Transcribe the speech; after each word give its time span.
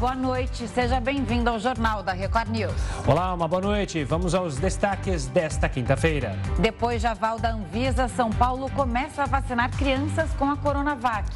boa 0.00 0.14
noite. 0.14 0.66
Seja 0.66 0.98
bem-vindo 0.98 1.50
ao 1.50 1.60
Jornal 1.60 2.02
da 2.02 2.12
Record 2.12 2.48
News. 2.48 2.72
Olá, 3.06 3.34
uma 3.34 3.46
boa 3.46 3.60
noite. 3.60 4.02
Vamos 4.02 4.34
aos 4.34 4.56
destaques 4.56 5.26
desta 5.26 5.68
quinta-feira. 5.68 6.38
Depois 6.58 7.02
de 7.02 7.06
aval 7.06 7.38
da 7.38 7.50
Anvisa, 7.50 8.08
São 8.08 8.30
Paulo 8.30 8.70
começa 8.70 9.24
a 9.24 9.26
vacinar 9.26 9.70
crianças 9.76 10.30
com 10.38 10.50
a 10.50 10.56
Coronavac. 10.56 11.28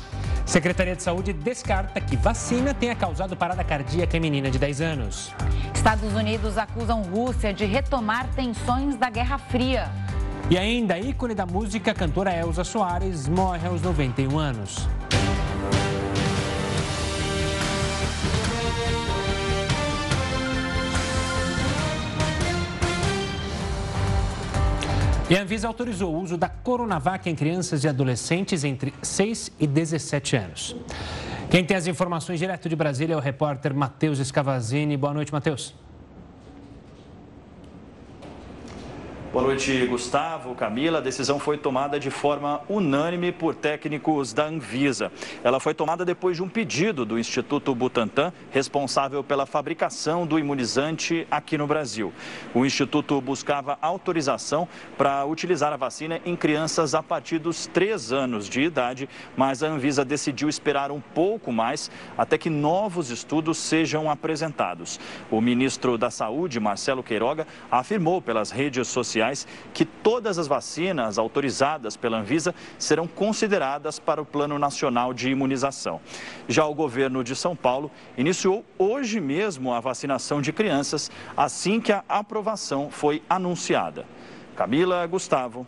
Secretaria 0.46 0.96
de 0.96 1.03
Saúde 1.03 1.35
descarta 1.35 2.00
que 2.00 2.16
vacina 2.16 2.72
tenha 2.72 2.96
causado 2.96 3.37
parada 3.37 3.62
cardíaca 3.62 4.16
em 4.16 4.21
menina 4.21 4.50
de 4.50 4.59
10 4.59 4.81
anos. 4.81 5.31
Estados 5.75 6.15
Unidos 6.15 6.57
acusam 6.57 7.03
Rússia 7.03 7.53
de 7.53 7.67
retomar 7.67 8.27
tensões 8.35 8.96
da 8.96 9.11
Guerra 9.11 9.37
Fria. 9.37 9.91
E 10.49 10.57
ainda, 10.57 10.99
ícone 10.99 11.35
da 11.35 11.45
música, 11.45 11.93
cantora 11.93 12.35
Elza 12.35 12.65
Soares 12.65 13.29
morre 13.29 13.69
aos 13.69 13.83
91 13.83 14.39
anos. 14.39 14.89
E 25.29 25.39
a 25.39 25.43
Anvisa 25.43 25.67
autorizou 25.67 26.14
o 26.14 26.21
uso 26.21 26.37
da 26.37 26.51
Coronavac 26.51 27.31
em 27.31 27.35
crianças 27.35 27.83
e 27.83 27.89
adolescentes 27.89 28.63
entre 28.63 28.93
6 29.01 29.53
e 29.59 29.67
17 29.67 30.37
anos. 30.37 30.77
Quem 31.50 31.64
tem 31.64 31.75
as 31.75 31.87
informações 31.87 32.39
direto 32.39 32.69
de 32.69 32.77
Brasília 32.77 33.14
é 33.14 33.17
o 33.17 33.20
repórter 33.20 33.73
Matheus 33.73 34.19
Escavazini. 34.19 34.98
Boa 34.98 35.14
noite, 35.14 35.33
Matheus. 35.33 35.75
Boa 39.34 39.47
noite, 39.47 39.84
Gustavo, 39.86 40.55
Camila. 40.55 40.98
A 40.98 41.00
decisão 41.00 41.41
foi 41.41 41.58
tomada 41.58 41.98
de 41.98 42.08
forma 42.08 42.61
unânime 42.69 43.33
por 43.33 43.52
técnicos 43.52 44.33
da 44.33 44.44
Anvisa. 44.44 45.10
Ela 45.42 45.58
foi 45.58 45.74
tomada 45.74 46.05
depois 46.05 46.36
de 46.36 46.42
um 46.44 46.48
pedido 46.48 47.05
do 47.05 47.19
Instituto 47.19 47.74
Butantan, 47.74 48.33
responsável 48.52 49.24
pela 49.24 49.44
fabricação 49.44 50.24
do 50.24 50.38
imunizante 50.38 51.26
aqui 51.28 51.58
no 51.58 51.66
Brasil. 51.66 52.12
O 52.54 52.64
Instituto 52.64 53.20
buscava 53.20 53.76
autorização 53.82 54.68
para 54.96 55.24
utilizar 55.24 55.72
a 55.72 55.76
vacina 55.76 56.20
em 56.24 56.36
crianças 56.36 56.94
a 56.94 57.02
partir 57.02 57.41
dos 57.41 57.66
três 57.66 58.12
anos 58.12 58.48
de 58.48 58.60
idade, 58.60 59.08
mas 59.36 59.64
a 59.64 59.66
Anvisa 59.66 60.04
decidiu 60.04 60.48
esperar 60.48 60.92
um 60.92 61.00
pouco 61.00 61.50
mais 61.50 61.91
até 62.16 62.38
que 62.38 62.48
novos 62.48 63.10
estudos 63.10 63.58
sejam 63.58 64.08
apresentados. 64.08 65.00
O 65.28 65.41
ministro 65.41 65.98
da 65.98 66.08
Saúde, 66.08 66.60
Marcelo 66.60 67.02
Queiroga, 67.02 67.48
afirmou 67.69 68.22
pelas 68.22 68.52
redes 68.52 68.86
sociais 68.86 69.23
que 69.72 69.84
todas 69.84 70.39
as 70.39 70.47
vacinas 70.47 71.19
autorizadas 71.19 71.97
pela 71.97 72.19
Anvisa 72.19 72.55
serão 72.78 73.06
consideradas 73.06 73.98
para 73.98 74.20
o 74.20 74.27
Plano 74.27 74.58
Nacional 74.58 75.14
de 75.14 75.31
Imunização. 75.31 76.00
Já 76.48 76.64
o 76.64 76.75
governo 76.75 77.25
de 77.25 77.34
São 77.34 77.56
Paulo 77.56 77.91
iniciou 78.16 78.64
hoje 78.78 79.20
mesmo 79.20 79.72
a 79.72 79.81
vacinação 79.81 80.42
de 80.42 80.53
crianças, 80.53 81.11
assim 81.36 81.81
que 81.81 81.92
a 81.92 82.05
aprovação 82.08 82.91
foi 82.91 83.22
anunciada. 83.28 84.05
Camila, 84.56 85.06
Gustavo. 85.06 85.66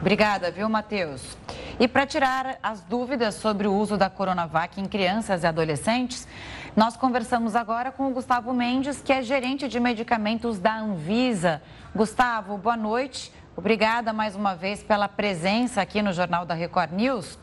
Obrigada, 0.00 0.50
viu, 0.50 0.68
Matheus? 0.68 1.36
E 1.80 1.88
para 1.88 2.04
tirar 2.04 2.58
as 2.62 2.82
dúvidas 2.82 3.36
sobre 3.36 3.66
o 3.66 3.72
uso 3.72 3.96
da 3.96 4.10
Coronavac 4.10 4.78
em 4.78 4.84
crianças 4.84 5.44
e 5.44 5.46
adolescentes, 5.46 6.28
nós 6.76 6.94
conversamos 6.94 7.56
agora 7.56 7.90
com 7.90 8.06
o 8.06 8.10
Gustavo 8.10 8.52
Mendes, 8.52 9.00
que 9.00 9.10
é 9.10 9.22
gerente 9.22 9.66
de 9.66 9.80
medicamentos 9.80 10.58
da 10.58 10.76
Anvisa. 10.76 11.62
Gustavo, 11.96 12.58
boa 12.58 12.76
noite. 12.76 13.32
Obrigada 13.56 14.12
mais 14.12 14.36
uma 14.36 14.54
vez 14.54 14.82
pela 14.82 15.08
presença 15.08 15.80
aqui 15.80 16.02
no 16.02 16.12
Jornal 16.12 16.44
da 16.44 16.52
Record 16.52 16.92
News. 16.92 17.38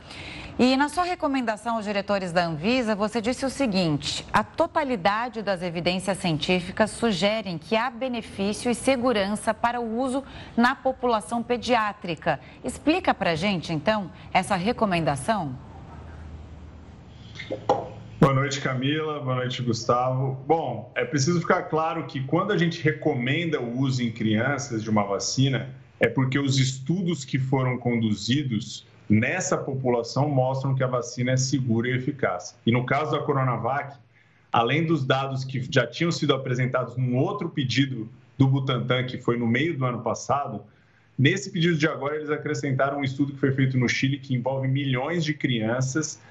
E 0.60 0.76
na 0.76 0.90
sua 0.90 1.04
recomendação 1.04 1.76
aos 1.76 1.86
diretores 1.86 2.32
da 2.32 2.44
Anvisa, 2.44 2.96
você 2.96 3.22
disse 3.22 3.46
o 3.46 3.50
seguinte: 3.50 4.26
a 4.34 4.44
totalidade 4.44 5.44
das 5.44 5.62
evidências 5.62 6.18
científicas 6.18 6.90
sugerem 6.90 7.60
que 7.60 7.76
há 7.76 7.92
benefício 7.92 8.72
e 8.72 8.74
segurança 8.74 9.54
para 9.54 9.80
o 9.80 10.00
uso 10.00 10.24
na 10.56 10.73
população 10.73 11.44
pediátrica. 11.44 12.40
Explica 12.64 13.14
para 13.14 13.36
gente, 13.36 13.72
então, 13.72 14.10
essa 14.34 14.56
recomendação. 14.56 15.56
Boa 18.20 18.34
noite, 18.34 18.60
Camila. 18.60 19.20
Boa 19.20 19.36
noite, 19.36 19.62
Gustavo. 19.62 20.44
Bom, 20.48 20.92
é 20.96 21.06
preciso 21.06 21.40
ficar 21.40 21.64
claro 21.64 22.08
que 22.08 22.23
quando 22.23 22.52
a 22.52 22.58
gente 22.58 22.82
recomenda 22.82 23.62
o 23.62 23.78
uso 23.78 24.02
em 24.02 24.12
crianças 24.12 24.82
de 24.82 24.90
uma 24.90 25.04
vacina, 25.04 25.70
é 26.00 26.08
porque 26.08 26.40
os 26.40 26.58
estudos 26.58 27.23
que 27.23 27.38
foram 27.38 27.78
conduzidos 27.78 28.88
nessa 29.10 29.58
população 29.58 30.30
mostram 30.30 30.76
que 30.76 30.84
a 30.84 30.88
vacina 30.88 31.32
é 31.32 31.38
segura 31.38 31.88
e 31.88 31.95
eficaz. 31.95 32.58
E 32.66 32.72
no 32.72 32.86
caso 32.86 33.12
da 33.12 33.20
Coronavac, 33.20 33.98
além 34.52 34.86
dos 34.86 35.06
dados 35.06 35.44
que 35.44 35.66
já 35.72 35.86
tinham 35.88 36.12
sido 36.12 36.34
apresentados 36.34 36.98
num 36.98 37.17
outro 37.17 37.50
pedido 37.50 38.10
do 38.38 38.48
Butantan, 38.48 39.06
que 39.06 39.17
foi 39.17 39.38
no 39.38 39.48
meio 39.48 39.78
do 39.78 39.86
ano 39.86 40.02
passado, 40.02 40.62
nesse 41.17 41.52
pedido 41.52 41.78
de 41.78 41.88
agora 41.88 42.16
eles 42.16 42.30
acrescentaram 42.30 43.00
um 43.00 43.04
estudo 43.04 43.34
que 43.34 43.40
foi 43.40 43.52
feito 43.52 43.78
no 43.78 43.88
Chile 43.88 44.20
que 44.20 44.36
envolve 44.36 44.67
milhões 44.67 45.23
de 45.23 45.34
crianças 45.34 46.22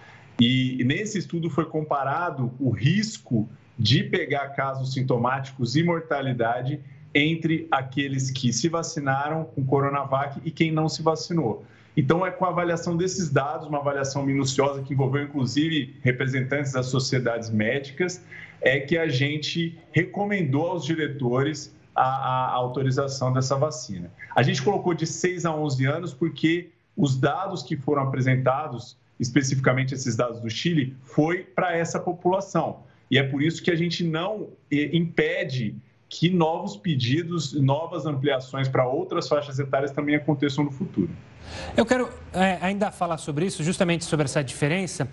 e 0.40 0.82
nesse 0.84 1.18
estudo 1.18 1.48
foi 1.48 1.64
comparado 1.64 2.52
o 2.60 2.70
risco 2.70 3.48
de 3.78 4.04
pegar 4.04 4.50
casos 4.50 4.92
sintomáticos 4.92 5.76
e 5.76 5.82
mortalidade 5.82 6.80
entre 7.14 7.66
aqueles 7.70 8.30
que 8.30 8.52
se 8.52 8.68
vacinaram 8.68 9.44
com 9.44 9.64
Coronavac 9.64 10.38
e 10.44 10.50
quem 10.50 10.70
não 10.70 10.88
se 10.88 11.02
vacinou. 11.02 11.64
Então, 11.96 12.26
é 12.26 12.30
com 12.30 12.44
a 12.44 12.48
avaliação 12.48 12.96
desses 12.96 13.30
dados, 13.30 13.66
uma 13.66 13.78
avaliação 13.78 14.22
minuciosa 14.24 14.82
que 14.82 14.92
envolveu 14.92 15.22
inclusive 15.22 15.96
representantes 16.02 16.72
das 16.72 16.86
sociedades 16.86 17.50
médicas, 17.50 18.22
é 18.60 18.80
que 18.80 18.98
a 18.98 19.08
gente 19.08 19.78
recomendou 19.92 20.66
aos 20.66 20.84
diretores 20.84 21.74
a, 21.94 22.04
a 22.04 22.52
autorização 22.52 23.32
dessa 23.32 23.56
vacina. 23.56 24.10
A 24.34 24.42
gente 24.42 24.62
colocou 24.62 24.92
de 24.92 25.06
6 25.06 25.46
a 25.46 25.54
11 25.54 25.86
anos 25.86 26.14
porque 26.14 26.70
os 26.96 27.18
dados 27.18 27.62
que 27.62 27.76
foram 27.76 28.02
apresentados 28.02 28.98
especificamente 29.18 29.94
esses 29.94 30.16
dados 30.16 30.40
do 30.40 30.50
Chile, 30.50 30.96
foi 31.02 31.42
para 31.42 31.76
essa 31.76 31.98
população. 31.98 32.84
E 33.10 33.18
é 33.18 33.22
por 33.22 33.42
isso 33.42 33.62
que 33.62 33.70
a 33.70 33.76
gente 33.76 34.04
não 34.04 34.48
eh, 34.70 34.90
impede 34.92 35.76
que 36.08 36.30
novos 36.30 36.76
pedidos, 36.76 37.52
novas 37.52 38.06
ampliações 38.06 38.68
para 38.68 38.86
outras 38.86 39.28
faixas 39.28 39.58
etárias 39.58 39.90
também 39.90 40.14
aconteçam 40.14 40.64
no 40.64 40.70
futuro. 40.70 41.10
Eu 41.76 41.84
quero 41.84 42.08
é, 42.32 42.58
ainda 42.60 42.90
falar 42.90 43.18
sobre 43.18 43.46
isso, 43.46 43.62
justamente 43.62 44.04
sobre 44.04 44.24
essa 44.24 44.42
diferença. 44.42 45.08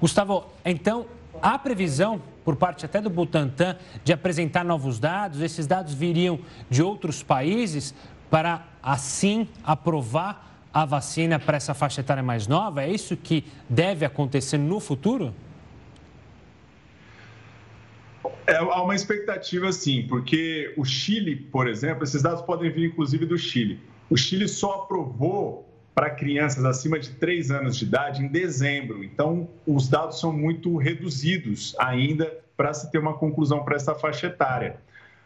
Gustavo, 0.00 0.46
então, 0.64 1.06
há 1.40 1.58
previsão, 1.58 2.20
por 2.44 2.56
parte 2.56 2.84
até 2.84 3.00
do 3.00 3.10
Butantan, 3.10 3.76
de 4.04 4.12
apresentar 4.12 4.64
novos 4.64 4.98
dados? 4.98 5.40
Esses 5.40 5.66
dados 5.66 5.94
viriam 5.94 6.38
de 6.70 6.82
outros 6.82 7.22
países 7.22 7.94
para, 8.30 8.66
assim, 8.82 9.48
aprovar 9.64 10.60
a 10.72 10.84
vacina 10.84 11.38
para 11.38 11.56
essa 11.56 11.74
faixa 11.74 12.00
etária 12.00 12.22
mais 12.22 12.46
nova? 12.46 12.82
É 12.82 12.90
isso 12.90 13.16
que 13.16 13.44
deve 13.68 14.04
acontecer 14.04 14.58
no 14.58 14.80
futuro? 14.80 15.34
É, 18.46 18.56
há 18.56 18.82
uma 18.82 18.94
expectativa, 18.94 19.72
sim, 19.72 20.06
porque 20.08 20.72
o 20.76 20.84
Chile, 20.84 21.34
por 21.34 21.68
exemplo, 21.68 22.04
esses 22.04 22.22
dados 22.22 22.42
podem 22.42 22.70
vir 22.70 22.86
inclusive 22.86 23.26
do 23.26 23.36
Chile. 23.36 23.80
O 24.08 24.16
Chile 24.16 24.46
só 24.46 24.82
aprovou 24.82 25.66
para 25.94 26.10
crianças 26.10 26.64
acima 26.64 26.98
de 26.98 27.10
3 27.10 27.50
anos 27.50 27.76
de 27.76 27.84
idade 27.86 28.22
em 28.22 28.28
dezembro. 28.28 29.02
Então, 29.02 29.48
os 29.66 29.88
dados 29.88 30.20
são 30.20 30.32
muito 30.32 30.76
reduzidos 30.76 31.74
ainda 31.78 32.38
para 32.56 32.72
se 32.72 32.90
ter 32.90 32.98
uma 32.98 33.14
conclusão 33.14 33.64
para 33.64 33.76
essa 33.76 33.94
faixa 33.94 34.28
etária. 34.28 34.76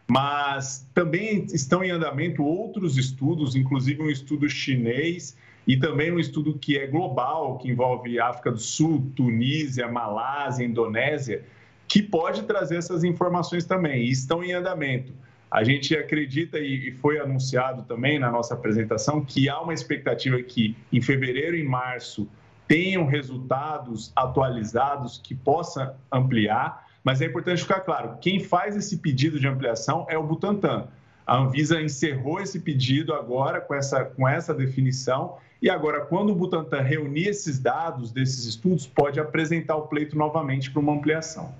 Mas 0.07 0.89
também 0.93 1.45
estão 1.53 1.83
em 1.83 1.91
andamento 1.91 2.43
outros 2.43 2.97
estudos, 2.97 3.55
inclusive 3.55 4.01
um 4.01 4.09
estudo 4.09 4.49
chinês 4.49 5.37
e 5.67 5.77
também 5.77 6.11
um 6.11 6.19
estudo 6.19 6.57
que 6.57 6.77
é 6.77 6.87
global, 6.87 7.57
que 7.57 7.69
envolve 7.69 8.19
África 8.19 8.51
do 8.51 8.57
Sul, 8.57 9.11
Tunísia, 9.15 9.87
Malásia, 9.89 10.65
Indonésia, 10.65 11.45
que 11.91 12.01
pode 12.01 12.43
trazer 12.43 12.77
essas 12.77 13.03
informações 13.03 13.65
também, 13.65 14.03
e 14.03 14.11
estão 14.11 14.41
em 14.41 14.53
andamento. 14.53 15.11
A 15.51 15.61
gente 15.61 15.93
acredita, 15.93 16.57
e 16.57 16.91
foi 17.01 17.19
anunciado 17.19 17.83
também 17.83 18.17
na 18.17 18.31
nossa 18.31 18.53
apresentação, 18.53 19.25
que 19.25 19.49
há 19.49 19.59
uma 19.59 19.73
expectativa 19.73 20.41
que 20.41 20.77
em 20.93 21.01
fevereiro 21.01 21.57
e 21.57 21.63
março 21.63 22.29
tenham 22.65 23.05
resultados 23.05 24.13
atualizados 24.15 25.19
que 25.21 25.35
possa 25.35 25.93
ampliar 26.09 26.89
mas 27.03 27.19
é 27.19 27.25
importante 27.25 27.63
ficar 27.63 27.79
claro: 27.79 28.17
quem 28.21 28.39
faz 28.39 28.75
esse 28.75 28.97
pedido 28.97 29.39
de 29.39 29.47
ampliação 29.47 30.05
é 30.07 30.17
o 30.17 30.23
Butantan. 30.23 30.87
A 31.25 31.37
Anvisa 31.37 31.81
encerrou 31.81 32.39
esse 32.39 32.59
pedido 32.59 33.13
agora 33.13 33.59
com 33.59 33.73
essa, 33.73 34.05
com 34.05 34.27
essa 34.27 34.53
definição. 34.53 35.37
E 35.61 35.69
agora, 35.69 36.01
quando 36.01 36.31
o 36.31 36.35
Butantan 36.35 36.81
reunir 36.81 37.27
esses 37.27 37.59
dados 37.59 38.11
desses 38.11 38.45
estudos, 38.45 38.85
pode 38.85 39.19
apresentar 39.19 39.75
o 39.75 39.87
pleito 39.87 40.17
novamente 40.17 40.69
para 40.69 40.79
uma 40.79 40.93
ampliação. 40.93 41.53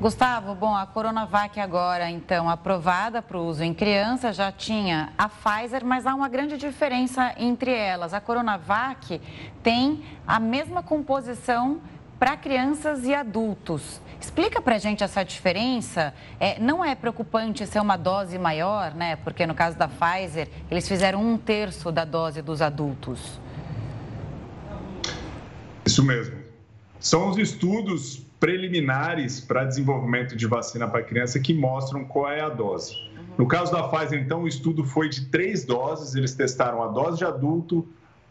Gustavo, 0.00 0.56
bom, 0.56 0.74
a 0.74 0.84
Coronavac 0.86 1.58
agora, 1.60 2.10
então, 2.10 2.50
aprovada 2.50 3.22
para 3.22 3.38
uso 3.38 3.62
em 3.62 3.72
crianças, 3.72 4.34
já 4.34 4.50
tinha 4.50 5.12
a 5.16 5.28
Pfizer, 5.28 5.84
mas 5.84 6.04
há 6.04 6.12
uma 6.14 6.28
grande 6.28 6.56
diferença 6.56 7.32
entre 7.38 7.72
elas. 7.72 8.12
A 8.12 8.20
Coronavac 8.20 9.20
tem 9.62 10.02
a 10.26 10.40
mesma 10.40 10.82
composição 10.82 11.80
para 12.18 12.36
crianças 12.36 13.04
e 13.04 13.14
adultos. 13.14 14.00
Explica 14.20 14.60
para 14.60 14.74
a 14.74 14.78
gente 14.78 15.04
essa 15.04 15.24
diferença. 15.24 16.12
É, 16.40 16.58
não 16.58 16.84
é 16.84 16.96
preocupante 16.96 17.64
ser 17.64 17.78
uma 17.78 17.96
dose 17.96 18.36
maior, 18.36 18.94
né? 18.94 19.14
Porque 19.16 19.46
no 19.46 19.54
caso 19.54 19.78
da 19.78 19.86
Pfizer, 19.86 20.48
eles 20.68 20.88
fizeram 20.88 21.24
um 21.24 21.38
terço 21.38 21.92
da 21.92 22.04
dose 22.04 22.42
dos 22.42 22.60
adultos. 22.60 23.38
Isso 25.86 26.02
mesmo. 26.02 26.36
São 26.98 27.28
os 27.28 27.38
estudos 27.38 28.23
preliminares 28.44 29.40
para 29.40 29.64
desenvolvimento 29.64 30.36
de 30.36 30.46
vacina 30.46 30.86
para 30.86 31.02
criança 31.02 31.40
que 31.40 31.54
mostram 31.54 32.04
qual 32.04 32.30
é 32.30 32.42
a 32.42 32.50
dose. 32.50 32.94
No 33.38 33.48
caso 33.48 33.72
da 33.72 33.88
Pfizer, 33.88 34.20
então, 34.20 34.42
o 34.42 34.46
estudo 34.46 34.84
foi 34.84 35.08
de 35.08 35.30
três 35.30 35.64
doses. 35.64 36.14
Eles 36.14 36.34
testaram 36.34 36.82
a 36.82 36.88
dose 36.88 37.16
de 37.16 37.24
adulto, 37.24 37.88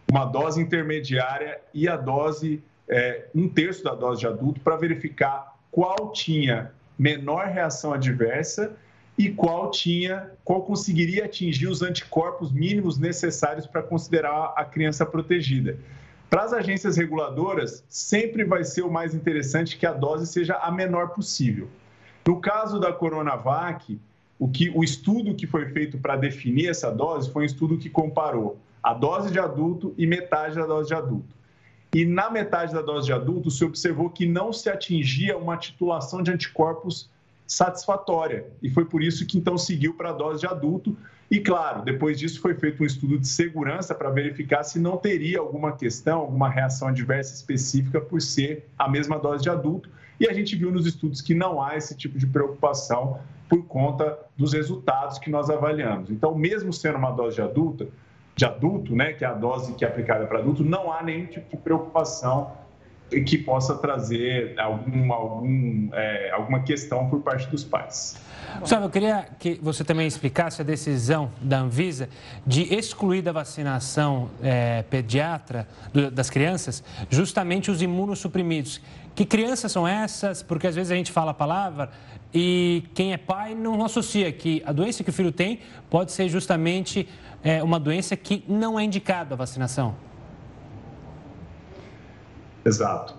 uma 0.07 0.23
dose 0.25 0.61
intermediária 0.61 1.59
e 1.73 1.87
a 1.87 1.97
dose, 1.97 2.63
é, 2.87 3.25
um 3.33 3.49
terço 3.49 3.83
da 3.83 3.95
dose 3.95 4.19
de 4.19 4.27
adulto, 4.27 4.61
para 4.61 4.75
verificar 4.75 5.55
qual 5.71 6.11
tinha 6.11 6.71
menor 6.95 7.47
reação 7.47 7.91
adversa 7.91 8.71
e 9.17 9.31
qual 9.31 9.71
tinha, 9.71 10.29
qual 10.43 10.61
conseguiria 10.61 11.25
atingir 11.25 11.65
os 11.65 11.81
anticorpos 11.81 12.51
mínimos 12.51 12.99
necessários 12.99 13.65
para 13.65 13.81
considerar 13.81 14.53
a 14.55 14.63
criança 14.63 15.07
protegida. 15.07 15.75
Para 16.33 16.45
as 16.45 16.51
agências 16.51 16.97
reguladoras, 16.97 17.85
sempre 17.87 18.43
vai 18.43 18.63
ser 18.63 18.81
o 18.81 18.89
mais 18.89 19.13
interessante 19.13 19.77
que 19.77 19.85
a 19.85 19.93
dose 19.93 20.25
seja 20.25 20.55
a 20.55 20.71
menor 20.71 21.09
possível. 21.09 21.67
No 22.27 22.41
caso 22.41 22.79
da 22.79 22.91
Coronavac, 22.91 23.99
o, 24.39 24.49
que, 24.49 24.71
o 24.71 24.83
estudo 24.83 25.35
que 25.35 25.45
foi 25.45 25.67
feito 25.67 25.95
para 25.99 26.15
definir 26.15 26.69
essa 26.69 26.89
dose 26.89 27.31
foi 27.31 27.43
um 27.43 27.45
estudo 27.45 27.77
que 27.77 27.87
comparou 27.87 28.57
a 28.81 28.95
dose 28.95 29.31
de 29.31 29.37
adulto 29.37 29.93
e 29.95 30.07
metade 30.07 30.55
da 30.55 30.65
dose 30.65 30.87
de 30.87 30.95
adulto. 30.95 31.35
E 31.93 32.03
na 32.03 32.31
metade 32.31 32.73
da 32.73 32.81
dose 32.81 33.05
de 33.05 33.13
adulto, 33.13 33.51
se 33.51 33.63
observou 33.63 34.09
que 34.09 34.25
não 34.25 34.51
se 34.51 34.71
atingia 34.71 35.37
uma 35.37 35.55
titulação 35.55 36.23
de 36.23 36.31
anticorpos 36.31 37.11
satisfatória. 37.45 38.47
E 38.59 38.71
foi 38.71 38.85
por 38.85 39.03
isso 39.03 39.27
que 39.27 39.37
então 39.37 39.55
seguiu 39.55 39.93
para 39.93 40.09
a 40.09 40.13
dose 40.13 40.39
de 40.39 40.47
adulto. 40.47 40.97
E 41.33 41.39
claro, 41.39 41.81
depois 41.81 42.19
disso 42.19 42.39
foi 42.39 42.53
feito 42.53 42.83
um 42.83 42.85
estudo 42.85 43.17
de 43.17 43.27
segurança 43.27 43.95
para 43.95 44.11
verificar 44.11 44.61
se 44.61 44.77
não 44.77 44.97
teria 44.97 45.39
alguma 45.39 45.75
questão, 45.75 46.19
alguma 46.19 46.47
reação 46.47 46.89
adversa 46.89 47.33
específica 47.33 47.99
por 47.99 48.21
ser 48.21 48.69
a 48.77 48.87
mesma 48.87 49.17
dose 49.17 49.41
de 49.41 49.49
adulto. 49.49 49.89
E 50.19 50.27
a 50.27 50.31
gente 50.31 50.55
viu 50.55 50.71
nos 50.71 50.85
estudos 50.85 51.21
que 51.21 51.33
não 51.33 51.59
há 51.59 51.75
esse 51.75 51.97
tipo 51.97 52.19
de 52.19 52.27
preocupação 52.27 53.19
por 53.49 53.65
conta 53.65 54.15
dos 54.37 54.53
resultados 54.53 55.17
que 55.17 55.31
nós 55.31 55.49
avaliamos. 55.49 56.11
Então, 56.11 56.35
mesmo 56.35 56.71
sendo 56.71 56.99
uma 56.99 57.09
dose 57.09 57.37
de 57.37 57.41
adulta, 57.41 57.87
de 58.35 58.45
adulto, 58.45 58.95
né, 58.95 59.13
que 59.13 59.25
é 59.25 59.27
a 59.27 59.33
dose 59.33 59.73
que 59.73 59.83
é 59.83 59.87
aplicada 59.87 60.27
para 60.27 60.37
adulto, 60.37 60.63
não 60.63 60.93
há 60.93 61.01
nenhum 61.01 61.25
tipo 61.25 61.49
de 61.49 61.57
preocupação 61.57 62.51
que 63.21 63.37
possa 63.37 63.75
trazer 63.75 64.59
algum, 64.59 65.11
algum, 65.13 65.89
é, 65.93 66.31
alguma 66.31 66.61
questão 66.61 67.09
por 67.09 67.21
parte 67.21 67.47
dos 67.47 67.63
pais. 67.63 68.21
Gustavo, 68.59 68.85
eu 68.85 68.89
queria 68.89 69.27
que 69.39 69.59
você 69.61 69.83
também 69.83 70.05
explicasse 70.05 70.61
a 70.61 70.65
decisão 70.65 71.31
da 71.41 71.59
Anvisa 71.59 72.07
de 72.45 72.73
excluir 72.73 73.21
da 73.21 73.31
vacinação 73.31 74.29
é, 74.43 74.83
pediatra 74.83 75.67
do, 75.91 76.11
das 76.11 76.29
crianças 76.29 76.83
justamente 77.09 77.71
os 77.71 77.81
imunossuprimidos. 77.81 78.79
Que 79.15 79.25
crianças 79.25 79.71
são 79.71 79.87
essas? 79.87 80.43
Porque 80.43 80.67
às 80.67 80.75
vezes 80.75 80.91
a 80.91 80.95
gente 80.95 81.11
fala 81.11 81.31
a 81.31 81.33
palavra 81.33 81.89
e 82.33 82.83
quem 82.93 83.13
é 83.13 83.17
pai 83.17 83.53
não 83.53 83.83
associa 83.83 84.31
que 84.31 84.61
a 84.65 84.71
doença 84.71 85.03
que 85.03 85.09
o 85.09 85.13
filho 85.13 85.31
tem 85.31 85.59
pode 85.89 86.11
ser 86.11 86.29
justamente 86.29 87.07
é, 87.43 87.61
uma 87.61 87.79
doença 87.79 88.15
que 88.15 88.43
não 88.47 88.79
é 88.79 88.83
indicada 88.83 89.35
a 89.35 89.37
vacinação. 89.37 89.95
Exato. 92.65 93.15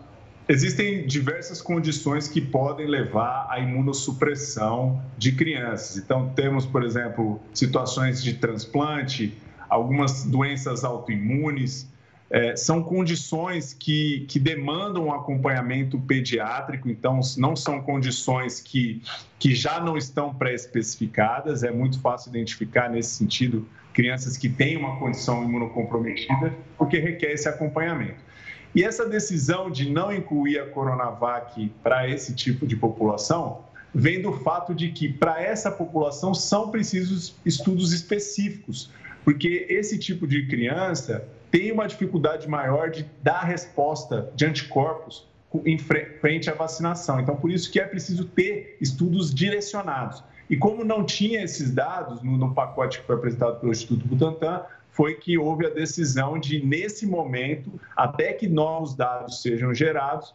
Existem 0.46 1.06
diversas 1.06 1.62
condições 1.62 2.28
que 2.28 2.40
podem 2.40 2.86
levar 2.86 3.46
à 3.48 3.58
imunossupressão 3.58 5.02
de 5.16 5.32
crianças. 5.32 5.96
Então, 5.96 6.30
temos, 6.34 6.66
por 6.66 6.84
exemplo, 6.84 7.40
situações 7.54 8.22
de 8.22 8.34
transplante, 8.34 9.32
algumas 9.70 10.24
doenças 10.24 10.84
autoimunes, 10.84 11.88
é, 12.30 12.56
são 12.56 12.82
condições 12.82 13.72
que, 13.72 14.26
que 14.28 14.38
demandam 14.38 15.06
um 15.06 15.12
acompanhamento 15.14 15.98
pediátrico, 16.00 16.88
então 16.88 17.20
não 17.36 17.54
são 17.54 17.80
condições 17.80 18.60
que, 18.60 19.02
que 19.38 19.54
já 19.54 19.78
não 19.78 19.96
estão 19.96 20.34
pré-especificadas, 20.34 21.62
é 21.62 21.70
muito 21.70 22.00
fácil 22.00 22.30
identificar 22.30 22.90
nesse 22.90 23.10
sentido 23.10 23.68
crianças 23.92 24.36
que 24.36 24.48
têm 24.48 24.76
uma 24.76 24.98
condição 24.98 25.44
imunocomprometida, 25.44 26.52
porque 26.76 26.98
requer 26.98 27.32
esse 27.32 27.48
acompanhamento. 27.48 28.16
E 28.74 28.82
essa 28.82 29.08
decisão 29.08 29.70
de 29.70 29.88
não 29.88 30.12
incluir 30.12 30.58
a 30.58 30.66
Coronavac 30.66 31.70
para 31.82 32.08
esse 32.08 32.34
tipo 32.34 32.66
de 32.66 32.74
população 32.74 33.64
vem 33.94 34.20
do 34.20 34.32
fato 34.32 34.74
de 34.74 34.90
que 34.90 35.08
para 35.08 35.40
essa 35.40 35.70
população 35.70 36.34
são 36.34 36.70
precisos 36.70 37.36
estudos 37.46 37.92
específicos, 37.92 38.90
porque 39.24 39.66
esse 39.68 39.96
tipo 39.98 40.26
de 40.26 40.46
criança 40.48 41.24
tem 41.52 41.70
uma 41.70 41.86
dificuldade 41.86 42.48
maior 42.48 42.90
de 42.90 43.06
dar 43.22 43.42
resposta 43.42 44.28
de 44.34 44.44
anticorpos 44.44 45.24
em 45.64 45.78
frente 45.78 46.50
à 46.50 46.54
vacinação. 46.54 47.20
Então, 47.20 47.36
por 47.36 47.52
isso 47.52 47.70
que 47.70 47.78
é 47.78 47.84
preciso 47.84 48.24
ter 48.24 48.76
estudos 48.80 49.32
direcionados. 49.32 50.24
E 50.50 50.56
como 50.56 50.84
não 50.84 51.04
tinha 51.04 51.42
esses 51.42 51.70
dados 51.70 52.20
no, 52.22 52.36
no 52.36 52.52
pacote 52.52 52.98
que 52.98 53.06
foi 53.06 53.14
apresentado 53.14 53.60
pelo 53.60 53.70
Instituto 53.70 54.04
Butantan, 54.04 54.62
foi 54.94 55.16
que 55.16 55.36
houve 55.36 55.66
a 55.66 55.70
decisão 55.70 56.38
de, 56.38 56.64
nesse 56.64 57.04
momento, 57.04 57.80
até 57.96 58.32
que 58.32 58.48
novos 58.48 58.94
dados 58.94 59.42
sejam 59.42 59.74
gerados, 59.74 60.32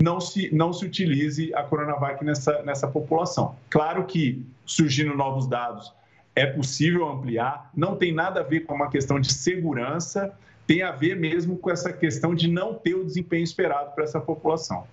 não 0.00 0.20
se, 0.20 0.52
não 0.52 0.72
se 0.72 0.84
utilize 0.84 1.54
a 1.54 1.62
Coronavac 1.62 2.24
nessa, 2.24 2.62
nessa 2.64 2.88
população. 2.88 3.54
Claro 3.70 4.04
que, 4.04 4.44
surgindo 4.66 5.16
novos 5.16 5.46
dados, 5.46 5.94
é 6.34 6.44
possível 6.44 7.08
ampliar, 7.08 7.70
não 7.76 7.94
tem 7.94 8.12
nada 8.12 8.40
a 8.40 8.42
ver 8.42 8.60
com 8.60 8.74
uma 8.74 8.90
questão 8.90 9.20
de 9.20 9.32
segurança, 9.32 10.36
tem 10.66 10.82
a 10.82 10.90
ver 10.90 11.14
mesmo 11.14 11.56
com 11.56 11.70
essa 11.70 11.92
questão 11.92 12.34
de 12.34 12.48
não 12.48 12.74
ter 12.74 12.94
o 12.94 13.04
desempenho 13.04 13.44
esperado 13.44 13.94
para 13.94 14.02
essa 14.02 14.20
população. 14.20 14.84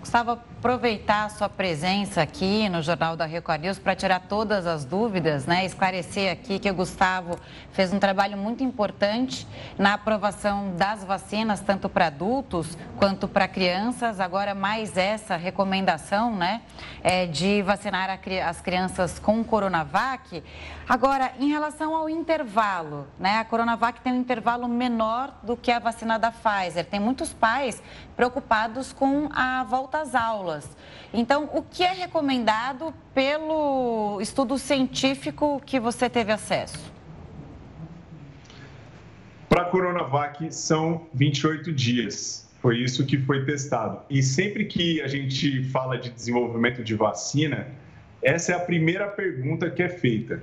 Gustavo, 0.00 0.32
aproveitar 0.32 1.26
a 1.26 1.28
sua 1.28 1.48
presença 1.48 2.22
aqui 2.22 2.70
no 2.70 2.80
Jornal 2.80 3.16
da 3.16 3.26
Record 3.26 3.60
News 3.60 3.78
para 3.78 3.94
tirar 3.94 4.20
todas 4.20 4.66
as 4.66 4.82
dúvidas, 4.82 5.44
né? 5.44 5.66
Esclarecer 5.66 6.32
aqui 6.32 6.58
que 6.58 6.70
o 6.70 6.74
Gustavo 6.74 7.38
fez 7.70 7.92
um 7.92 7.98
trabalho 7.98 8.36
muito 8.38 8.64
importante 8.64 9.46
na 9.78 9.94
aprovação 9.94 10.74
das 10.74 11.04
vacinas, 11.04 11.60
tanto 11.60 11.86
para 11.86 12.06
adultos 12.06 12.78
quanto 12.96 13.28
para 13.28 13.46
crianças. 13.46 14.20
Agora, 14.20 14.54
mais 14.54 14.96
essa 14.96 15.36
recomendação, 15.36 16.34
né? 16.34 16.62
É, 17.02 17.26
de 17.26 17.60
vacinar 17.60 18.08
as 18.46 18.60
crianças 18.60 19.18
com 19.18 19.44
Coronavac. 19.44 20.42
Agora, 20.88 21.32
em 21.38 21.50
relação 21.50 21.94
ao 21.94 22.08
intervalo, 22.08 23.06
né? 23.18 23.38
A 23.38 23.44
Coronavac 23.44 24.00
tem 24.00 24.14
um 24.14 24.20
intervalo 24.20 24.66
menor 24.66 25.32
do 25.42 25.58
que 25.58 25.70
a 25.70 25.78
vacina 25.78 26.18
da 26.18 26.30
Pfizer. 26.30 26.86
Tem 26.86 26.98
muitos 26.98 27.34
pais 27.34 27.82
preocupados 28.16 28.92
com 28.92 29.28
a 29.32 29.62
volta 29.64 29.89
às 29.98 30.14
aulas. 30.14 30.68
Então, 31.12 31.48
o 31.52 31.62
que 31.62 31.82
é 31.82 31.92
recomendado 31.92 32.94
pelo 33.14 34.18
estudo 34.20 34.58
científico 34.58 35.60
que 35.64 35.80
você 35.80 36.08
teve 36.08 36.32
acesso? 36.32 36.92
Para 39.48 39.62
a 39.62 39.64
Coronavac, 39.64 40.54
são 40.54 41.06
28 41.12 41.72
dias. 41.72 42.48
Foi 42.60 42.78
isso 42.78 43.04
que 43.06 43.18
foi 43.18 43.44
testado. 43.44 44.00
E 44.08 44.22
sempre 44.22 44.64
que 44.66 45.00
a 45.02 45.08
gente 45.08 45.64
fala 45.70 45.98
de 45.98 46.10
desenvolvimento 46.10 46.84
de 46.84 46.94
vacina, 46.94 47.68
essa 48.22 48.52
é 48.52 48.54
a 48.54 48.60
primeira 48.60 49.08
pergunta 49.08 49.70
que 49.70 49.82
é 49.82 49.88
feita 49.88 50.42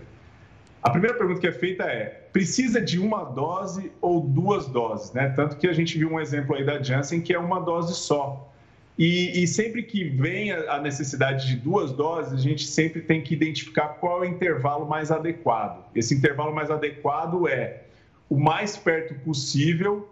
a 0.82 0.90
primeira 0.90 1.18
pergunta 1.18 1.42
que 1.42 1.48
é 1.48 1.52
feita 1.52 1.84
é: 1.84 2.06
precisa 2.32 2.80
de 2.80 2.98
uma 2.98 3.24
dose 3.26 3.92
ou 4.00 4.22
duas 4.22 4.68
doses? 4.68 5.12
Né? 5.12 5.28
Tanto 5.36 5.58
que 5.58 5.68
a 5.68 5.74
gente 5.74 5.98
viu 5.98 6.10
um 6.10 6.20
exemplo 6.20 6.56
aí 6.56 6.64
da 6.64 6.82
Janssen 6.82 7.20
que 7.20 7.34
é 7.34 7.40
uma 7.40 7.60
dose 7.60 7.94
só. 7.94 8.54
E, 8.98 9.44
e, 9.44 9.48
sempre 9.48 9.84
que 9.84 10.04
vem 10.04 10.52
a 10.52 10.80
necessidade 10.80 11.48
de 11.48 11.56
duas 11.56 11.92
doses, 11.92 12.34
a 12.34 12.38
gente 12.38 12.66
sempre 12.66 13.00
tem 13.00 13.22
que 13.22 13.34
identificar 13.34 13.90
qual 13.90 14.24
é 14.24 14.28
o 14.28 14.30
intervalo 14.30 14.88
mais 14.88 15.12
adequado. 15.12 15.86
Esse 15.94 16.16
intervalo 16.16 16.54
mais 16.54 16.72
adequado 16.72 17.48
é 17.48 17.84
o 18.28 18.40
mais 18.40 18.76
perto 18.76 19.14
possível 19.20 20.10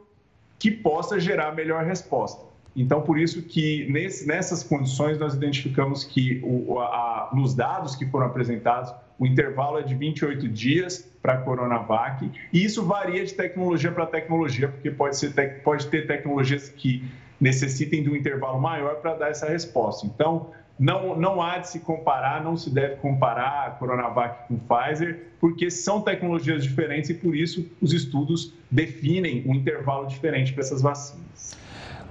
que 0.59 0.69
possa 0.69 1.19
gerar 1.19 1.47
a 1.47 1.51
melhor 1.51 1.83
resposta. 1.83 2.45
Então, 2.75 3.01
por 3.01 3.17
isso 3.17 3.41
que 3.41 3.89
nesse, 3.89 4.27
nessas 4.27 4.61
condições 4.61 5.17
nós 5.17 5.33
identificamos 5.33 6.03
que 6.03 6.41
o, 6.43 6.79
a, 6.79 7.31
nos 7.33 7.55
dados 7.55 7.95
que 7.95 8.05
foram 8.05 8.27
apresentados, 8.27 8.93
o 9.17 9.25
intervalo 9.25 9.79
é 9.79 9.81
de 9.81 9.95
28 9.95 10.47
dias 10.49 11.09
para 11.21 11.33
a 11.33 11.37
Coronavac, 11.37 12.29
e 12.51 12.63
isso 12.63 12.83
varia 12.85 13.25
de 13.25 13.33
tecnologia 13.33 13.91
para 13.91 14.05
tecnologia, 14.05 14.67
porque 14.67 14.91
pode, 14.91 15.17
ser, 15.17 15.33
pode 15.63 15.87
ter 15.87 16.05
tecnologias 16.05 16.69
que 16.69 17.03
necessitem 17.39 18.03
de 18.03 18.09
um 18.09 18.15
intervalo 18.15 18.59
maior 18.59 18.95
para 18.95 19.15
dar 19.15 19.29
essa 19.29 19.47
resposta. 19.47 20.05
Então, 20.05 20.51
não, 20.77 21.17
não 21.17 21.41
há 21.41 21.57
de 21.57 21.69
se 21.69 21.79
comparar, 21.79 22.43
não 22.43 22.57
se 22.57 22.69
deve 22.69 22.95
comparar 22.97 23.67
a 23.67 23.71
Coronavac 23.71 24.47
com 24.47 24.57
Pfizer, 24.57 25.27
porque 25.39 25.71
são 25.71 26.01
tecnologias 26.01 26.63
diferentes 26.63 27.09
e 27.09 27.13
por 27.13 27.35
isso 27.35 27.65
os 27.81 27.93
estudos 27.93 28.53
definem 28.69 29.43
um 29.47 29.55
intervalo 29.55 30.07
diferente 30.07 30.51
para 30.51 30.61
essas 30.61 30.81
vacinas. 30.81 31.57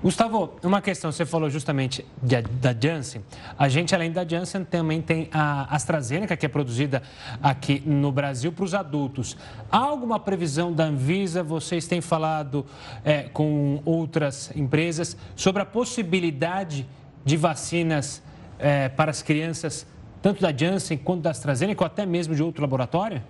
Gustavo, 0.02 0.54
uma 0.62 0.82
questão, 0.82 1.10
você 1.10 1.24
falou 1.24 1.48
justamente 1.48 2.04
de, 2.22 2.42
da 2.42 2.74
Janssen. 2.78 3.22
A 3.58 3.68
gente, 3.68 3.94
além 3.94 4.12
da 4.12 4.26
Janssen, 4.26 4.62
também 4.62 5.00
tem 5.00 5.28
a 5.32 5.74
AstraZeneca, 5.74 6.36
que 6.36 6.44
é 6.44 6.48
produzida 6.48 7.02
aqui 7.42 7.82
no 7.86 8.12
Brasil 8.12 8.52
para 8.52 8.64
os 8.64 8.74
adultos. 8.74 9.36
Há 9.70 9.78
alguma 9.78 10.20
previsão 10.20 10.72
da 10.72 10.84
Anvisa? 10.84 11.42
Vocês 11.42 11.86
têm 11.86 12.00
falado 12.00 12.66
é, 13.02 13.22
com 13.24 13.80
outras 13.84 14.54
empresas 14.54 15.16
sobre 15.34 15.62
a 15.62 15.66
possibilidade 15.66 16.86
de 17.24 17.36
vacinas 17.36 18.22
é, 18.58 18.90
para 18.90 19.10
as 19.10 19.22
crianças, 19.22 19.86
tanto 20.20 20.42
da 20.42 20.54
Janssen 20.54 20.98
quanto 20.98 21.22
da 21.22 21.30
AstraZeneca, 21.30 21.82
ou 21.82 21.86
até 21.86 22.04
mesmo 22.04 22.34
de 22.34 22.42
outro 22.42 22.60
laboratório? 22.60 23.22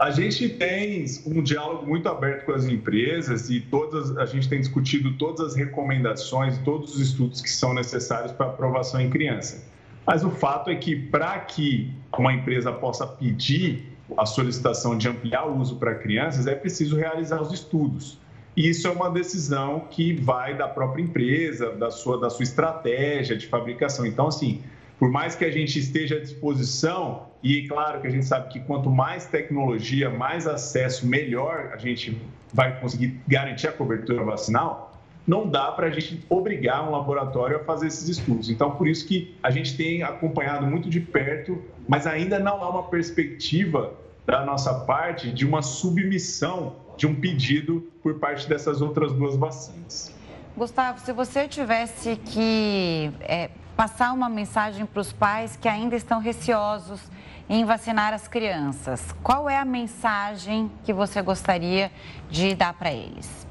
A 0.00 0.10
gente 0.10 0.48
tem 0.48 1.04
um 1.26 1.42
diálogo 1.42 1.86
muito 1.86 2.08
aberto 2.08 2.46
com 2.46 2.52
as 2.52 2.64
empresas 2.64 3.50
e 3.50 3.60
todas 3.60 4.16
a 4.16 4.24
gente 4.24 4.48
tem 4.48 4.58
discutido 4.58 5.12
todas 5.18 5.48
as 5.48 5.54
recomendações, 5.54 6.56
todos 6.60 6.94
os 6.94 7.02
estudos 7.02 7.42
que 7.42 7.50
são 7.50 7.74
necessários 7.74 8.32
para 8.32 8.46
aprovação 8.46 8.98
em 8.98 9.10
criança. 9.10 9.62
Mas 10.06 10.24
o 10.24 10.30
fato 10.30 10.70
é 10.70 10.74
que 10.74 10.96
para 10.96 11.38
que 11.40 11.92
uma 12.18 12.32
empresa 12.32 12.72
possa 12.72 13.06
pedir 13.06 13.92
a 14.16 14.24
solicitação 14.24 14.96
de 14.96 15.06
ampliar 15.06 15.46
o 15.46 15.58
uso 15.58 15.76
para 15.76 15.94
crianças, 15.94 16.46
é 16.46 16.54
preciso 16.54 16.96
realizar 16.96 17.42
os 17.42 17.52
estudos. 17.52 18.18
E 18.56 18.70
isso 18.70 18.88
é 18.88 18.90
uma 18.90 19.10
decisão 19.10 19.80
que 19.90 20.14
vai 20.14 20.56
da 20.56 20.66
própria 20.66 21.02
empresa, 21.02 21.72
da 21.72 21.90
sua, 21.90 22.18
da 22.18 22.30
sua 22.30 22.42
estratégia 22.42 23.36
de 23.36 23.46
fabricação. 23.46 24.06
Então, 24.06 24.28
assim, 24.28 24.62
por 25.00 25.10
mais 25.10 25.34
que 25.34 25.46
a 25.46 25.50
gente 25.50 25.78
esteja 25.78 26.16
à 26.16 26.20
disposição, 26.20 27.28
e 27.42 27.66
claro 27.66 28.02
que 28.02 28.06
a 28.06 28.10
gente 28.10 28.26
sabe 28.26 28.50
que 28.50 28.60
quanto 28.60 28.90
mais 28.90 29.24
tecnologia, 29.24 30.10
mais 30.10 30.46
acesso, 30.46 31.06
melhor 31.06 31.70
a 31.72 31.78
gente 31.78 32.20
vai 32.52 32.78
conseguir 32.78 33.18
garantir 33.26 33.66
a 33.66 33.72
cobertura 33.72 34.22
vacinal, 34.22 34.92
não 35.26 35.48
dá 35.48 35.72
para 35.72 35.86
a 35.86 35.90
gente 35.90 36.22
obrigar 36.28 36.86
um 36.86 36.90
laboratório 36.90 37.56
a 37.56 37.60
fazer 37.60 37.86
esses 37.86 38.10
estudos. 38.10 38.50
Então, 38.50 38.72
por 38.72 38.86
isso 38.86 39.08
que 39.08 39.34
a 39.42 39.50
gente 39.50 39.74
tem 39.74 40.02
acompanhado 40.02 40.66
muito 40.66 40.90
de 40.90 41.00
perto, 41.00 41.62
mas 41.88 42.06
ainda 42.06 42.38
não 42.38 42.62
há 42.62 42.68
uma 42.68 42.82
perspectiva 42.82 43.94
da 44.26 44.44
nossa 44.44 44.80
parte 44.80 45.32
de 45.32 45.46
uma 45.46 45.62
submissão 45.62 46.76
de 46.98 47.06
um 47.06 47.14
pedido 47.14 47.90
por 48.02 48.18
parte 48.18 48.46
dessas 48.46 48.82
outras 48.82 49.12
duas 49.12 49.34
vacinas. 49.34 50.14
Gustavo, 50.54 51.00
se 51.00 51.10
você 51.12 51.48
tivesse 51.48 52.16
que 52.16 53.10
é, 53.20 53.48
passar 53.80 54.12
uma 54.12 54.28
mensagem 54.28 54.84
para 54.84 55.00
os 55.00 55.10
pais 55.10 55.56
que 55.56 55.66
ainda 55.66 55.96
estão 55.96 56.20
receosos 56.20 57.00
em 57.48 57.64
vacinar 57.64 58.12
as 58.12 58.28
crianças. 58.28 59.10
Qual 59.22 59.48
é 59.48 59.56
a 59.56 59.64
mensagem 59.64 60.70
que 60.84 60.92
você 60.92 61.22
gostaria 61.22 61.90
de 62.28 62.54
dar 62.54 62.74
para 62.74 62.92
eles? 62.92 63.48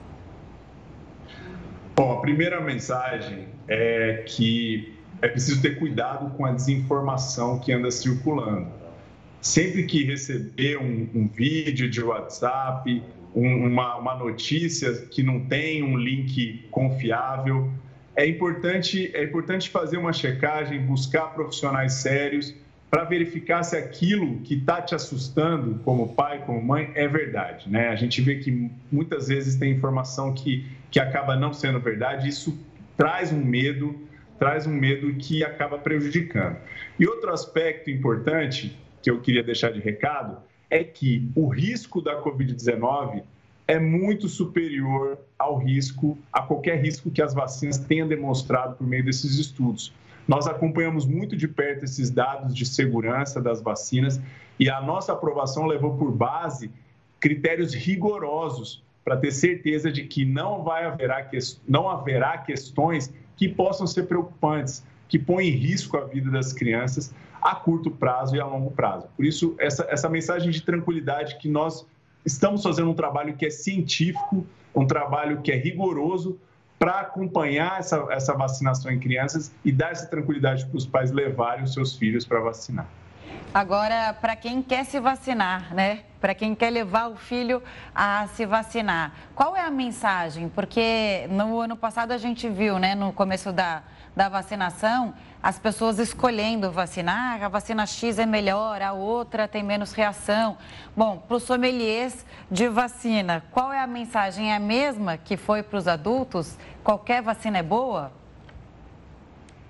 Bom, 1.95 2.11
a 2.11 2.21
primeira 2.21 2.61
mensagem 2.61 3.47
é 3.67 4.23
que 4.27 4.93
é 5.19 5.27
preciso 5.27 5.63
ter 5.63 5.79
cuidado 5.79 6.29
com 6.37 6.45
a 6.45 6.51
desinformação 6.51 7.57
que 7.57 7.73
anda 7.73 7.89
circulando. 7.89 8.67
Sempre 9.41 9.87
que 9.87 10.03
receber 10.03 10.77
um, 10.77 11.09
um 11.15 11.27
vídeo 11.27 11.89
de 11.89 12.03
WhatsApp, 12.03 13.01
um, 13.33 13.65
uma, 13.65 13.95
uma 13.95 14.13
notícia 14.13 14.93
que 15.07 15.23
não 15.23 15.45
tem 15.45 15.81
um 15.81 15.97
link 15.97 16.67
confiável, 16.69 17.73
é 18.19 18.27
importante, 18.27 19.09
é 19.15 19.23
importante 19.23 19.69
fazer 19.69 19.95
uma 19.95 20.11
checagem, 20.11 20.77
buscar 20.81 21.27
profissionais 21.33 21.93
sérios 21.93 22.53
para 22.91 23.05
verificar 23.05 23.63
se 23.63 23.77
aquilo 23.77 24.41
que 24.41 24.55
está 24.55 24.81
te 24.81 24.93
assustando 24.93 25.79
como 25.85 26.13
pai, 26.13 26.43
como 26.45 26.61
mãe, 26.61 26.91
é 26.95 27.07
verdade. 27.07 27.69
Né? 27.69 27.87
A 27.87 27.95
gente 27.95 28.21
vê 28.21 28.35
que 28.35 28.69
muitas 28.91 29.29
vezes 29.29 29.55
tem 29.55 29.71
informação 29.71 30.33
que, 30.33 30.65
que 30.91 30.99
acaba 30.99 31.37
não 31.37 31.53
sendo 31.53 31.79
verdade, 31.79 32.27
isso 32.27 32.59
traz 32.97 33.31
um 33.31 33.41
medo, 33.41 33.97
traz 34.37 34.67
um 34.67 34.73
medo 34.73 35.13
que 35.13 35.41
acaba 35.41 35.77
prejudicando. 35.77 36.57
E 36.99 37.07
outro 37.07 37.31
aspecto 37.31 37.89
importante 37.89 38.77
que 39.01 39.09
eu 39.09 39.21
queria 39.21 39.43
deixar 39.43 39.71
de 39.71 39.79
recado 39.79 40.39
é 40.69 40.83
que 40.83 41.31
o 41.33 41.47
risco 41.47 42.01
da 42.01 42.21
Covid-19 42.21 43.23
é 43.69 43.77
muito 43.77 44.27
superior 44.27 45.19
ao 45.37 45.59
risco, 45.59 46.17
a 46.33 46.41
qualquer 46.41 46.81
risco 46.81 47.11
que 47.11 47.21
as 47.21 47.35
vacinas 47.35 47.77
tenham 47.77 48.07
demonstrado 48.07 48.75
por 48.75 48.87
meio 48.87 49.05
desses 49.05 49.37
estudos. 49.37 49.93
Nós 50.27 50.47
acompanhamos 50.47 51.05
muito 51.05 51.37
de 51.37 51.47
perto 51.47 51.85
esses 51.85 52.09
dados 52.09 52.55
de 52.55 52.65
segurança 52.65 53.39
das 53.39 53.61
vacinas 53.61 54.19
e 54.59 54.71
a 54.71 54.81
nossa 54.81 55.13
aprovação 55.13 55.67
levou 55.67 55.95
por 55.95 56.11
base 56.11 56.71
critérios 57.19 57.75
rigorosos 57.75 58.83
para 59.05 59.17
ter 59.17 59.31
certeza 59.31 59.91
de 59.91 60.03
que 60.05 60.25
não, 60.25 60.63
vai 60.63 60.85
haverá, 60.85 61.29
não 61.67 61.87
haverá 61.87 62.39
questões 62.39 63.13
que 63.37 63.47
possam 63.47 63.85
ser 63.85 64.07
preocupantes, 64.07 64.83
que 65.07 65.19
põem 65.19 65.47
em 65.47 65.51
risco 65.51 65.95
a 65.95 66.05
vida 66.05 66.31
das 66.31 66.53
crianças 66.53 67.13
a 67.39 67.53
curto 67.53 67.91
prazo 67.91 68.35
e 68.35 68.39
a 68.39 68.45
longo 68.47 68.71
prazo. 68.71 69.07
Por 69.15 69.23
isso, 69.23 69.55
essa, 69.59 69.85
essa 69.91 70.09
mensagem 70.09 70.49
de 70.49 70.63
tranquilidade 70.63 71.37
que 71.37 71.47
nós 71.47 71.85
estamos 72.29 72.61
fazendo 72.61 72.91
um 72.91 72.93
trabalho 72.93 73.35
que 73.35 73.45
é 73.45 73.49
científico, 73.49 74.45
um 74.73 74.85
trabalho 74.85 75.41
que 75.41 75.51
é 75.51 75.55
rigoroso 75.55 76.39
para 76.77 77.01
acompanhar 77.01 77.79
essa, 77.79 78.05
essa 78.11 78.33
vacinação 78.33 78.91
em 78.91 78.99
crianças 78.99 79.51
e 79.65 79.71
dar 79.71 79.91
essa 79.91 80.05
tranquilidade 80.07 80.65
para 80.65 80.77
os 80.77 80.85
pais 80.85 81.11
levarem 81.11 81.63
os 81.63 81.73
seus 81.73 81.95
filhos 81.95 82.25
para 82.25 82.39
vacinar. 82.39 82.87
Agora, 83.53 84.13
para 84.13 84.35
quem 84.35 84.61
quer 84.61 84.85
se 84.85 84.99
vacinar, 84.99 85.73
né? 85.73 86.03
Para 86.21 86.35
quem 86.35 86.53
quer 86.53 86.69
levar 86.69 87.07
o 87.07 87.15
filho 87.15 87.63
a 87.95 88.27
se 88.27 88.45
vacinar, 88.45 89.13
qual 89.33 89.55
é 89.55 89.61
a 89.61 89.71
mensagem? 89.71 90.47
Porque 90.49 91.27
no 91.29 91.59
ano 91.59 91.75
passado 91.75 92.11
a 92.11 92.17
gente 92.17 92.47
viu, 92.47 92.77
né, 92.77 92.93
no 92.93 93.11
começo 93.11 93.51
da, 93.51 93.81
da 94.15 94.27
vacinação, 94.27 95.13
as 95.41 95.57
pessoas 95.57 95.99
escolhendo 95.99 96.71
vacinar, 96.71 97.41
a 97.41 97.47
vacina 97.47 97.85
X 97.85 98.19
é 98.19 98.25
melhor, 98.25 98.81
a 98.81 98.91
outra 98.91 99.47
tem 99.47 99.63
menos 99.63 99.93
reação. 99.93 100.57
Bom, 100.95 101.17
para 101.17 101.37
os 101.37 101.43
sommeliers 101.43 102.25
de 102.51 102.67
vacina, 102.67 103.43
qual 103.51 103.71
é 103.71 103.79
a 103.79 103.87
mensagem? 103.87 104.51
É 104.51 104.55
a 104.55 104.59
mesma 104.59 105.17
que 105.17 105.37
foi 105.37 105.63
para 105.63 105.77
os 105.77 105.87
adultos? 105.87 106.57
Qualquer 106.83 107.21
vacina 107.21 107.59
é 107.59 107.63
boa? 107.63 108.11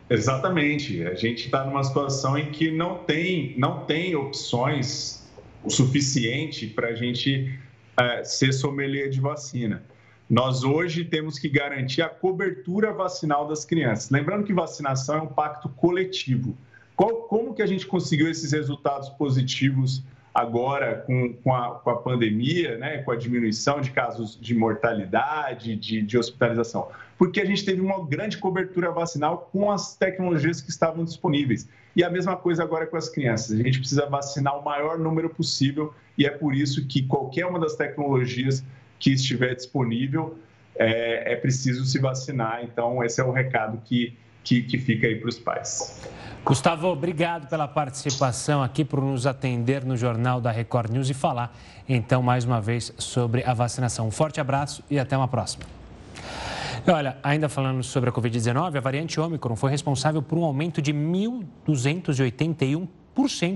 Exatamente. 0.10 1.06
A 1.06 1.14
gente 1.14 1.46
está 1.46 1.64
numa 1.64 1.84
situação 1.84 2.38
em 2.38 2.52
que 2.52 2.72
não 2.72 2.98
tem, 3.04 3.54
não 3.58 3.86
tem 3.86 4.16
opções 4.16 5.20
o 5.64 5.70
suficiente 5.70 6.66
para 6.66 6.88
a 6.88 6.96
gente 6.96 7.60
é, 8.00 8.24
ser 8.24 8.54
sommelier 8.54 9.10
de 9.10 9.20
vacina. 9.20 9.84
Nós 10.30 10.64
hoje 10.64 11.04
temos 11.06 11.40
que 11.40 11.50
garantir 11.50 12.04
a 12.04 12.08
cobertura 12.08 12.94
vacinal 12.94 13.48
das 13.48 13.66
crianças. 13.66 14.12
Lembrando 14.12 14.44
que 14.44 14.54
vacinação 14.54 15.16
é 15.16 15.22
um 15.22 15.28
pacto 15.28 15.68
coletivo. 15.70 16.56
Qual, 16.96 17.24
como 17.24 17.56
que 17.56 17.64
a 17.64 17.66
gente 17.66 17.88
conseguiu 17.88 18.30
esses 18.30 18.52
resultados 18.52 19.10
positivos 19.10 20.04
agora 20.32 21.04
com, 21.08 21.34
com, 21.34 21.56
a, 21.56 21.80
com 21.80 21.90
a 21.90 21.96
pandemia, 21.96 22.78
né, 22.78 23.00
com 23.00 23.12
a 23.12 23.16
diminuição 23.16 23.82
de 23.82 23.90
casos 23.90 24.38
de 24.40 24.54
mortalidade, 24.54 25.76
de, 25.76 26.04
de 26.04 26.16
hospitalização? 26.16 26.90
Porque 27.18 27.42
a 27.42 27.46
gente 27.46 27.66
teve 27.66 27.82
uma 27.82 28.06
grande 28.06 28.38
cobertura 28.38 28.92
vacinal 28.92 29.50
com 29.52 29.72
as 29.72 29.96
tecnologias 29.96 30.62
que 30.62 30.70
estavam 30.70 31.04
disponíveis. 31.04 31.68
E 31.96 32.04
a 32.04 32.10
mesma 32.10 32.36
coisa 32.36 32.62
agora 32.62 32.86
com 32.86 32.98
as 32.98 33.10
crianças. 33.10 33.60
A 33.60 33.64
gente 33.64 33.80
precisa 33.80 34.06
vacinar 34.06 34.60
o 34.60 34.64
maior 34.64 35.00
número 35.00 35.28
possível 35.28 35.92
e 36.16 36.24
é 36.24 36.30
por 36.30 36.54
isso 36.54 36.86
que 36.86 37.02
qualquer 37.02 37.48
uma 37.48 37.60
das 37.60 37.76
tecnologias 37.76 38.64
que 39.00 39.12
estiver 39.12 39.56
disponível, 39.56 40.38
é, 40.76 41.34
é 41.34 41.36
preciso 41.36 41.86
se 41.86 42.00
vacinar. 42.00 42.62
Então, 42.64 43.04
esse 43.04 43.22
é 43.22 43.24
o 43.24 43.32
recado 43.32 43.82
que, 43.86 44.18
que, 44.44 44.62
que 44.62 44.78
fica 44.78 45.08
aí 45.08 45.16
para 45.16 45.30
os 45.30 45.40
pais. 45.40 46.08
Gustavo, 46.44 46.88
obrigado 46.88 47.48
pela 47.50 47.68
participação 47.68 48.64
aqui, 48.64 48.86
por 48.86 49.02
nos 49.02 49.28
atender 49.28 49.86
no 49.86 49.98
Jornal 49.98 50.40
da 50.40 50.52
Record 50.52 50.92
News 50.92 51.10
e 51.10 51.14
falar, 51.14 51.56
então, 51.88 52.22
mais 52.24 52.46
uma 52.46 52.62
vez 52.62 52.94
sobre 52.98 53.44
a 53.44 53.54
vacinação. 53.54 54.08
Um 54.08 54.12
forte 54.12 54.40
abraço 54.40 54.84
e 54.90 54.98
até 54.98 55.18
uma 55.18 55.28
próxima. 55.28 55.66
Olha, 56.88 57.18
ainda 57.22 57.50
falando 57.50 57.84
sobre 57.84 58.10
a 58.10 58.14
Covid-19, 58.14 58.78
a 58.78 58.80
variante 58.80 59.20
Ômicron 59.20 59.56
foi 59.56 59.70
responsável 59.70 60.22
por 60.22 60.38
um 60.38 60.44
aumento 60.44 60.82
de 60.82 60.94
1.281 60.94 62.88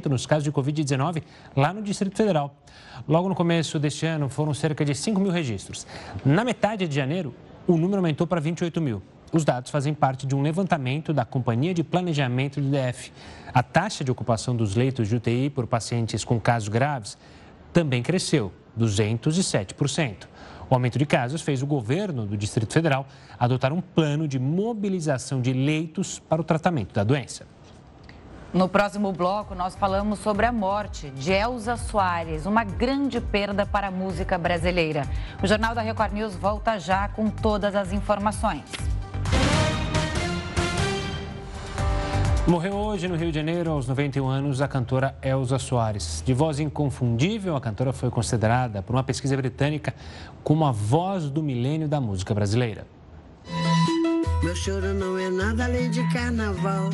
nos 0.09 0.25
casos 0.25 0.43
de 0.43 0.51
Covid-19 0.51 1.23
lá 1.55 1.73
no 1.73 1.81
Distrito 1.81 2.17
Federal. 2.17 2.55
Logo 3.07 3.29
no 3.29 3.35
começo 3.35 3.79
deste 3.79 4.05
ano, 4.05 4.29
foram 4.29 4.53
cerca 4.53 4.83
de 4.83 4.93
5 4.93 5.19
mil 5.19 5.31
registros. 5.31 5.87
Na 6.25 6.43
metade 6.43 6.87
de 6.87 6.95
janeiro, 6.95 7.33
o 7.67 7.77
número 7.77 7.97
aumentou 7.97 8.27
para 8.27 8.39
28 8.39 8.81
mil. 8.81 9.01
Os 9.31 9.43
dados 9.43 9.71
fazem 9.71 9.93
parte 9.93 10.27
de 10.27 10.35
um 10.35 10.41
levantamento 10.41 11.11
da 11.11 11.25
Companhia 11.25 11.73
de 11.73 11.83
Planejamento 11.83 12.61
do 12.61 12.69
DF. 12.69 13.11
A 13.51 13.63
taxa 13.63 14.03
de 14.03 14.11
ocupação 14.11 14.55
dos 14.55 14.75
leitos 14.75 15.07
de 15.07 15.15
UTI 15.15 15.49
por 15.49 15.65
pacientes 15.65 16.23
com 16.23 16.39
casos 16.39 16.69
graves 16.69 17.17
também 17.71 18.03
cresceu, 18.03 18.53
207%. 18.79 20.27
O 20.69 20.73
aumento 20.73 20.99
de 20.99 21.05
casos 21.05 21.41
fez 21.41 21.61
o 21.61 21.65
governo 21.67 22.25
do 22.25 22.37
Distrito 22.37 22.73
Federal 22.73 23.07
adotar 23.39 23.73
um 23.73 23.81
plano 23.81 24.27
de 24.27 24.37
mobilização 24.37 25.41
de 25.41 25.51
leitos 25.51 26.19
para 26.19 26.41
o 26.41 26.43
tratamento 26.43 26.93
da 26.93 27.03
doença. 27.03 27.52
No 28.53 28.69
próximo 28.69 29.11
bloco, 29.11 29.55
nós 29.55 29.75
falamos 29.75 30.19
sobre 30.19 30.45
a 30.45 30.51
morte 30.51 31.09
de 31.09 31.31
Elza 31.31 31.75
Soares, 31.75 32.45
uma 32.45 32.63
grande 32.63 33.19
perda 33.19 33.65
para 33.65 33.87
a 33.87 33.91
música 33.91 34.37
brasileira. 34.37 35.07
O 35.41 35.47
Jornal 35.47 35.73
da 35.73 35.81
Record 35.81 36.13
News 36.13 36.35
volta 36.35 36.77
já 36.77 37.07
com 37.07 37.31
todas 37.31 37.75
as 37.75 37.91
informações. 37.91 38.61
Morreu 42.45 42.75
hoje 42.75 43.07
no 43.07 43.15
Rio 43.15 43.31
de 43.31 43.39
Janeiro, 43.39 43.71
aos 43.71 43.87
91 43.87 44.27
anos, 44.27 44.61
a 44.61 44.67
cantora 44.67 45.15
Elza 45.23 45.57
Soares. 45.57 46.21
De 46.23 46.31
voz 46.31 46.59
inconfundível, 46.59 47.55
a 47.55 47.61
cantora 47.61 47.91
foi 47.91 48.11
considerada 48.11 48.83
por 48.83 48.95
uma 48.95 49.03
pesquisa 49.03 49.35
britânica 49.35 49.95
como 50.43 50.63
a 50.63 50.71
voz 50.71 51.27
do 51.27 51.41
milênio 51.41 51.87
da 51.87 51.99
música 51.99 52.35
brasileira. 52.35 52.85
Meu 54.43 54.53
choro 54.53 54.93
não 54.93 55.17
é 55.17 55.29
nada 55.29 55.63
além 55.63 55.89
de 55.89 56.05
carnaval. 56.11 56.89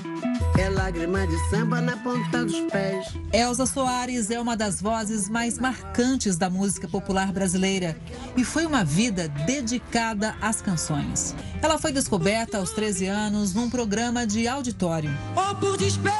É 0.55 0.69
lágrima 0.69 1.25
de 1.25 1.35
samba 1.49 1.81
na 1.81 1.97
ponta 1.97 2.45
dos 2.45 2.59
pés. 2.71 3.07
Elza 3.33 3.65
Soares 3.65 4.29
é 4.29 4.39
uma 4.39 4.55
das 4.55 4.79
vozes 4.79 5.27
mais 5.27 5.57
marcantes 5.57 6.37
da 6.37 6.47
música 6.47 6.87
popular 6.87 7.31
brasileira 7.31 7.97
e 8.37 8.43
foi 8.43 8.67
uma 8.67 8.83
vida 8.83 9.27
dedicada 9.47 10.35
às 10.39 10.61
canções. 10.61 11.35
Ela 11.59 11.79
foi 11.79 11.91
descoberta 11.91 12.59
aos 12.59 12.69
13 12.69 13.07
anos 13.07 13.55
num 13.55 13.67
programa 13.67 14.27
de 14.27 14.47
auditório. 14.47 15.09
Oh, 15.35 15.55
por 15.55 15.75
despeito, 15.75 16.13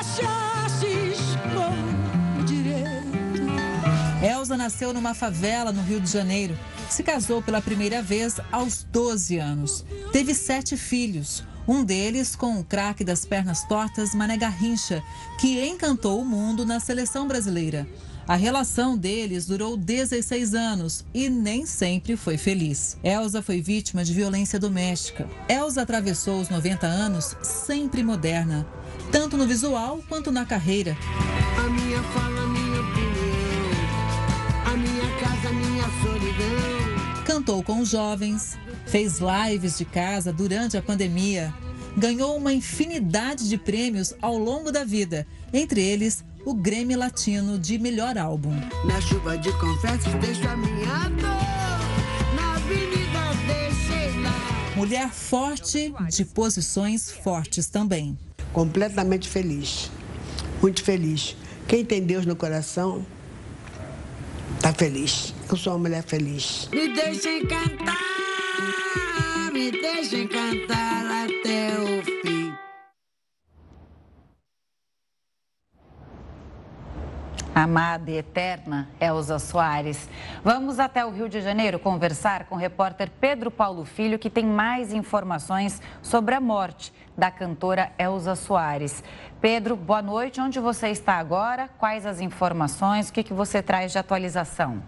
achastes 0.00 0.49
Elza 4.22 4.54
nasceu 4.54 4.92
numa 4.92 5.14
favela 5.14 5.72
no 5.72 5.82
Rio 5.82 5.98
de 5.98 6.10
Janeiro 6.10 6.56
se 6.90 7.02
casou 7.02 7.40
pela 7.40 7.62
primeira 7.62 8.02
vez 8.02 8.38
aos 8.52 8.84
12 8.84 9.38
anos. 9.38 9.84
Teve 10.12 10.34
sete 10.34 10.76
filhos. 10.76 11.42
Um 11.66 11.84
deles 11.84 12.34
com 12.34 12.58
o 12.58 12.64
craque 12.64 13.04
das 13.04 13.24
pernas 13.24 13.64
tortas, 13.64 14.14
Mané 14.14 14.36
Garrincha, 14.36 15.02
que 15.38 15.64
encantou 15.64 16.20
o 16.20 16.24
mundo 16.24 16.66
na 16.66 16.80
seleção 16.80 17.28
brasileira. 17.28 17.88
A 18.26 18.34
relação 18.34 18.96
deles 18.96 19.46
durou 19.46 19.76
16 19.76 20.54
anos 20.54 21.04
e 21.14 21.30
nem 21.30 21.64
sempre 21.64 22.16
foi 22.16 22.36
feliz. 22.36 22.98
Elsa 23.02 23.40
foi 23.40 23.62
vítima 23.62 24.04
de 24.04 24.12
violência 24.12 24.58
doméstica. 24.58 25.28
Elsa 25.48 25.82
atravessou 25.82 26.40
os 26.40 26.48
90 26.48 26.86
anos 26.86 27.36
sempre 27.42 28.02
moderna, 28.02 28.66
tanto 29.10 29.36
no 29.36 29.46
visual 29.46 30.00
quanto 30.08 30.30
na 30.30 30.44
carreira. 30.44 30.96
A 31.56 31.70
minha 31.70 32.02
fala, 32.02 32.46
minha 32.48 32.69
com 37.58 37.84
jovens, 37.84 38.56
fez 38.86 39.18
lives 39.18 39.76
de 39.76 39.84
casa 39.84 40.32
durante 40.32 40.76
a 40.76 40.82
pandemia, 40.82 41.52
ganhou 41.96 42.36
uma 42.36 42.52
infinidade 42.52 43.48
de 43.48 43.58
prêmios 43.58 44.14
ao 44.22 44.38
longo 44.38 44.70
da 44.70 44.84
vida, 44.84 45.26
entre 45.52 45.82
eles 45.82 46.24
o 46.44 46.54
Grêmio 46.54 46.96
Latino 46.96 47.58
de 47.58 47.76
melhor 47.78 48.16
álbum. 48.16 48.54
Na 48.84 49.00
chuva 49.00 49.36
de 49.36 49.52
confesso, 49.58 50.08
deixo 50.20 50.48
a 50.48 50.56
minha 50.56 51.08
dor, 51.08 52.36
na 52.36 52.54
avenida 52.54 53.20
deixei 53.46 54.22
lá. 54.22 54.72
Mulher 54.76 55.10
forte, 55.10 55.92
de 56.08 56.24
posições 56.24 57.10
fortes 57.10 57.66
também. 57.66 58.16
Completamente 58.52 59.28
feliz, 59.28 59.90
muito 60.62 60.84
feliz. 60.84 61.36
Quem 61.66 61.84
tem 61.84 62.02
Deus 62.02 62.24
no 62.24 62.36
coração 62.36 63.04
tá 64.60 64.72
feliz. 64.72 65.34
Eu 65.50 65.56
sou 65.56 65.72
uma 65.72 65.80
mulher 65.80 66.04
feliz. 66.04 66.68
Me 66.72 66.88
deixem 66.94 67.44
cantar, 67.46 67.96
me 69.52 69.70
deixem 69.70 70.28
cantar 70.28 71.24
até 71.24 71.72
o 71.80 72.02
fim. 72.04 72.29
Amada 77.62 78.10
e 78.10 78.16
eterna 78.16 78.88
Elza 79.00 79.38
Soares. 79.38 80.08
Vamos 80.42 80.78
até 80.78 81.04
o 81.04 81.10
Rio 81.10 81.28
de 81.28 81.40
Janeiro 81.40 81.78
conversar 81.78 82.44
com 82.44 82.54
o 82.54 82.58
repórter 82.58 83.10
Pedro 83.20 83.50
Paulo 83.50 83.84
Filho, 83.84 84.18
que 84.18 84.30
tem 84.30 84.46
mais 84.46 84.92
informações 84.92 85.80
sobre 86.02 86.34
a 86.34 86.40
morte 86.40 86.92
da 87.16 87.30
cantora 87.30 87.92
Elza 87.98 88.34
Soares. 88.34 89.04
Pedro, 89.40 89.76
boa 89.76 90.00
noite. 90.00 90.40
Onde 90.40 90.58
você 90.58 90.88
está 90.88 91.14
agora? 91.14 91.68
Quais 91.78 92.06
as 92.06 92.20
informações? 92.20 93.08
O 93.08 93.12
que, 93.12 93.22
que 93.22 93.34
você 93.34 93.62
traz 93.62 93.92
de 93.92 93.98
atualização? 93.98 94.82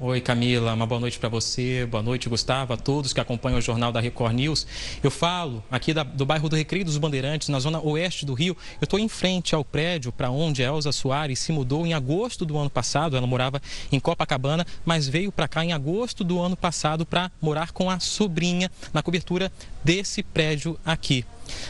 Oi, 0.00 0.20
Camila, 0.20 0.74
uma 0.74 0.86
boa 0.86 1.00
noite 1.00 1.18
para 1.18 1.28
você, 1.28 1.84
boa 1.84 2.00
noite, 2.00 2.28
Gustavo, 2.28 2.72
a 2.72 2.76
todos 2.76 3.12
que 3.12 3.18
acompanham 3.18 3.58
o 3.58 3.60
Jornal 3.60 3.90
da 3.90 3.98
Record 3.98 4.32
News. 4.32 4.64
Eu 5.02 5.10
falo 5.10 5.60
aqui 5.68 5.92
da, 5.92 6.04
do 6.04 6.24
bairro 6.24 6.48
do 6.48 6.54
Recreio 6.54 6.84
dos 6.84 6.96
Bandeirantes, 6.96 7.48
na 7.48 7.58
zona 7.58 7.80
oeste 7.80 8.24
do 8.24 8.32
Rio. 8.32 8.56
Eu 8.80 8.84
estou 8.84 9.00
em 9.00 9.08
frente 9.08 9.56
ao 9.56 9.64
prédio 9.64 10.12
para 10.12 10.30
onde 10.30 10.62
Elza 10.62 10.92
Soares 10.92 11.40
se 11.40 11.50
mudou 11.50 11.84
em 11.84 11.94
agosto 11.94 12.46
do 12.46 12.56
ano 12.56 12.70
passado. 12.70 13.16
Ela 13.16 13.26
morava 13.26 13.60
em 13.90 13.98
Copacabana, 13.98 14.64
mas 14.84 15.08
veio 15.08 15.32
para 15.32 15.48
cá 15.48 15.64
em 15.64 15.72
agosto 15.72 16.22
do 16.22 16.40
ano 16.40 16.56
passado 16.56 17.04
para 17.04 17.28
morar 17.42 17.72
com 17.72 17.90
a 17.90 17.98
sobrinha 17.98 18.70
na 18.94 19.02
cobertura 19.02 19.50
desse 19.82 20.22
prédio 20.22 20.78
aqui. 20.86 21.24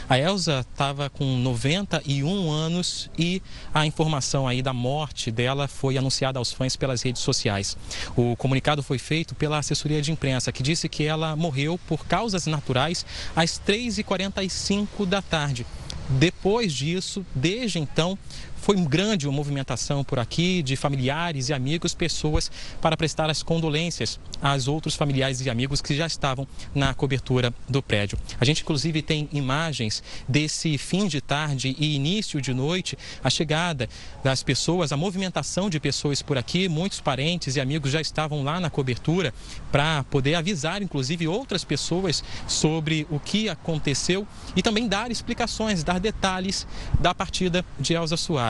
A 0.07 0.17
Elsa 0.17 0.65
estava 0.71 1.09
com 1.09 1.37
91 1.37 2.51
anos 2.51 3.09
e 3.17 3.41
a 3.73 3.85
informação 3.85 4.47
aí 4.47 4.61
da 4.61 4.73
morte 4.73 5.31
dela 5.31 5.67
foi 5.67 5.97
anunciada 5.97 6.39
aos 6.39 6.51
fãs 6.51 6.75
pelas 6.75 7.01
redes 7.01 7.21
sociais. 7.21 7.77
O 8.15 8.35
comunicado 8.35 8.81
foi 8.81 8.97
feito 8.97 9.35
pela 9.35 9.59
assessoria 9.59 10.01
de 10.01 10.11
imprensa, 10.11 10.51
que 10.51 10.63
disse 10.63 10.89
que 10.89 11.03
ela 11.03 11.35
morreu 11.35 11.79
por 11.87 12.05
causas 12.05 12.45
naturais 12.45 13.05
às 13.35 13.59
3h45 13.59 15.05
da 15.05 15.21
tarde. 15.21 15.65
Depois 16.09 16.73
disso, 16.73 17.23
desde 17.35 17.77
então, 17.77 18.17
foi 18.61 18.75
grande 18.75 19.27
uma 19.27 19.35
movimentação 19.35 20.03
por 20.03 20.19
aqui 20.19 20.61
de 20.61 20.75
familiares 20.75 21.49
e 21.49 21.53
amigos, 21.53 21.93
pessoas 21.93 22.51
para 22.81 22.97
prestar 22.97 23.29
as 23.29 23.41
condolências 23.41 24.19
aos 24.41 24.67
outros 24.67 24.95
familiares 24.95 25.41
e 25.41 25.49
amigos 25.49 25.81
que 25.81 25.95
já 25.95 26.05
estavam 26.05 26.47
na 26.73 26.93
cobertura 26.93 27.53
do 27.67 27.81
prédio. 27.81 28.17
A 28.39 28.45
gente, 28.45 28.61
inclusive, 28.61 29.01
tem 29.01 29.29
imagens 29.31 30.03
desse 30.27 30.77
fim 30.77 31.07
de 31.07 31.21
tarde 31.21 31.75
e 31.79 31.95
início 31.95 32.41
de 32.41 32.53
noite, 32.53 32.97
a 33.23 33.29
chegada 33.29 33.89
das 34.23 34.43
pessoas, 34.43 34.91
a 34.91 34.97
movimentação 34.97 35.69
de 35.69 35.79
pessoas 35.79 36.21
por 36.21 36.37
aqui. 36.37 36.67
Muitos 36.67 36.99
parentes 36.99 37.55
e 37.55 37.61
amigos 37.61 37.91
já 37.91 38.01
estavam 38.01 38.43
lá 38.43 38.59
na 38.59 38.69
cobertura 38.69 39.33
para 39.71 40.03
poder 40.03 40.35
avisar, 40.35 40.81
inclusive, 40.81 41.27
outras 41.27 41.63
pessoas 41.63 42.23
sobre 42.47 43.07
o 43.09 43.19
que 43.19 43.49
aconteceu 43.49 44.27
e 44.55 44.61
também 44.61 44.87
dar 44.87 45.11
explicações, 45.11 45.83
dar 45.83 45.99
detalhes 45.99 46.67
da 46.99 47.13
partida 47.13 47.65
de 47.79 47.93
Elza 47.93 48.17
Soares. 48.17 48.48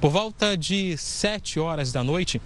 Por 0.00 0.10
volta 0.10 0.56
de 0.56 0.96
7 0.96 1.60
horas 1.60 1.92
da 1.92 2.02
noite, 2.02 2.40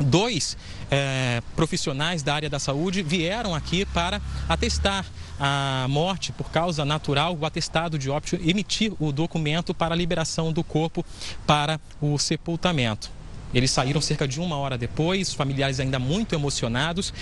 dois 0.00 0.56
é, 0.90 1.42
profissionais 1.54 2.22
da 2.22 2.34
área 2.34 2.50
da 2.50 2.58
saúde 2.58 3.02
vieram 3.02 3.54
aqui 3.54 3.84
para 3.86 4.20
atestar 4.48 5.04
a 5.38 5.86
morte 5.88 6.32
por 6.32 6.50
causa 6.50 6.84
natural, 6.84 7.36
o 7.40 7.44
atestado 7.44 7.98
de 7.98 8.10
óbito, 8.10 8.36
emitir 8.36 8.92
o 8.98 9.12
documento 9.12 9.74
para 9.74 9.94
a 9.94 9.96
liberação 9.96 10.52
do 10.52 10.62
corpo 10.62 11.04
para 11.46 11.80
o 12.00 12.18
sepultamento. 12.18 13.10
Eles 13.54 13.70
saíram 13.70 14.00
cerca 14.00 14.26
de 14.26 14.40
uma 14.40 14.56
hora 14.56 14.76
depois, 14.76 15.28
os 15.28 15.34
familiares 15.34 15.78
ainda 15.78 15.98
muito 15.98 16.34
emocionados. 16.34 17.14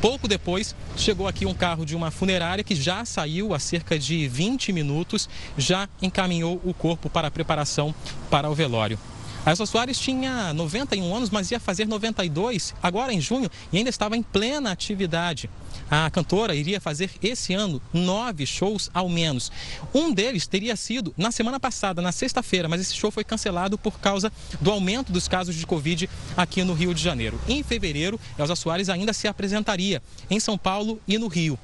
Pouco 0.00 0.28
depois, 0.28 0.74
chegou 0.96 1.26
aqui 1.26 1.44
um 1.44 1.54
carro 1.54 1.84
de 1.84 1.96
uma 1.96 2.10
funerária 2.10 2.62
que 2.62 2.74
já 2.74 3.04
saiu 3.04 3.52
há 3.52 3.58
cerca 3.58 3.98
de 3.98 4.28
20 4.28 4.72
minutos, 4.72 5.28
já 5.58 5.88
encaminhou 6.00 6.60
o 6.64 6.72
corpo 6.72 7.10
para 7.10 7.28
a 7.28 7.30
preparação 7.30 7.94
para 8.30 8.48
o 8.48 8.54
velório. 8.54 8.98
A 9.46 9.50
Elsa 9.50 9.64
Soares 9.64 9.96
tinha 9.96 10.52
91 10.52 11.14
anos, 11.14 11.30
mas 11.30 11.52
ia 11.52 11.60
fazer 11.60 11.86
92 11.86 12.74
agora 12.82 13.12
em 13.12 13.20
junho 13.20 13.48
e 13.72 13.78
ainda 13.78 13.88
estava 13.88 14.16
em 14.16 14.22
plena 14.22 14.72
atividade. 14.72 15.48
A 15.88 16.10
cantora 16.10 16.52
iria 16.52 16.80
fazer 16.80 17.08
esse 17.22 17.54
ano 17.54 17.80
nove 17.92 18.44
shows 18.44 18.90
ao 18.92 19.08
menos. 19.08 19.52
Um 19.94 20.12
deles 20.12 20.48
teria 20.48 20.74
sido 20.74 21.14
na 21.16 21.30
semana 21.30 21.60
passada, 21.60 22.02
na 22.02 22.10
sexta-feira, 22.10 22.68
mas 22.68 22.80
esse 22.80 22.96
show 22.96 23.12
foi 23.12 23.22
cancelado 23.22 23.78
por 23.78 24.00
causa 24.00 24.32
do 24.60 24.72
aumento 24.72 25.12
dos 25.12 25.28
casos 25.28 25.54
de 25.54 25.64
Covid 25.64 26.10
aqui 26.36 26.64
no 26.64 26.74
Rio 26.74 26.92
de 26.92 27.00
Janeiro. 27.00 27.40
Em 27.46 27.62
fevereiro, 27.62 28.18
Elza 28.36 28.56
Soares 28.56 28.88
ainda 28.88 29.12
se 29.12 29.28
apresentaria 29.28 30.02
em 30.28 30.40
São 30.40 30.58
Paulo 30.58 31.00
e 31.06 31.18
no 31.18 31.28
Rio. 31.28 31.56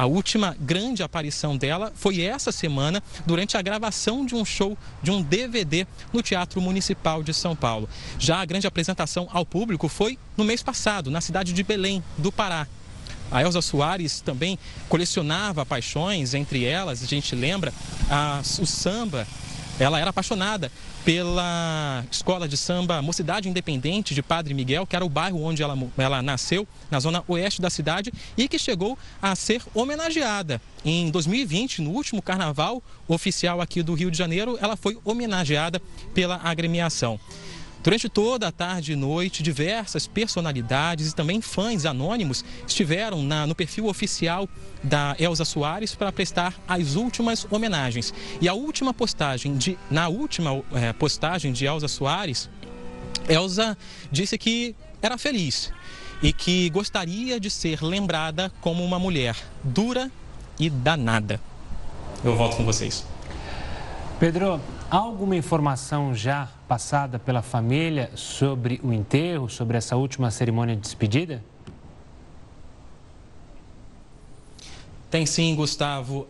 A 0.00 0.06
última 0.06 0.56
grande 0.58 1.02
aparição 1.02 1.58
dela 1.58 1.92
foi 1.94 2.22
essa 2.22 2.50
semana, 2.50 3.02
durante 3.26 3.58
a 3.58 3.60
gravação 3.60 4.24
de 4.24 4.34
um 4.34 4.46
show 4.46 4.74
de 5.02 5.10
um 5.10 5.20
DVD 5.20 5.86
no 6.10 6.22
Teatro 6.22 6.58
Municipal 6.58 7.22
de 7.22 7.34
São 7.34 7.54
Paulo. 7.54 7.86
Já 8.18 8.40
a 8.40 8.44
grande 8.46 8.66
apresentação 8.66 9.28
ao 9.30 9.44
público 9.44 9.88
foi 9.88 10.18
no 10.38 10.44
mês 10.44 10.62
passado, 10.62 11.10
na 11.10 11.20
cidade 11.20 11.52
de 11.52 11.62
Belém, 11.62 12.02
do 12.16 12.32
Pará. 12.32 12.66
A 13.30 13.42
Elza 13.42 13.60
Soares 13.60 14.22
também 14.22 14.58
colecionava 14.88 15.66
paixões, 15.66 16.32
entre 16.32 16.64
elas, 16.64 17.02
a 17.02 17.06
gente 17.06 17.36
lembra, 17.36 17.70
a, 18.08 18.40
o 18.58 18.64
samba 18.64 19.28
ela 19.80 19.98
era 19.98 20.10
apaixonada 20.10 20.70
pela 21.04 22.04
escola 22.10 22.46
de 22.46 22.56
samba 22.56 23.00
Mocidade 23.00 23.48
Independente 23.48 24.14
de 24.14 24.22
Padre 24.22 24.52
Miguel, 24.52 24.86
que 24.86 24.94
era 24.94 25.04
o 25.04 25.08
bairro 25.08 25.42
onde 25.42 25.62
ela, 25.62 25.76
ela 25.96 26.22
nasceu, 26.22 26.68
na 26.90 27.00
zona 27.00 27.24
oeste 27.26 27.62
da 27.62 27.70
cidade, 27.70 28.12
e 28.36 28.46
que 28.46 28.58
chegou 28.58 28.98
a 29.22 29.34
ser 29.34 29.62
homenageada. 29.74 30.60
Em 30.84 31.10
2020, 31.10 31.80
no 31.80 31.90
último 31.90 32.20
carnaval 32.20 32.82
oficial 33.08 33.60
aqui 33.60 33.82
do 33.82 33.94
Rio 33.94 34.10
de 34.10 34.18
Janeiro, 34.18 34.58
ela 34.60 34.76
foi 34.76 34.98
homenageada 35.02 35.80
pela 36.12 36.36
agremiação. 36.36 37.18
Durante 37.82 38.10
toda 38.10 38.48
a 38.48 38.52
tarde 38.52 38.92
e 38.92 38.96
noite, 38.96 39.42
diversas 39.42 40.06
personalidades 40.06 41.10
e 41.10 41.14
também 41.14 41.40
fãs 41.40 41.86
anônimos 41.86 42.44
estiveram 42.66 43.22
na, 43.22 43.46
no 43.46 43.54
perfil 43.54 43.86
oficial 43.86 44.46
da 44.82 45.16
Elza 45.18 45.46
Soares 45.46 45.94
para 45.94 46.12
prestar 46.12 46.54
as 46.68 46.94
últimas 46.94 47.46
homenagens. 47.50 48.12
E 48.38 48.48
a 48.48 48.52
última 48.52 48.92
postagem 48.92 49.56
de, 49.56 49.78
na 49.90 50.08
última 50.08 50.62
é, 50.74 50.92
postagem 50.92 51.52
de 51.52 51.64
Elza 51.64 51.88
Soares, 51.88 52.50
Elza 53.26 53.76
disse 54.12 54.36
que 54.36 54.76
era 55.00 55.16
feliz 55.16 55.72
e 56.22 56.34
que 56.34 56.68
gostaria 56.68 57.40
de 57.40 57.48
ser 57.48 57.82
lembrada 57.82 58.52
como 58.60 58.84
uma 58.84 58.98
mulher 58.98 59.34
dura 59.64 60.10
e 60.58 60.68
danada. 60.68 61.40
Eu 62.22 62.36
volto 62.36 62.58
com 62.58 62.64
vocês. 62.66 63.06
Pedro, 64.18 64.60
há 64.90 64.96
alguma 64.96 65.36
informação 65.36 66.12
já 66.12 66.48
passada 66.66 67.18
pela 67.18 67.42
família 67.42 68.10
sobre 68.16 68.80
o 68.82 68.92
enterro, 68.92 69.48
sobre 69.48 69.78
essa 69.78 69.94
última 69.96 70.30
cerimônia 70.30 70.74
de 70.74 70.82
despedida? 70.82 71.42
Tem 75.10 75.26
sim, 75.26 75.56
Gustavo. 75.56 76.28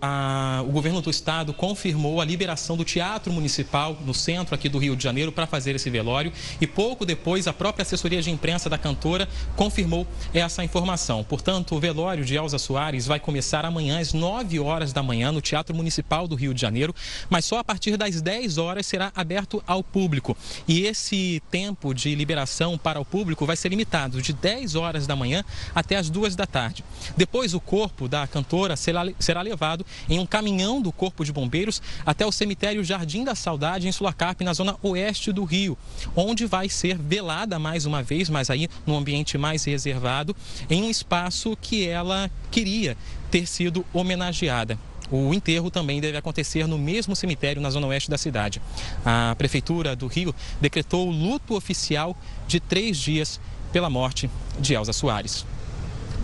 O 0.66 0.72
governo 0.72 1.02
do 1.02 1.10
estado 1.10 1.52
confirmou 1.52 2.18
a 2.18 2.24
liberação 2.24 2.78
do 2.78 2.84
Teatro 2.84 3.30
Municipal 3.30 3.94
no 4.06 4.14
centro 4.14 4.54
aqui 4.54 4.70
do 4.70 4.78
Rio 4.78 4.96
de 4.96 5.04
Janeiro 5.04 5.30
para 5.30 5.46
fazer 5.46 5.76
esse 5.76 5.90
velório 5.90 6.32
e 6.58 6.66
pouco 6.66 7.04
depois 7.04 7.46
a 7.46 7.52
própria 7.52 7.82
assessoria 7.82 8.22
de 8.22 8.30
imprensa 8.30 8.70
da 8.70 8.78
cantora 8.78 9.28
confirmou 9.54 10.06
essa 10.32 10.64
informação. 10.64 11.22
Portanto, 11.22 11.74
o 11.74 11.80
velório 11.80 12.24
de 12.24 12.34
Elza 12.34 12.58
Soares 12.58 13.06
vai 13.06 13.20
começar 13.20 13.66
amanhã 13.66 14.00
às 14.00 14.14
9 14.14 14.58
horas 14.58 14.94
da 14.94 15.02
manhã 15.02 15.30
no 15.30 15.42
Teatro 15.42 15.76
Municipal 15.76 16.26
do 16.26 16.34
Rio 16.34 16.54
de 16.54 16.60
Janeiro, 16.62 16.94
mas 17.28 17.44
só 17.44 17.58
a 17.58 17.64
partir 17.64 17.98
das 17.98 18.22
10 18.22 18.56
horas 18.56 18.86
será 18.86 19.12
aberto 19.14 19.62
ao 19.66 19.84
público. 19.84 20.34
E 20.66 20.86
esse 20.86 21.42
tempo 21.50 21.92
de 21.92 22.14
liberação 22.14 22.78
para 22.78 22.98
o 22.98 23.04
público 23.04 23.44
vai 23.44 23.56
ser 23.56 23.68
limitado 23.68 24.22
de 24.22 24.32
10 24.32 24.74
horas 24.74 25.06
da 25.06 25.14
manhã 25.14 25.44
até 25.74 25.96
as 25.96 26.08
2 26.08 26.34
da 26.34 26.46
tarde. 26.46 26.82
Depois, 27.14 27.52
o 27.52 27.60
corpo 27.60 28.08
da 28.08 28.26
cantora 28.26 28.69
será, 28.76 29.04
será 29.18 29.42
levado 29.42 29.84
em 30.08 30.18
um 30.18 30.26
caminhão 30.26 30.80
do 30.80 30.92
Corpo 30.92 31.24
de 31.24 31.32
Bombeiros 31.32 31.80
até 32.04 32.24
o 32.26 32.32
cemitério 32.32 32.84
Jardim 32.84 33.24
da 33.24 33.34
Saudade, 33.34 33.88
em 33.88 33.92
Sulacap, 33.92 34.42
na 34.44 34.52
zona 34.52 34.76
oeste 34.82 35.32
do 35.32 35.44
Rio, 35.44 35.76
onde 36.14 36.46
vai 36.46 36.68
ser 36.68 36.96
velada 36.98 37.58
mais 37.58 37.86
uma 37.86 38.02
vez, 38.02 38.28
mas 38.28 38.50
aí 38.50 38.68
num 38.86 38.96
ambiente 38.96 39.36
mais 39.38 39.64
reservado, 39.64 40.34
em 40.68 40.82
um 40.82 40.90
espaço 40.90 41.56
que 41.60 41.86
ela 41.86 42.30
queria 42.50 42.96
ter 43.30 43.46
sido 43.46 43.84
homenageada. 43.92 44.78
O 45.10 45.34
enterro 45.34 45.70
também 45.70 46.00
deve 46.00 46.16
acontecer 46.16 46.68
no 46.68 46.78
mesmo 46.78 47.16
cemitério 47.16 47.60
na 47.60 47.70
zona 47.70 47.88
oeste 47.88 48.08
da 48.08 48.16
cidade. 48.16 48.62
A 49.04 49.34
Prefeitura 49.36 49.96
do 49.96 50.06
Rio 50.06 50.34
decretou 50.60 51.10
luto 51.10 51.56
oficial 51.56 52.16
de 52.46 52.60
três 52.60 52.96
dias 52.96 53.40
pela 53.72 53.90
morte 53.90 54.30
de 54.58 54.74
Elza 54.74 54.92
Soares. 54.92 55.44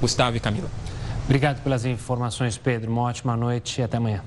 Gustavo 0.01 0.37
e 0.37 0.41
Camila. 0.41 0.71
Obrigado 1.27 1.61
pelas 1.61 1.85
informações, 1.85 2.57
Pedro. 2.57 2.89
Uma 2.89 3.03
ótima 3.03 3.37
noite 3.37 3.81
e 3.81 3.85
até 3.85 3.97
amanhã. 3.97 4.23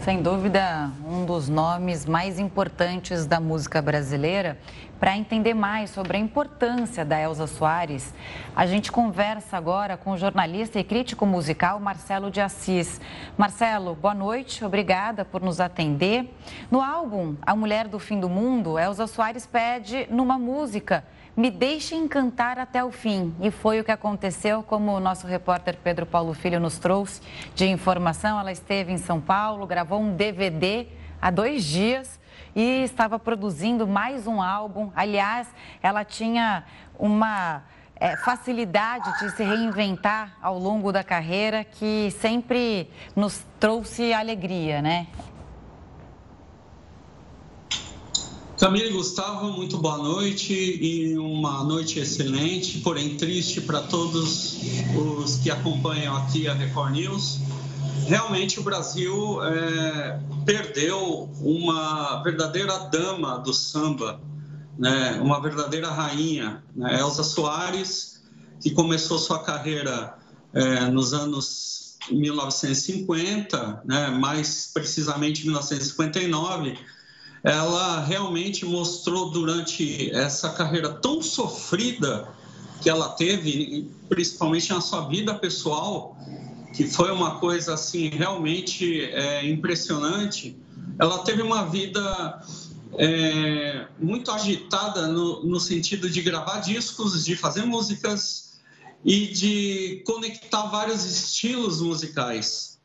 Sem 0.00 0.20
dúvida, 0.20 0.90
um 1.06 1.24
dos 1.24 1.48
nomes 1.48 2.06
mais 2.06 2.40
importantes 2.40 3.24
da 3.24 3.38
música 3.38 3.80
brasileira. 3.80 4.58
Para 4.98 5.16
entender 5.16 5.54
mais 5.54 5.90
sobre 5.90 6.16
a 6.16 6.20
importância 6.20 7.04
da 7.04 7.20
Elza 7.20 7.46
Soares, 7.46 8.12
a 8.56 8.66
gente 8.66 8.90
conversa 8.90 9.56
agora 9.56 9.96
com 9.96 10.10
o 10.10 10.18
jornalista 10.18 10.80
e 10.80 10.82
crítico 10.82 11.24
musical 11.24 11.78
Marcelo 11.78 12.32
de 12.32 12.40
Assis. 12.40 13.00
Marcelo, 13.36 13.94
boa 13.94 14.14
noite, 14.14 14.64
obrigada 14.64 15.24
por 15.24 15.40
nos 15.40 15.60
atender. 15.60 16.36
No 16.68 16.82
álbum 16.82 17.36
A 17.42 17.54
Mulher 17.54 17.86
do 17.86 18.00
Fim 18.00 18.18
do 18.18 18.28
Mundo, 18.28 18.76
Elza 18.76 19.06
Soares 19.06 19.46
pede 19.46 20.08
numa 20.10 20.36
música 20.36 21.04
me 21.38 21.52
deixe 21.52 21.94
encantar 21.94 22.58
até 22.58 22.84
o 22.84 22.90
fim. 22.90 23.32
E 23.40 23.48
foi 23.48 23.78
o 23.78 23.84
que 23.84 23.92
aconteceu, 23.92 24.60
como 24.60 24.90
o 24.90 24.98
nosso 24.98 25.24
repórter 25.24 25.76
Pedro 25.84 26.04
Paulo 26.04 26.34
Filho 26.34 26.58
nos 26.58 26.78
trouxe 26.78 27.22
de 27.54 27.64
informação. 27.64 28.40
Ela 28.40 28.50
esteve 28.50 28.92
em 28.92 28.98
São 28.98 29.20
Paulo, 29.20 29.64
gravou 29.64 30.00
um 30.00 30.16
DVD 30.16 30.88
há 31.22 31.30
dois 31.30 31.62
dias 31.62 32.18
e 32.56 32.82
estava 32.82 33.20
produzindo 33.20 33.86
mais 33.86 34.26
um 34.26 34.42
álbum. 34.42 34.90
Aliás, 34.96 35.46
ela 35.80 36.04
tinha 36.04 36.64
uma 36.98 37.62
é, 37.94 38.16
facilidade 38.16 39.08
de 39.20 39.30
se 39.30 39.44
reinventar 39.44 40.36
ao 40.42 40.58
longo 40.58 40.90
da 40.90 41.04
carreira 41.04 41.62
que 41.62 42.10
sempre 42.18 42.90
nos 43.14 43.46
trouxe 43.60 44.12
alegria, 44.12 44.82
né? 44.82 45.06
Camila 48.58 48.86
e 48.88 48.92
Gustavo, 48.92 49.52
muito 49.52 49.78
boa 49.78 49.98
noite 49.98 50.52
e 50.52 51.16
uma 51.16 51.62
noite 51.62 52.00
excelente, 52.00 52.80
porém 52.80 53.16
triste 53.16 53.60
para 53.60 53.80
todos 53.82 54.58
os 54.96 55.36
que 55.36 55.48
acompanham 55.48 56.16
aqui 56.16 56.48
a 56.48 56.54
Record 56.54 56.90
News. 56.90 57.38
Realmente 58.08 58.58
o 58.58 58.64
Brasil 58.64 59.40
é, 59.44 60.20
perdeu 60.44 61.30
uma 61.40 62.20
verdadeira 62.24 62.76
dama 62.90 63.38
do 63.38 63.54
samba, 63.54 64.20
né? 64.76 65.20
uma 65.22 65.40
verdadeira 65.40 65.88
rainha, 65.92 66.60
né? 66.74 66.98
Elza 66.98 67.22
Soares, 67.22 68.24
que 68.60 68.72
começou 68.72 69.20
sua 69.20 69.38
carreira 69.38 70.18
é, 70.52 70.80
nos 70.86 71.14
anos 71.14 71.96
1950, 72.10 73.82
né? 73.84 74.08
mais 74.08 74.68
precisamente 74.74 75.44
1959 75.44 76.76
ela 77.42 78.04
realmente 78.04 78.64
mostrou 78.64 79.30
durante 79.30 80.10
essa 80.10 80.50
carreira 80.50 80.90
tão 80.90 81.22
sofrida 81.22 82.28
que 82.80 82.88
ela 82.88 83.10
teve, 83.10 83.90
principalmente 84.08 84.70
na 84.70 84.80
sua 84.80 85.08
vida 85.08 85.34
pessoal, 85.34 86.16
que 86.74 86.86
foi 86.86 87.10
uma 87.10 87.38
coisa 87.38 87.74
assim 87.74 88.08
realmente 88.08 89.02
é, 89.02 89.48
impressionante. 89.48 90.56
Ela 90.98 91.18
teve 91.18 91.42
uma 91.42 91.64
vida 91.64 92.42
é, 92.96 93.86
muito 93.98 94.30
agitada 94.30 95.08
no, 95.08 95.44
no 95.44 95.60
sentido 95.60 96.08
de 96.08 96.22
gravar 96.22 96.60
discos, 96.60 97.24
de 97.24 97.36
fazer 97.36 97.64
músicas 97.64 98.58
e 99.04 99.26
de 99.26 100.02
conectar 100.06 100.66
vários 100.66 101.04
estilos 101.04 101.80
musicais. 101.80 102.77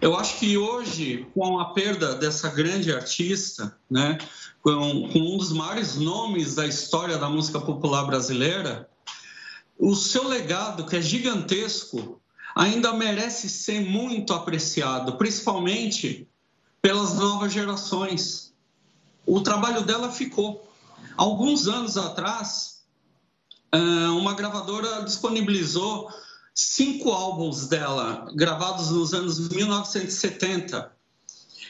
Eu 0.00 0.16
acho 0.16 0.38
que 0.38 0.58
hoje, 0.58 1.26
com 1.34 1.58
a 1.58 1.66
perda 1.72 2.14
dessa 2.14 2.48
grande 2.48 2.92
artista, 2.92 3.76
né, 3.90 4.18
com, 4.62 5.08
com 5.10 5.18
um 5.18 5.36
dos 5.36 5.52
maiores 5.52 5.96
nomes 5.96 6.54
da 6.54 6.66
história 6.66 7.16
da 7.16 7.28
música 7.28 7.60
popular 7.60 8.04
brasileira, 8.04 8.88
o 9.78 9.94
seu 9.94 10.26
legado, 10.28 10.86
que 10.86 10.96
é 10.96 11.02
gigantesco, 11.02 12.20
ainda 12.54 12.92
merece 12.92 13.48
ser 13.48 13.80
muito 13.80 14.32
apreciado, 14.32 15.16
principalmente 15.16 16.28
pelas 16.80 17.14
novas 17.14 17.52
gerações. 17.52 18.54
O 19.26 19.40
trabalho 19.40 19.82
dela 19.82 20.10
ficou. 20.10 20.66
Alguns 21.16 21.66
anos 21.68 21.96
atrás, 21.96 22.84
uma 23.72 24.34
gravadora 24.34 25.02
disponibilizou 25.02 26.10
cinco 26.56 27.12
álbuns 27.12 27.66
dela, 27.66 28.26
gravados 28.34 28.90
nos 28.90 29.12
anos 29.12 29.50
1970. 29.50 30.90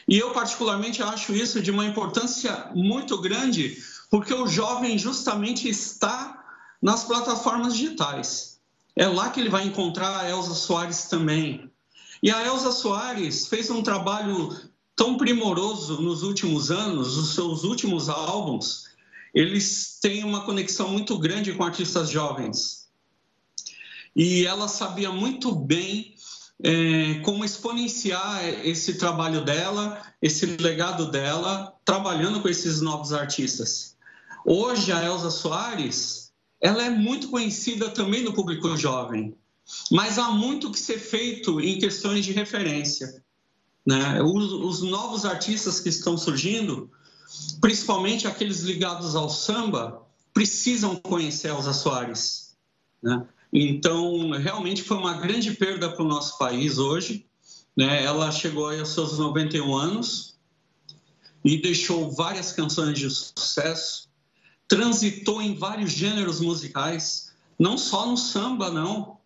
E 0.07 0.17
eu, 0.17 0.31
particularmente, 0.31 1.03
acho 1.03 1.33
isso 1.33 1.61
de 1.61 1.69
uma 1.69 1.85
importância 1.85 2.71
muito 2.73 3.19
grande, 3.19 3.77
porque 4.09 4.33
o 4.33 4.47
jovem 4.47 4.97
justamente 4.97 5.67
está 5.67 6.41
nas 6.81 7.03
plataformas 7.03 7.75
digitais. 7.75 8.61
É 8.95 9.05
lá 9.05 9.29
que 9.29 9.41
ele 9.41 9.49
vai 9.49 9.65
encontrar 9.65 10.21
a 10.21 10.29
Elza 10.29 10.55
Soares 10.55 11.09
também. 11.09 11.69
E 12.23 12.31
a 12.31 12.45
Elza 12.45 12.71
Soares 12.71 13.47
fez 13.47 13.69
um 13.69 13.83
trabalho 13.83 14.57
tão 14.95 15.17
primoroso 15.17 16.01
nos 16.01 16.23
últimos 16.23 16.71
anos, 16.71 17.17
os 17.17 17.35
seus 17.35 17.65
últimos 17.65 18.07
álbuns, 18.07 18.85
eles 19.33 19.99
têm 20.01 20.23
uma 20.23 20.45
conexão 20.45 20.89
muito 20.89 21.19
grande 21.19 21.53
com 21.53 21.63
artistas 21.63 22.09
jovens 22.09 22.86
e 24.17 24.47
ela 24.47 24.67
sabia 24.67 25.11
muito 25.11 25.53
bem 25.53 26.15
é, 26.63 27.19
como 27.23 27.45
exponenciar 27.45 28.43
esse 28.65 28.95
trabalho 28.95 29.45
dela, 29.45 30.01
esse 30.19 30.43
legado 30.57 31.11
dela, 31.11 31.71
trabalhando 31.85 32.41
com 32.41 32.49
esses 32.49 32.81
novos 32.81 33.13
artistas. 33.13 33.95
Hoje, 34.43 34.91
a 34.91 35.03
Elza 35.03 35.29
Soares, 35.29 36.31
ela 36.59 36.83
é 36.83 36.89
muito 36.89 37.29
conhecida 37.29 37.91
também 37.91 38.23
no 38.23 38.33
público 38.33 38.75
jovem, 38.75 39.35
mas 39.91 40.17
há 40.17 40.31
muito 40.31 40.71
que 40.71 40.79
ser 40.79 40.97
feito 40.97 41.61
em 41.61 41.77
questões 41.77 42.25
de 42.25 42.31
referência. 42.31 43.23
Né? 43.85 44.19
Os, 44.23 44.51
os 44.51 44.81
novos 44.81 45.25
artistas 45.25 45.79
que 45.79 45.89
estão 45.89 46.17
surgindo, 46.17 46.89
principalmente 47.61 48.27
aqueles 48.27 48.61
ligados 48.61 49.15
ao 49.15 49.29
samba, 49.29 50.01
precisam 50.33 50.95
conhecer 50.95 51.49
Elza 51.49 51.71
Soares. 51.71 52.57
Né? 53.03 53.23
Então, 53.59 54.29
realmente 54.33 54.83
foi 54.83 54.97
uma 54.97 55.15
grande 55.15 55.51
perda 55.51 55.89
para 55.89 56.05
o 56.05 56.07
nosso 56.07 56.37
país 56.37 56.77
hoje. 56.77 57.25
Né? 57.75 58.03
Ela 58.03 58.31
chegou 58.31 58.69
aos 58.69 58.89
seus 58.89 59.17
91 59.17 59.75
anos 59.75 60.37
e 61.43 61.59
deixou 61.59 62.11
várias 62.11 62.51
canções 62.51 62.99
de 62.99 63.09
sucesso, 63.09 64.09
transitou 64.67 65.41
em 65.41 65.55
vários 65.55 65.91
gêneros 65.91 66.39
musicais, 66.39 67.33
não 67.57 67.79
só 67.79 68.05
no 68.05 68.15
samba, 68.15 68.69
não. 68.69 69.17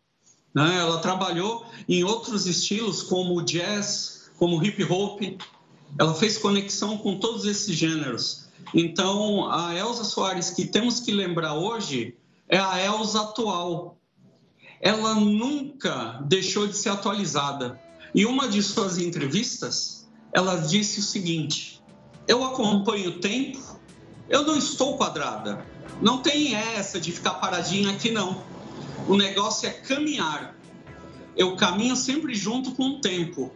Né? 0.56 0.78
Ela 0.78 1.00
trabalhou 1.00 1.66
em 1.90 2.06
outros 2.06 2.48
estilos, 2.48 3.04
como 3.04 3.42
jazz, 3.42 4.32
como 4.38 4.64
hip 4.64 4.82
hop. 4.86 5.22
Ela 6.00 6.14
fez 6.14 6.38
conexão 6.38 6.98
com 6.98 7.20
todos 7.20 7.44
esses 7.44 7.76
gêneros. 7.76 8.46
Então, 8.74 9.52
a 9.52 9.76
Elza 9.76 10.06
Soares 10.06 10.52
que 10.52 10.66
temos 10.66 11.02
que 11.02 11.12
lembrar 11.12 11.56
hoje 11.56 12.16
é 12.48 12.58
a 12.58 12.80
Elza 12.80 13.24
atual. 13.24 13.98
Ela 14.82 15.14
nunca 15.16 16.20
deixou 16.26 16.66
de 16.68 16.76
ser 16.76 16.90
atualizada. 16.90 17.80
E 18.14 18.26
uma 18.26 18.48
de 18.48 18.62
suas 18.64 18.98
entrevistas, 18.98 20.10
ela 20.34 20.56
disse 20.56 21.00
o 21.00 21.04
seguinte: 21.04 21.82
Eu 22.28 22.44
acompanho 22.44 23.12
o 23.12 23.20
tempo, 23.20 23.80
eu 24.28 24.44
não 24.44 24.58
estou 24.58 24.98
quadrada. 24.98 25.66
Não 26.02 26.22
tem 26.22 26.56
essa 26.56 27.00
de 27.00 27.12
ficar 27.12 27.36
paradinha 27.36 27.92
aqui, 27.92 28.10
não. 28.12 28.44
O 29.08 29.16
negócio 29.16 29.70
é 29.70 29.72
caminhar. 29.72 30.56
Eu 31.38 31.56
caminho 31.56 31.96
sempre 31.96 32.34
junto 32.34 32.72
com 32.72 32.90
o 32.90 33.02
tempo. 33.02 33.52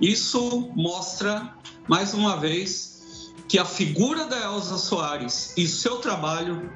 Isso 0.00 0.70
mostra, 0.74 1.54
mais 1.88 2.14
uma 2.14 2.36
vez, 2.36 3.32
que 3.48 3.58
a 3.58 3.64
figura 3.64 4.26
da 4.26 4.38
Elza 4.40 4.78
Soares 4.78 5.52
e 5.56 5.66
seu 5.66 5.96
trabalho 5.96 6.70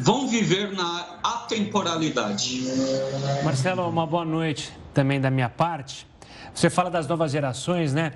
vão 0.00 0.26
viver 0.26 0.72
na 0.72 1.18
atemporalidade. 1.22 2.62
Marcelo, 3.44 3.88
uma 3.88 4.06
boa 4.06 4.24
noite 4.24 4.72
também 4.94 5.20
da 5.20 5.30
minha 5.30 5.48
parte. 5.48 6.06
Você 6.54 6.70
fala 6.70 6.90
das 6.90 7.06
novas 7.06 7.30
gerações, 7.30 7.92
né? 7.92 8.12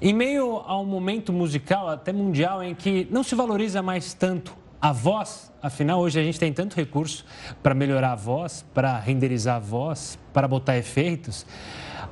Em 0.00 0.12
meio 0.12 0.62
a 0.66 0.78
um 0.78 0.84
momento 0.84 1.32
musical, 1.32 1.88
até 1.88 2.12
mundial, 2.12 2.62
em 2.62 2.74
que 2.74 3.06
não 3.10 3.22
se 3.22 3.34
valoriza 3.34 3.82
mais 3.82 4.14
tanto 4.14 4.56
a 4.80 4.92
voz, 4.92 5.50
afinal, 5.62 5.98
hoje 6.00 6.20
a 6.20 6.22
gente 6.22 6.38
tem 6.38 6.52
tanto 6.52 6.76
recurso 6.76 7.24
para 7.62 7.74
melhorar 7.74 8.12
a 8.12 8.16
voz, 8.16 8.66
para 8.74 8.98
renderizar 8.98 9.56
a 9.56 9.58
voz, 9.58 10.18
para 10.30 10.46
botar 10.46 10.76
efeitos. 10.76 11.46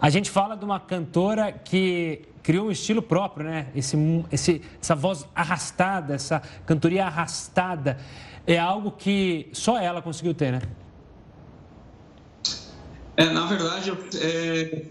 A 0.00 0.08
gente 0.08 0.30
fala 0.30 0.56
de 0.56 0.64
uma 0.64 0.80
cantora 0.80 1.52
que 1.52 2.22
criou 2.42 2.68
um 2.68 2.70
estilo 2.70 3.02
próprio, 3.02 3.46
né? 3.46 3.66
Esse, 3.74 3.96
esse, 4.32 4.62
essa 4.80 4.94
voz 4.94 5.26
arrastada, 5.35 6.14
essa 6.14 6.42
cantoria 6.66 7.06
arrastada, 7.06 7.98
é 8.46 8.59
algo 8.59 8.90
que 8.92 9.48
só 9.52 9.78
ela 9.78 10.02
conseguiu 10.02 10.35
ter, 10.35 10.52
né? 10.52 10.62
É, 13.16 13.26
na 13.26 13.46
verdade, 13.46 13.90
eu 13.90 13.98
é, 14.20 14.85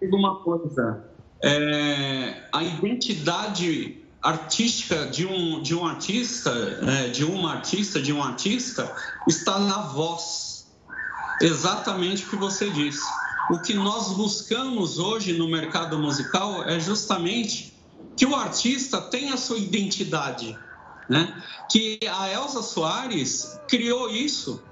digo 0.00 0.16
uma 0.16 0.36
coisa. 0.36 1.04
É, 1.42 2.44
a 2.52 2.62
identidade 2.62 4.04
artística 4.22 5.06
de 5.06 5.26
um, 5.26 5.60
de 5.60 5.74
um 5.74 5.84
artista, 5.84 6.50
é, 6.50 7.08
de 7.08 7.24
uma 7.24 7.52
artista, 7.52 8.00
de 8.00 8.12
um 8.12 8.22
artista, 8.22 8.90
está 9.28 9.58
na 9.58 9.82
voz. 9.82 10.72
Exatamente 11.42 12.24
o 12.24 12.30
que 12.30 12.36
você 12.36 12.70
disse. 12.70 13.04
O 13.50 13.58
que 13.58 13.74
nós 13.74 14.14
buscamos 14.14 14.98
hoje 14.98 15.34
no 15.34 15.46
mercado 15.46 15.98
musical 15.98 16.64
é 16.64 16.80
justamente 16.80 17.74
que 18.16 18.24
o 18.24 18.34
artista 18.34 19.00
tenha 19.02 19.34
a 19.34 19.36
sua 19.36 19.58
identidade. 19.58 20.56
Né? 21.08 21.42
Que 21.70 21.98
a 22.08 22.32
Elza 22.32 22.62
Soares 22.62 23.60
criou 23.68 24.08
isso 24.10 24.62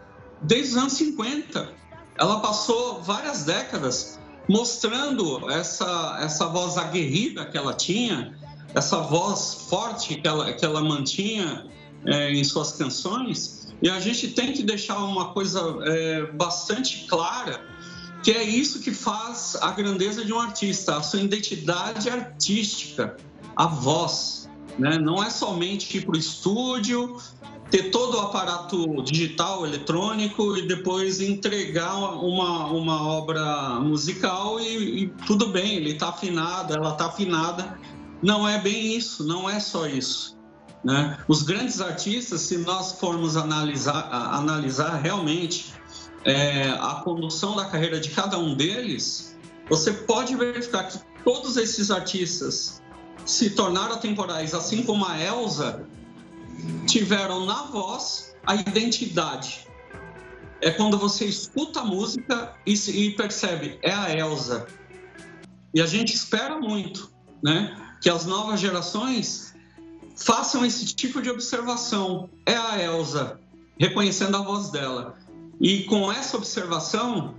desde 0.42 0.72
os 0.72 0.76
anos 0.76 0.92
50 0.94 1.82
ela 2.18 2.40
passou 2.40 3.02
várias 3.02 3.44
décadas 3.44 4.18
mostrando 4.48 5.50
essa, 5.50 6.18
essa 6.20 6.46
voz 6.46 6.76
aguerrida 6.76 7.44
que 7.46 7.56
ela 7.56 7.74
tinha, 7.74 8.36
essa 8.74 9.00
voz 9.00 9.66
forte 9.68 10.16
que 10.16 10.26
ela, 10.26 10.52
que 10.52 10.64
ela 10.64 10.82
mantinha 10.82 11.66
é, 12.04 12.32
em 12.32 12.44
suas 12.44 12.72
canções. 12.72 13.74
E 13.80 13.88
a 13.88 13.98
gente 14.00 14.28
tem 14.28 14.52
que 14.52 14.62
deixar 14.62 14.98
uma 14.98 15.32
coisa 15.32 15.60
é, 15.82 16.26
bastante 16.32 17.06
clara, 17.06 17.64
que 18.22 18.30
é 18.30 18.42
isso 18.42 18.80
que 18.80 18.92
faz 18.92 19.56
a 19.60 19.72
grandeza 19.72 20.24
de 20.24 20.32
um 20.32 20.38
artista, 20.38 20.96
a 20.96 21.02
sua 21.02 21.20
identidade 21.20 22.08
artística, 22.08 23.16
a 23.56 23.66
voz. 23.66 24.41
Né? 24.78 24.98
Não 24.98 25.22
é 25.22 25.30
somente 25.30 25.96
ir 25.96 26.04
para 26.04 26.16
o 26.16 26.18
estúdio, 26.18 27.18
ter 27.70 27.90
todo 27.90 28.18
o 28.18 28.20
aparato 28.20 29.02
digital, 29.02 29.66
eletrônico 29.66 30.56
e 30.56 30.68
depois 30.68 31.20
entregar 31.20 31.94
uma, 31.96 32.66
uma 32.66 33.02
obra 33.02 33.80
musical 33.80 34.60
e, 34.60 35.04
e 35.04 35.06
tudo 35.26 35.48
bem, 35.48 35.76
ele 35.76 35.92
está 35.92 36.10
afinado, 36.10 36.74
ela 36.74 36.92
está 36.92 37.06
afinada. 37.06 37.78
Não 38.22 38.46
é 38.46 38.60
bem 38.60 38.94
isso, 38.94 39.26
não 39.26 39.48
é 39.48 39.58
só 39.58 39.86
isso. 39.86 40.36
Né? 40.84 41.16
Os 41.26 41.42
grandes 41.42 41.80
artistas, 41.80 42.42
se 42.42 42.58
nós 42.58 42.92
formos 42.92 43.36
analisar, 43.36 44.08
analisar 44.12 44.96
realmente 44.96 45.72
é, 46.24 46.68
a 46.70 47.00
condução 47.04 47.56
da 47.56 47.64
carreira 47.64 47.98
de 47.98 48.10
cada 48.10 48.38
um 48.38 48.54
deles, 48.54 49.34
você 49.68 49.92
pode 49.92 50.36
verificar 50.36 50.88
que 50.88 50.98
todos 51.24 51.56
esses 51.56 51.90
artistas 51.90 52.81
se 53.24 53.50
tornaram 53.50 53.98
temporais, 53.98 54.54
assim 54.54 54.82
como 54.82 55.04
a 55.04 55.18
Elsa 55.18 55.86
tiveram 56.86 57.44
na 57.44 57.64
voz 57.64 58.34
a 58.46 58.54
identidade. 58.54 59.66
É 60.60 60.70
quando 60.70 60.96
você 60.96 61.24
escuta 61.24 61.80
a 61.80 61.84
música 61.84 62.54
e, 62.66 62.74
e 62.74 63.10
percebe, 63.12 63.78
é 63.82 63.92
a 63.92 64.16
Elsa. 64.16 64.66
E 65.74 65.80
a 65.80 65.86
gente 65.86 66.14
espera 66.14 66.58
muito, 66.58 67.10
né? 67.42 67.76
Que 68.00 68.08
as 68.10 68.24
novas 68.26 68.60
gerações 68.60 69.54
façam 70.16 70.64
esse 70.64 70.86
tipo 70.94 71.20
de 71.20 71.30
observação. 71.30 72.28
É 72.46 72.54
a 72.54 72.80
Elsa, 72.80 73.40
reconhecendo 73.78 74.36
a 74.36 74.42
voz 74.42 74.70
dela. 74.70 75.16
E 75.60 75.84
com 75.84 76.12
essa 76.12 76.36
observação, 76.36 77.34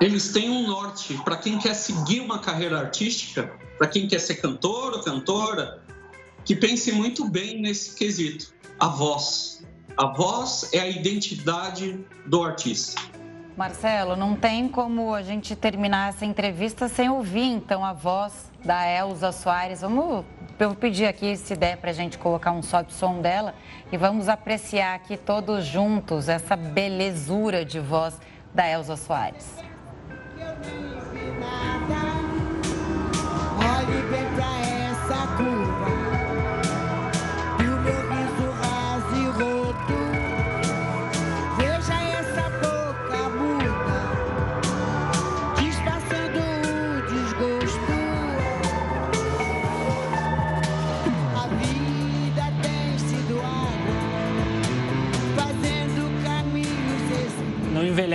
eles 0.00 0.32
têm 0.32 0.48
um 0.50 0.66
norte 0.66 1.14
para 1.24 1.36
quem 1.36 1.58
quer 1.58 1.74
seguir 1.74 2.20
uma 2.20 2.38
carreira 2.38 2.78
artística, 2.78 3.52
para 3.76 3.88
quem 3.88 4.06
quer 4.06 4.20
ser 4.20 4.36
cantor 4.36 4.94
ou 4.94 5.02
cantora, 5.02 5.82
que 6.44 6.54
pense 6.54 6.92
muito 6.92 7.28
bem 7.28 7.60
nesse 7.60 7.94
quesito 7.94 8.54
a 8.78 8.88
voz. 8.88 9.64
A 9.96 10.06
voz 10.06 10.70
é 10.72 10.78
a 10.78 10.88
identidade 10.88 11.98
do 12.24 12.44
artista. 12.44 13.00
Marcelo, 13.56 14.14
não 14.14 14.36
tem 14.36 14.68
como 14.68 15.12
a 15.12 15.20
gente 15.20 15.56
terminar 15.56 16.10
essa 16.10 16.24
entrevista 16.24 16.88
sem 16.88 17.10
ouvir 17.10 17.42
então 17.42 17.84
a 17.84 17.92
voz 17.92 18.52
da 18.64 18.86
Elza 18.86 19.32
Soares. 19.32 19.80
Vamos, 19.80 20.24
eu 20.60 20.76
pedir 20.76 21.06
aqui 21.06 21.36
se 21.36 21.56
der 21.56 21.76
para 21.76 21.90
a 21.90 21.92
gente 21.92 22.16
colocar 22.18 22.52
um 22.52 22.62
sobe 22.62 22.92
som 22.92 23.20
dela 23.20 23.52
e 23.90 23.96
vamos 23.96 24.28
apreciar 24.28 24.94
aqui 24.94 25.16
todos 25.16 25.66
juntos 25.66 26.28
essa 26.28 26.54
belezura 26.54 27.64
de 27.64 27.80
voz 27.80 28.14
da 28.54 28.64
Elza 28.68 28.96
Soares. 28.96 29.67
Olhe 33.60 34.02
bem 34.10 34.26
pra 34.34 34.44
essa 34.44 34.57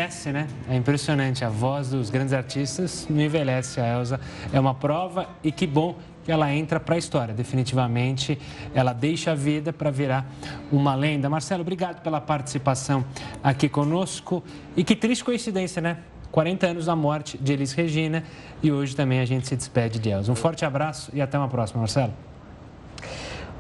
envelhece, 0.04 0.32
né? 0.32 0.48
É 0.70 0.76
impressionante. 0.76 1.46
A 1.46 1.50
voz 1.50 1.90
dos 1.90 2.10
grandes 2.10 2.34
artistas 2.34 3.08
não 3.10 3.22
envelhece. 3.22 3.80
A 3.80 4.00
Elsa 4.00 4.20
é 4.52 4.60
uma 4.60 4.74
prova 4.74 5.28
e 5.44 5.52
que 5.52 5.66
bom 5.66 5.96
que 6.24 6.32
ela 6.32 6.54
entra 6.54 6.80
para 6.80 6.96
a 6.96 6.98
história. 6.98 7.34
Definitivamente, 7.34 8.40
ela 8.74 8.94
deixa 8.94 9.32
a 9.32 9.36
vida 9.36 9.74
para 9.74 9.90
virar 9.92 10.26
uma 10.72 10.96
lenda. 10.96 11.30
Marcelo, 11.30 11.62
obrigado 11.62 12.02
pela 12.02 12.22
participação 12.22 13.04
aqui 13.44 13.68
conosco. 13.68 14.44
E 14.76 14.84
que 14.84 14.96
triste 14.96 15.24
coincidência, 15.24 15.82
né? 15.82 15.98
40 16.32 16.68
anos 16.68 16.86
da 16.86 16.96
morte 16.96 17.38
de 17.38 17.54
Elis 17.54 17.74
Regina 17.74 18.24
e 18.62 18.72
hoje 18.72 18.96
também 18.96 19.20
a 19.20 19.26
gente 19.26 19.48
se 19.48 19.56
despede 19.56 20.00
de 20.00 20.10
Elsa. 20.10 20.32
Um 20.32 20.36
forte 20.36 20.66
abraço 20.66 21.12
e 21.14 21.22
até 21.22 21.38
uma 21.38 21.48
próxima, 21.48 21.80
Marcelo. 21.80 22.14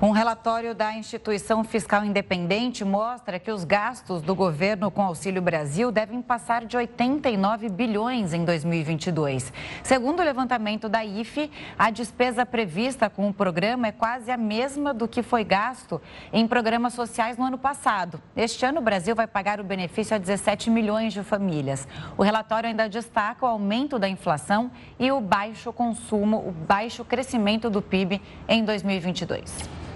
Um 0.03 0.11
relatório 0.11 0.75
da 0.75 0.91
instituição 0.91 1.63
fiscal 1.63 2.03
independente 2.03 2.83
mostra 2.83 3.39
que 3.39 3.49
os 3.49 3.63
gastos 3.63 4.21
do 4.21 4.35
governo 4.35 4.91
com 4.91 5.01
Auxílio 5.01 5.41
Brasil 5.41 5.93
devem 5.93 6.21
passar 6.21 6.65
de 6.65 6.75
89 6.75 7.69
bilhões 7.69 8.33
em 8.33 8.43
2022. 8.43 9.53
Segundo 9.81 10.19
o 10.19 10.23
levantamento 10.25 10.89
da 10.89 11.05
IFE, 11.05 11.49
a 11.79 11.89
despesa 11.89 12.45
prevista 12.45 13.09
com 13.09 13.29
o 13.29 13.33
programa 13.33 13.87
é 13.87 13.93
quase 13.93 14.29
a 14.29 14.35
mesma 14.35 14.93
do 14.93 15.07
que 15.07 15.23
foi 15.23 15.45
gasto 15.45 16.01
em 16.33 16.45
programas 16.49 16.91
sociais 16.91 17.37
no 17.37 17.45
ano 17.45 17.57
passado. 17.57 18.21
Este 18.35 18.65
ano, 18.65 18.81
o 18.81 18.83
Brasil 18.83 19.15
vai 19.15 19.25
pagar 19.25 19.61
o 19.61 19.63
benefício 19.63 20.13
a 20.13 20.19
17 20.19 20.69
milhões 20.69 21.13
de 21.13 21.23
famílias. 21.23 21.87
O 22.17 22.23
relatório 22.23 22.67
ainda 22.67 22.89
destaca 22.89 23.45
o 23.45 23.47
aumento 23.47 23.97
da 23.97 24.09
inflação 24.09 24.69
e 24.99 25.09
o 25.13 25.21
baixo 25.21 25.71
consumo, 25.71 26.45
o 26.45 26.51
baixo 26.51 27.05
crescimento 27.05 27.69
do 27.69 27.81
PIB 27.81 28.21
em 28.49 28.65
2022. 28.65 29.92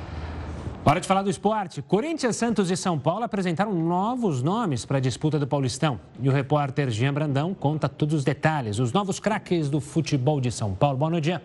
Hora 0.90 1.02
de 1.02 1.08
falar 1.08 1.22
do 1.22 1.30
esporte. 1.30 1.82
Corinthians, 1.82 2.38
Santos 2.38 2.72
e 2.72 2.78
São 2.78 2.98
Paulo 2.98 3.26
apresentaram 3.26 3.74
novos 3.74 4.42
nomes 4.42 4.86
para 4.86 5.00
a 5.00 5.02
disputa 5.02 5.38
do 5.38 5.46
Paulistão. 5.46 6.00
E 6.18 6.30
o 6.30 6.32
repórter 6.32 6.90
Jean 6.92 7.14
Brandão 7.14 7.54
conta 7.54 7.90
todos 7.90 8.16
os 8.16 8.24
detalhes. 8.24 8.80
Os 8.80 8.94
novos 8.94 9.20
craques 9.20 9.70
do 9.70 9.82
futebol 9.82 10.40
de 10.40 10.50
São 10.50 10.74
Paulo. 10.74 10.98
Boa 10.98 11.12
noite, 11.12 11.26
Jean. 11.26 11.42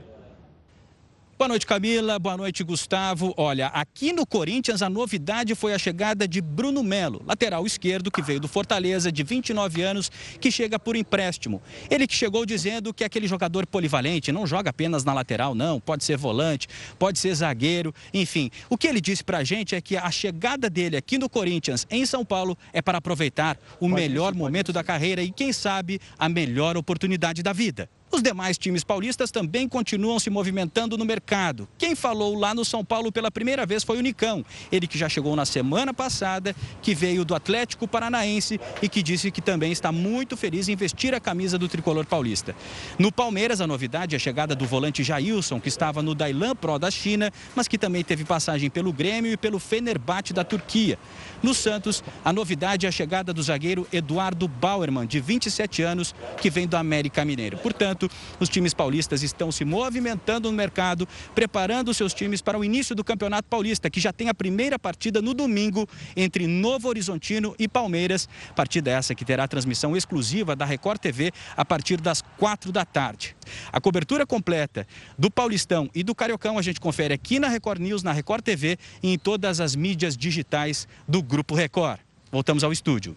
Boa 1.39 1.49
noite, 1.49 1.67
Camila. 1.67 2.19
Boa 2.19 2.37
noite, 2.37 2.63
Gustavo. 2.63 3.35
Olha, 3.37 3.67
aqui 3.69 4.13
no 4.13 4.25
Corinthians 4.25 4.81
a 4.81 4.89
novidade 4.89 5.55
foi 5.57 5.73
a 5.73 5.79
chegada 5.79 6.29
de 6.29 6.41
Bruno 6.41 6.85
Melo, 6.85 7.21
lateral 7.27 7.67
esquerdo 7.67 8.13
que 8.13 8.23
veio 8.23 8.39
do 8.39 8.47
Fortaleza, 8.47 9.11
de 9.11 9.25
29 9.25 9.83
anos, 9.83 10.11
que 10.41 10.53
chega 10.53 10.79
por 10.79 10.95
empréstimo. 10.95 11.61
Ele 11.91 12.07
que 12.07 12.15
chegou 12.15 12.47
dizendo 12.47 12.95
que 12.95 13.03
é 13.03 13.07
aquele 13.07 13.27
jogador 13.27 13.67
polivalente 13.67 14.31
não 14.31 14.47
joga 14.47 14.71
apenas 14.71 15.03
na 15.05 15.13
lateral, 15.13 15.53
não. 15.53 15.81
Pode 15.81 16.05
ser 16.05 16.17
volante, 16.17 16.69
pode 16.97 17.19
ser 17.19 17.35
zagueiro, 17.35 17.93
enfim. 18.15 18.49
O 18.71 18.77
que 18.77 18.87
ele 18.87 19.01
disse 19.01 19.25
pra 19.25 19.43
gente 19.43 19.75
é 19.75 19.81
que 19.81 19.97
a 19.97 20.11
chegada 20.13 20.71
dele 20.71 20.97
aqui 20.97 21.19
no 21.19 21.29
Corinthians, 21.29 21.87
em 21.91 22.07
São 22.07 22.25
Paulo, 22.25 22.57
é 22.73 22.81
para 22.81 22.99
aproveitar 22.99 23.59
o 23.81 23.89
pode 23.89 23.95
melhor 23.95 24.33
momento 24.35 24.73
da 24.73 24.85
carreira 24.85 25.23
e, 25.23 25.33
quem 25.33 25.53
sabe, 25.53 25.99
a 26.17 26.29
melhor 26.29 26.77
oportunidade 26.77 27.43
da 27.43 27.53
vida. 27.53 27.89
Os 28.13 28.23
demais 28.23 28.59
times 28.59 28.85
paulistas 28.85 29.31
também 29.31 29.67
continuam 29.67 30.21
se 30.21 30.29
movimentando 30.29 30.99
no 30.99 31.05
mercado. 31.05 31.67
Quem 31.79 31.95
falou 31.95 32.39
lá 32.39 32.55
no 32.55 32.63
São 32.63 32.85
Paulo 32.85 33.11
pela 33.11 33.31
primeira 33.31 33.65
vez 33.65 33.83
foi 33.83 33.97
o 33.97 34.03
Nicão. 34.03 34.45
Ele 34.71 34.87
que 34.87 34.99
já 34.99 35.09
chegou 35.09 35.35
na 35.35 35.47
semana 35.47 35.95
passada, 35.95 36.55
que 36.83 36.95
veio 36.95 37.25
do 37.25 37.35
Atlético 37.35 37.89
Paranaense 37.89 38.61
e 38.83 38.89
que 38.89 39.03
disse 39.03 39.31
que 39.31 39.41
também 39.41 39.73
está 39.73 39.91
muito 39.91 40.37
feliz 40.37 40.69
em 40.69 40.77
vestir 40.77 41.15
a 41.15 41.21
camisa 41.21 41.57
do 41.57 41.71
tricolor 41.71 42.05
paulista. 42.05 42.55
No 42.99 43.11
Palmeiras, 43.11 43.63
a 43.63 43.67
novidade 43.67 44.15
é 44.15 44.17
a 44.17 44.21
chegada 44.21 44.55
do 44.55 44.67
volante 44.67 45.03
Jailson, 45.03 45.59
que 45.59 45.71
estava 45.71 46.03
no 46.03 46.15
Dailan 46.15 46.55
Pro 46.55 46.79
da 46.79 46.91
China, 46.91 47.33
mas 47.57 47.67
que 47.67 47.79
também 47.79 48.05
teve 48.05 48.27
passagem 48.27 48.69
pelo 48.69 48.93
Grêmio 48.93 49.33
e 49.33 49.39
pelo 49.39 49.59
Fenerbahçe 49.59 50.35
da 50.35 50.45
Turquia. 50.45 50.99
No 51.43 51.53
Santos, 51.53 52.05
a 52.25 52.33
novidade 52.33 52.87
é 52.87 52.89
a 52.89 52.93
chegada 52.93 53.33
do 53.33 53.43
zagueiro 53.43 53.87
Eduardo 53.93 54.47
Bauerman, 54.47 55.07
de 55.07 55.19
27 55.19 55.83
anos, 55.83 56.15
que 56.41 56.49
vem 56.49 56.69
do 56.69 56.77
América 56.77 57.25
Mineiro. 57.25 57.57
Portanto, 57.59 58.09
os 58.39 58.49
times 58.49 58.73
paulistas 58.73 59.25
estão 59.25 59.51
se 59.51 59.65
movimentando 59.65 60.49
no 60.49 60.57
mercado, 60.57 61.09
preparando 61.35 61.93
seus 61.93 62.15
times 62.15 62.41
para 62.41 62.57
o 62.57 62.65
início 62.65 62.95
do 62.95 63.03
Campeonato 63.03 63.49
Paulista, 63.49 63.91
que 63.91 63.99
já 63.99 64.13
tem 64.13 64.29
a 64.29 64.35
primeira 64.35 64.79
partida 64.79 65.21
no 65.21 65.35
domingo 65.35 65.89
entre 66.17 66.47
Novo 66.47 66.89
Horizontino 66.89 67.57
e 67.59 67.67
Palmeiras. 67.67 68.29
Partida 68.55 68.93
essa 68.93 69.13
que 69.13 69.25
terá 69.25 69.49
transmissão 69.49 69.97
exclusiva 69.97 70.55
da 70.55 70.65
Record 70.65 71.01
TV 71.01 71.33
a 71.57 71.65
partir 71.65 72.01
das 72.01 72.23
quatro 72.39 72.71
da 72.71 72.85
tarde. 72.85 73.35
A 73.73 73.81
cobertura 73.81 74.27
completa 74.27 74.87
do 75.19 75.31
Paulistão 75.31 75.89
e 75.95 76.03
do 76.03 76.15
Cariocão 76.15 76.59
a 76.59 76.63
gente 76.63 76.81
confere 76.81 77.15
aqui 77.15 77.39
na 77.39 77.49
Record 77.49 77.81
News, 77.81 78.03
na 78.03 78.13
Record 78.13 78.43
TV 78.43 78.79
e 79.03 79.13
em 79.13 79.19
todas 79.19 79.61
as 79.61 79.75
mídias 79.75 80.17
digitais 80.17 80.87
do 81.07 81.23
Grupo 81.23 81.55
Record. 81.55 82.01
Voltamos 82.31 82.65
ao 82.65 82.73
estúdio. 82.73 83.17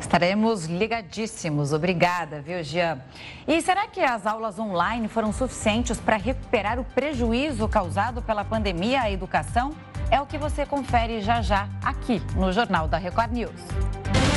Estaremos 0.00 0.66
ligadíssimos. 0.66 1.72
Obrigada, 1.72 2.40
viu, 2.40 2.62
Jean? 2.62 3.00
E 3.46 3.60
será 3.60 3.86
que 3.88 4.00
as 4.00 4.26
aulas 4.26 4.58
online 4.58 5.08
foram 5.08 5.32
suficientes 5.32 5.98
para 5.98 6.16
recuperar 6.16 6.78
o 6.78 6.84
prejuízo 6.84 7.68
causado 7.68 8.22
pela 8.22 8.44
pandemia 8.44 9.02
à 9.02 9.10
educação? 9.10 9.74
É 10.10 10.20
o 10.20 10.26
que 10.26 10.38
você 10.38 10.64
confere 10.64 11.20
já 11.20 11.42
já 11.42 11.68
aqui 11.82 12.22
no 12.36 12.52
Jornal 12.52 12.88
da 12.88 12.96
Record 12.96 13.32
News. 13.32 14.27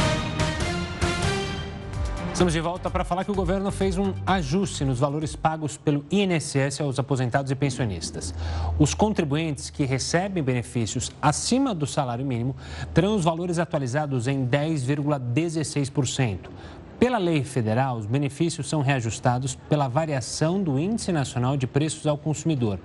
Estamos 2.34 2.54
de 2.54 2.62
volta 2.62 2.90
para 2.90 3.04
falar 3.04 3.26
que 3.26 3.30
o 3.30 3.36
governo 3.36 3.70
fez 3.72 3.98
um 3.98 4.14
ajuste 4.26 4.86
nos 4.86 5.00
valores 5.00 5.36
pagos 5.36 5.78
pelo 5.78 6.06
INSS 6.10 6.82
aos 6.82 6.98
aposentados 6.98 7.52
e 7.52 7.56
pensionistas. 7.56 8.34
Os 8.80 8.94
contribuintes 8.94 9.70
que 9.70 9.84
recebem 9.84 10.42
benefícios 10.42 11.12
acima 11.22 11.76
do 11.76 11.86
salário 11.86 12.26
mínimo 12.26 12.56
terão 12.94 13.16
os 13.16 13.26
valores 13.26 13.60
atualizados 13.60 14.28
em 14.28 14.48
10,16%. 14.48 16.50
Pela 16.98 17.18
lei 17.18 17.44
federal, 17.44 17.98
os 17.98 18.06
benefícios 18.06 18.70
são 18.70 18.82
reajustados 18.82 19.56
pela 19.68 19.88
variação 19.88 20.64
do 20.64 20.80
Índice 20.80 21.12
Nacional 21.12 21.58
de 21.58 21.68
Preços 21.68 22.08
ao 22.08 22.18
Consumidor. 22.18 22.80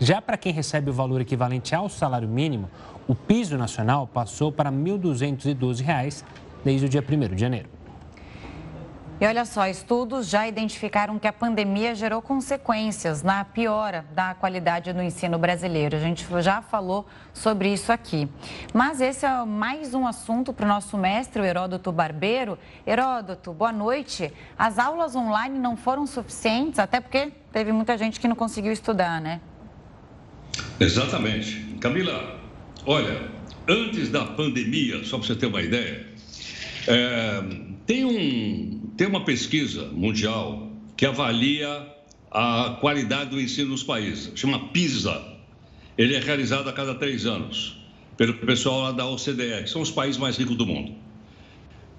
Já 0.00 0.22
para 0.22 0.38
quem 0.38 0.52
recebe 0.52 0.90
o 0.90 0.94
valor 0.94 1.20
equivalente 1.20 1.74
ao 1.74 1.88
salário 1.88 2.28
mínimo, 2.28 2.70
o 3.06 3.14
piso 3.14 3.58
nacional 3.58 4.06
passou 4.06 4.50
para 4.50 4.70
R$ 4.70 4.76
1.212 4.76 6.24
desde 6.64 6.86
o 6.86 6.88
dia 6.88 7.04
1 7.06 7.34
de 7.34 7.40
janeiro. 7.40 7.75
E 9.18 9.26
olha 9.26 9.46
só, 9.46 9.66
estudos 9.66 10.28
já 10.28 10.46
identificaram 10.46 11.18
que 11.18 11.26
a 11.26 11.32
pandemia 11.32 11.94
gerou 11.94 12.20
consequências 12.20 13.22
na 13.22 13.42
piora 13.46 14.04
da 14.14 14.34
qualidade 14.34 14.92
do 14.92 15.00
ensino 15.00 15.38
brasileiro. 15.38 15.96
A 15.96 15.98
gente 15.98 16.26
já 16.42 16.60
falou 16.60 17.06
sobre 17.32 17.72
isso 17.72 17.90
aqui. 17.90 18.28
Mas 18.74 19.00
esse 19.00 19.24
é 19.24 19.44
mais 19.46 19.94
um 19.94 20.06
assunto 20.06 20.52
para 20.52 20.66
o 20.66 20.68
nosso 20.68 20.98
mestre, 20.98 21.40
o 21.40 21.44
Heródoto 21.46 21.90
Barbeiro. 21.90 22.58
Heródoto, 22.86 23.54
boa 23.54 23.72
noite. 23.72 24.30
As 24.58 24.78
aulas 24.78 25.16
online 25.16 25.58
não 25.58 25.78
foram 25.78 26.06
suficientes, 26.06 26.78
até 26.78 27.00
porque 27.00 27.32
teve 27.50 27.72
muita 27.72 27.96
gente 27.96 28.20
que 28.20 28.28
não 28.28 28.36
conseguiu 28.36 28.70
estudar, 28.70 29.18
né? 29.18 29.40
Exatamente. 30.78 31.78
Camila, 31.80 32.38
olha, 32.84 33.30
antes 33.66 34.10
da 34.10 34.26
pandemia, 34.26 35.02
só 35.04 35.16
para 35.16 35.26
você 35.26 35.34
ter 35.34 35.46
uma 35.46 35.62
ideia, 35.62 36.06
é, 36.86 37.42
tem, 37.86 38.04
um, 38.04 38.85
tem 38.96 39.06
uma 39.06 39.24
pesquisa 39.24 39.88
mundial 39.92 40.70
que 40.96 41.04
avalia 41.04 41.86
a 42.30 42.78
qualidade 42.80 43.30
do 43.30 43.40
ensino 43.40 43.70
nos 43.70 43.82
países, 43.82 44.32
chama 44.34 44.68
PISA. 44.68 45.22
Ele 45.96 46.14
é 46.14 46.18
realizado 46.18 46.68
a 46.68 46.72
cada 46.72 46.94
três 46.94 47.26
anos 47.26 47.76
pelo 48.16 48.34
pessoal 48.34 48.80
lá 48.80 48.92
da 48.92 49.06
OCDE, 49.06 49.64
que 49.64 49.70
são 49.70 49.82
os 49.82 49.90
países 49.90 50.16
mais 50.16 50.36
ricos 50.36 50.56
do 50.56 50.66
mundo. 50.66 50.94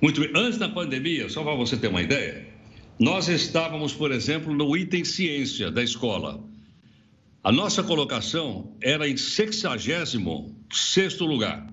Muito 0.01 0.19
bem, 0.19 0.31
antes 0.35 0.57
da 0.57 0.69
pandemia, 0.69 1.29
só 1.29 1.43
para 1.43 1.55
você 1.55 1.77
ter 1.77 1.87
uma 1.87 2.01
ideia, 2.01 2.47
nós 2.99 3.27
estávamos, 3.27 3.93
por 3.93 4.11
exemplo, 4.11 4.53
no 4.53 4.75
item 4.75 5.05
ciência 5.05 5.69
da 5.69 5.83
escola. 5.83 6.43
A 7.43 7.51
nossa 7.51 7.83
colocação 7.83 8.75
era 8.81 9.07
em 9.07 9.15
66 9.15 10.15
lugar. 11.19 11.67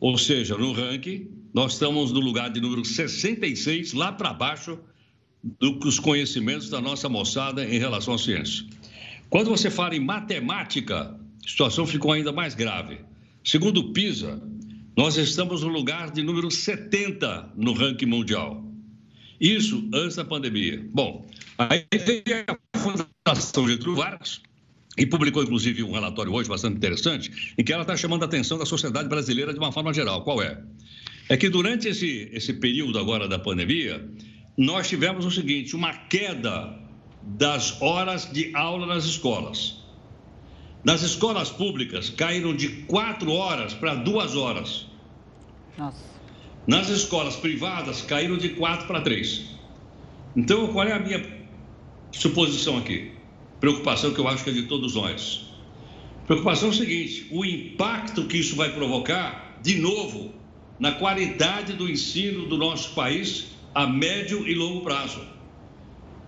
Ou 0.00 0.18
seja, 0.18 0.56
no 0.56 0.72
ranking, 0.72 1.28
nós 1.54 1.74
estamos 1.74 2.10
no 2.10 2.18
lugar 2.18 2.50
de 2.50 2.60
número 2.60 2.84
66, 2.84 3.92
lá 3.92 4.10
para 4.10 4.32
baixo 4.32 4.76
dos 5.60 6.00
conhecimentos 6.00 6.68
da 6.68 6.80
nossa 6.80 7.08
moçada 7.08 7.64
em 7.64 7.78
relação 7.78 8.14
à 8.14 8.18
ciência. 8.18 8.66
Quando 9.30 9.50
você 9.50 9.70
fala 9.70 9.94
em 9.94 10.00
matemática, 10.00 11.16
a 11.44 11.48
situação 11.48 11.86
ficou 11.86 12.10
ainda 12.10 12.32
mais 12.32 12.56
grave. 12.56 12.98
Segundo 13.44 13.78
o 13.78 13.92
PISA, 13.92 14.42
nós 14.96 15.16
estamos 15.16 15.62
no 15.62 15.68
lugar 15.68 16.10
de 16.10 16.22
número 16.22 16.50
70 16.50 17.52
no 17.56 17.72
ranking 17.72 18.06
mundial. 18.06 18.64
Isso 19.40 19.88
antes 19.94 20.16
da 20.16 20.24
pandemia. 20.24 20.84
Bom, 20.92 21.24
aí 21.56 21.86
veio 21.92 22.46
a 22.48 22.78
Fundação 22.78 23.68
Getúlio 23.68 23.96
Vargas 23.96 24.40
e 24.96 25.06
publicou 25.06 25.42
inclusive 25.42 25.82
um 25.82 25.92
relatório 25.92 26.32
hoje 26.32 26.48
bastante 26.48 26.76
interessante, 26.76 27.54
em 27.58 27.62
que 27.62 27.72
ela 27.72 27.82
está 27.82 27.96
chamando 27.96 28.22
a 28.22 28.26
atenção 28.26 28.58
da 28.58 28.66
sociedade 28.66 29.08
brasileira 29.08 29.52
de 29.52 29.58
uma 29.58 29.72
forma 29.72 29.92
geral. 29.92 30.22
Qual 30.22 30.42
é? 30.42 30.60
É 31.28 31.36
que 31.36 31.48
durante 31.48 31.88
esse, 31.88 32.28
esse 32.32 32.52
período 32.54 32.98
agora 32.98 33.26
da 33.26 33.38
pandemia, 33.38 34.06
nós 34.56 34.88
tivemos 34.88 35.24
o 35.24 35.30
seguinte: 35.30 35.74
uma 35.74 35.92
queda 35.92 36.78
das 37.22 37.80
horas 37.80 38.30
de 38.30 38.54
aula 38.54 38.86
nas 38.86 39.04
escolas. 39.04 39.82
Nas 40.84 41.02
escolas 41.02 41.48
públicas, 41.48 42.10
caíram 42.10 42.54
de 42.54 42.68
quatro 42.82 43.32
horas 43.32 43.72
para 43.72 43.94
duas 43.94 44.36
horas. 44.36 44.86
Nossa. 45.78 46.04
Nas 46.66 46.88
escolas 46.90 47.36
privadas, 47.36 48.02
caíram 48.02 48.36
de 48.36 48.50
quatro 48.50 48.86
para 48.86 49.00
três. 49.00 49.44
Então, 50.36 50.68
qual 50.68 50.86
é 50.86 50.92
a 50.92 50.98
minha 50.98 51.22
suposição 52.12 52.76
aqui? 52.76 53.12
Preocupação 53.60 54.12
que 54.12 54.20
eu 54.20 54.28
acho 54.28 54.44
que 54.44 54.50
é 54.50 54.52
de 54.52 54.64
todos 54.64 54.94
nós. 54.94 55.46
Preocupação 56.26 56.68
é 56.68 56.72
o 56.72 56.74
seguinte: 56.74 57.26
o 57.30 57.46
impacto 57.46 58.26
que 58.26 58.36
isso 58.36 58.54
vai 58.54 58.70
provocar, 58.70 59.58
de 59.62 59.76
novo, 59.76 60.34
na 60.78 60.92
qualidade 60.92 61.72
do 61.74 61.88
ensino 61.88 62.46
do 62.46 62.56
nosso 62.58 62.94
país 62.94 63.46
a 63.74 63.86
médio 63.86 64.46
e 64.46 64.54
longo 64.54 64.82
prazo. 64.82 65.20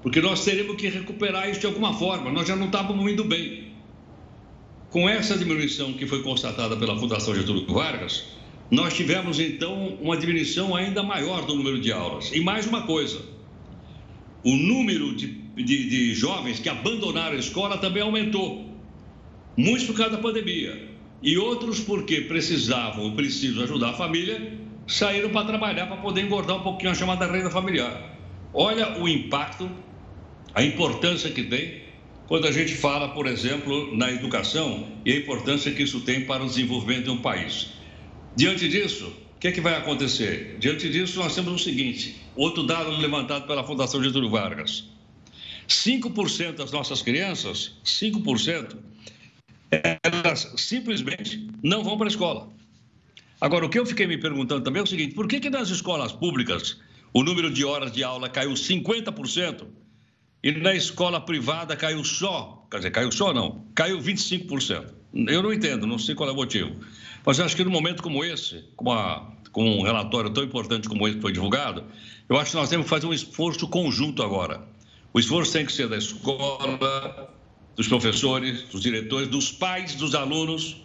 Porque 0.02 0.20
nós 0.20 0.44
teremos 0.44 0.76
que 0.76 0.88
recuperar 0.88 1.50
isso 1.50 1.60
de 1.60 1.66
alguma 1.66 1.94
forma, 1.94 2.30
nós 2.30 2.46
já 2.46 2.54
não 2.56 2.66
estávamos 2.66 3.10
indo 3.10 3.24
bem. 3.24 3.66
com 4.90 5.08
essa 5.08 5.36
diminuição 5.36 5.92
que 5.92 6.06
foi 6.06 6.22
constatada 6.22 6.76
pela 6.76 6.98
Fundação 6.98 7.34
Getúlio 7.34 7.66
Vargas, 7.66 8.24
nós 8.70 8.94
tivemos 8.94 9.38
então 9.38 9.98
uma 10.00 10.16
diminuição 10.16 10.74
ainda 10.74 11.02
maior 11.02 11.44
do 11.44 11.54
número 11.54 11.80
de 11.80 11.92
aulas. 11.92 12.32
E 12.32 12.40
mais 12.40 12.66
uma 12.66 12.82
coisa: 12.82 13.20
o 14.42 14.54
número 14.56 15.14
de, 15.14 15.26
de, 15.26 15.88
de 15.88 16.14
jovens 16.14 16.60
que 16.60 16.68
abandonaram 16.68 17.36
a 17.36 17.38
escola 17.38 17.78
também 17.78 18.02
aumentou. 18.02 18.74
Muitos 19.56 19.86
por 19.86 19.96
causa 19.96 20.16
da 20.16 20.22
pandemia. 20.22 20.95
E 21.22 21.38
outros 21.38 21.80
porque 21.80 22.22
precisavam 22.22 23.14
precisam 23.14 23.64
ajudar 23.64 23.90
a 23.90 23.94
família, 23.94 24.58
saíram 24.86 25.30
para 25.30 25.46
trabalhar 25.46 25.86
para 25.86 25.96
poder 25.96 26.22
engordar 26.22 26.56
um 26.56 26.62
pouquinho 26.62 26.92
a 26.92 26.94
chamada 26.94 27.26
renda 27.26 27.50
familiar. 27.50 28.16
Olha 28.52 29.00
o 29.00 29.08
impacto, 29.08 29.68
a 30.54 30.62
importância 30.62 31.30
que 31.30 31.44
tem 31.44 31.86
quando 32.26 32.46
a 32.46 32.52
gente 32.52 32.74
fala, 32.74 33.08
por 33.10 33.26
exemplo, 33.26 33.96
na 33.96 34.10
educação 34.10 34.88
e 35.04 35.12
a 35.12 35.16
importância 35.16 35.72
que 35.72 35.82
isso 35.82 36.00
tem 36.00 36.24
para 36.24 36.42
o 36.42 36.46
desenvolvimento 36.46 37.04
de 37.04 37.10
um 37.10 37.18
país. 37.18 37.68
Diante 38.34 38.68
disso, 38.68 39.06
o 39.36 39.38
que, 39.38 39.48
é 39.48 39.52
que 39.52 39.60
vai 39.60 39.76
acontecer? 39.76 40.56
Diante 40.58 40.88
disso, 40.88 41.20
nós 41.20 41.34
temos 41.34 41.52
o 41.52 41.58
seguinte: 41.58 42.16
outro 42.34 42.64
dado 42.64 42.90
levantado 42.90 43.46
pela 43.46 43.62
Fundação 43.64 44.02
Getúlio 44.02 44.30
Vargas. 44.30 44.84
5% 45.68 46.52
das 46.52 46.70
nossas 46.70 47.02
crianças, 47.02 47.72
5%, 47.84 48.76
elas 49.70 50.52
simplesmente 50.56 51.48
não 51.62 51.82
vão 51.82 51.96
para 51.96 52.06
a 52.06 52.08
escola. 52.08 52.48
Agora, 53.40 53.66
o 53.66 53.68
que 53.68 53.78
eu 53.78 53.84
fiquei 53.84 54.06
me 54.06 54.16
perguntando 54.16 54.62
também 54.62 54.80
é 54.80 54.82
o 54.82 54.86
seguinte: 54.86 55.14
por 55.14 55.28
que, 55.28 55.40
que 55.40 55.50
nas 55.50 55.68
escolas 55.68 56.12
públicas 56.12 56.78
o 57.12 57.22
número 57.22 57.50
de 57.50 57.64
horas 57.64 57.92
de 57.92 58.02
aula 58.02 58.28
caiu 58.28 58.52
50% 58.52 59.66
e 60.42 60.52
na 60.52 60.74
escola 60.74 61.20
privada 61.20 61.76
caiu 61.76 62.04
só, 62.04 62.66
quer 62.70 62.78
dizer, 62.78 62.90
caiu 62.90 63.10
só 63.12 63.32
não, 63.32 63.66
caiu 63.74 63.98
25%? 63.98 64.94
Eu 65.28 65.42
não 65.42 65.52
entendo, 65.52 65.86
não 65.86 65.98
sei 65.98 66.14
qual 66.14 66.28
é 66.28 66.32
o 66.32 66.36
motivo. 66.36 66.76
Mas 67.24 67.38
eu 67.38 67.44
acho 67.44 67.56
que 67.56 67.64
num 67.64 67.70
momento 67.70 68.02
como 68.02 68.24
esse, 68.24 68.64
com, 68.76 68.92
a, 68.92 69.32
com 69.50 69.78
um 69.78 69.82
relatório 69.82 70.30
tão 70.30 70.44
importante 70.44 70.88
como 70.88 71.06
esse 71.08 71.16
que 71.16 71.22
foi 71.22 71.32
divulgado, 71.32 71.84
eu 72.28 72.36
acho 72.36 72.50
que 72.50 72.56
nós 72.56 72.68
temos 72.68 72.84
que 72.84 72.90
fazer 72.90 73.06
um 73.06 73.14
esforço 73.14 73.66
conjunto 73.66 74.22
agora. 74.22 74.62
O 75.12 75.18
esforço 75.18 75.52
tem 75.52 75.64
que 75.64 75.72
ser 75.72 75.88
da 75.88 75.96
escola, 75.96 77.30
dos 77.76 77.86
professores, 77.86 78.62
dos 78.62 78.80
diretores, 78.80 79.28
dos 79.28 79.52
pais, 79.52 79.94
dos 79.94 80.14
alunos, 80.14 80.82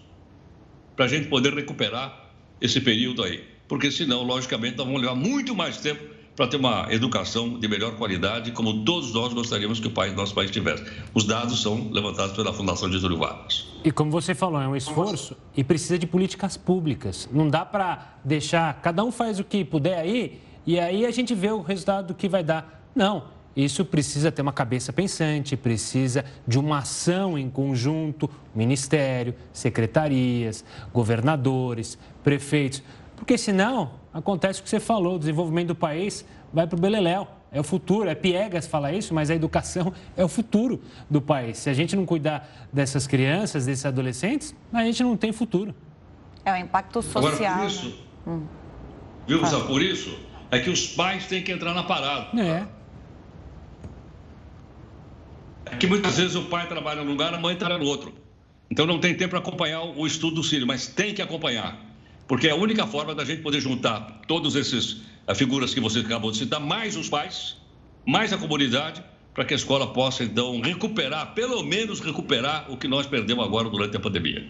para 0.96 1.06
a 1.06 1.08
gente 1.08 1.28
poder 1.28 1.54
recuperar 1.54 2.30
esse 2.60 2.82
período 2.82 3.24
aí. 3.24 3.44
Porque 3.68 3.90
senão, 3.90 4.24
logicamente, 4.24 4.78
nós 4.78 4.86
vamos 4.86 5.02
levar 5.02 5.16
muito 5.16 5.56
mais 5.56 5.78
tempo 5.78 6.04
para 6.36 6.48
ter 6.48 6.58
uma 6.58 6.88
educação 6.92 7.60
de 7.60 7.68
melhor 7.68 7.96
qualidade, 7.96 8.52
como 8.52 8.84
todos 8.84 9.14
nós 9.14 9.34
gostaríamos 9.34 9.80
que 9.80 9.88
o 9.88 9.92
país, 9.92 10.14
nosso 10.14 10.34
país 10.34 10.52
tivesse. 10.52 10.84
Os 11.14 11.26
dados 11.26 11.62
são 11.62 11.90
levantados 11.92 12.36
pela 12.36 12.54
Fundação 12.54 12.90
de 12.90 12.96
Getúlio 12.96 13.18
Vargas. 13.18 13.68
E 13.84 13.92
como 13.92 14.12
você 14.12 14.36
falou, 14.36 14.62
é 14.62 14.68
um 14.68 14.76
esforço 14.76 15.36
e 15.56 15.64
precisa 15.64 15.98
de 15.98 16.06
políticas 16.06 16.58
públicas. 16.58 17.30
Não 17.32 17.50
dá 17.50 17.66
para 17.66 18.18
deixar, 18.24 18.82
cada 18.82 19.04
um 19.04 19.12
faz 19.12 19.40
o 19.40 19.44
que 19.44 19.64
puder 19.64 20.00
aí, 20.00 20.40
e 20.66 20.80
aí 20.80 21.06
a 21.06 21.12
gente 21.12 21.34
vê 21.34 21.52
o 21.52 21.62
resultado 21.62 22.08
do 22.08 22.14
que 22.14 22.30
vai 22.30 22.44
dar. 22.44 22.90
Não, 22.96 23.26
isso 23.56 23.84
precisa 23.84 24.32
ter 24.32 24.42
uma 24.42 24.54
cabeça 24.54 24.94
pensante, 24.94 25.58
precisa 25.58 26.24
de 26.48 26.58
uma 26.58 26.80
ação 26.80 27.38
em 27.38 27.50
conjunto, 27.50 28.30
ministério, 28.56 29.36
secretarias, 29.52 30.64
governadores, 30.94 31.98
prefeitos, 32.24 32.82
porque 33.16 33.38
senão 33.38 33.92
acontece 34.14 34.62
o 34.62 34.64
que 34.64 34.70
você 34.70 34.80
falou, 34.80 35.16
o 35.16 35.20
desenvolvimento 35.20 35.70
do 35.70 35.76
país 35.76 36.26
vai 36.54 36.66
para 36.66 36.78
o 36.78 36.80
beleléu. 36.80 37.28
É 37.54 37.60
o 37.60 37.64
futuro, 37.64 38.10
é 38.10 38.16
Piegas 38.16 38.66
falar 38.66 38.94
isso, 38.94 39.14
mas 39.14 39.30
a 39.30 39.36
educação 39.36 39.94
é 40.16 40.24
o 40.24 40.28
futuro 40.30 40.82
do 41.10 41.22
país. 41.22 41.58
Se 41.58 41.70
a 41.70 41.74
gente 41.74 41.96
não 41.98 42.06
cuidar 42.06 42.50
dessas 42.72 43.06
crianças, 43.06 43.66
desses 43.66 43.86
adolescentes, 43.86 44.56
a 44.72 44.84
gente 44.86 45.04
não 45.04 45.18
tem 45.18 45.34
futuro. 45.34 45.76
É 46.46 46.54
o 46.54 46.56
impacto 46.56 47.02
social. 47.02 47.34
Agora, 47.34 47.60
por 47.60 47.68
isso, 47.68 47.88
né? 48.26 48.34
hum. 48.34 48.44
viu, 49.28 49.46
ah. 49.46 49.60
por 49.68 49.82
isso 49.82 50.18
é 50.50 50.60
que 50.60 50.70
os 50.70 50.88
pais 50.88 51.28
têm 51.28 51.44
que 51.44 51.52
entrar 51.52 51.74
na 51.74 51.84
parada. 51.84 52.40
É. 52.42 52.66
É 55.72 55.76
que 55.78 55.88
muitas 55.88 56.18
vezes 56.18 56.36
o 56.36 56.44
pai 56.44 56.68
trabalha 56.68 57.04
num 57.04 57.12
lugar, 57.12 57.34
a 57.34 57.40
mãe 57.40 57.56
trabalha 57.56 57.80
no 57.82 57.90
outro. 57.90 58.14
Então 58.70 58.86
não 58.86 59.00
tem 59.00 59.16
tempo 59.16 59.32
para 59.32 59.40
acompanhar 59.40 59.82
o 59.82 60.06
estudo 60.06 60.36
do 60.36 60.44
filho, 60.44 60.68
mas 60.68 60.88
tem 60.88 61.14
que 61.14 61.22
acompanhar. 61.22 61.78
Porque 62.28 62.48
é 62.48 62.52
a 62.52 62.56
única 62.56 62.86
forma 62.88 63.14
da 63.16 63.26
gente 63.26 63.42
poder 63.42 63.60
juntar 63.60 64.22
todas 64.28 64.56
essas 64.56 65.02
eh, 65.28 65.36
figuras 65.36 65.74
que 65.74 65.80
você 65.80 66.00
acabou 66.00 66.32
de 66.32 66.38
citar, 66.38 66.60
mais 66.60 66.96
os 66.96 67.10
pais, 67.10 67.58
mais 68.06 68.32
a 68.32 68.38
comunidade, 68.38 69.04
para 69.34 69.46
que 69.46 69.54
a 69.54 69.58
escola 69.58 69.88
possa, 69.92 70.24
então, 70.24 70.60
recuperar, 70.62 71.34
pelo 71.34 71.64
menos 71.64 72.00
recuperar 72.00 72.70
o 72.70 72.78
que 72.78 72.88
nós 72.88 73.06
perdemos 73.06 73.46
agora 73.46 73.70
durante 73.70 73.96
a 73.96 74.00
pandemia. 74.00 74.46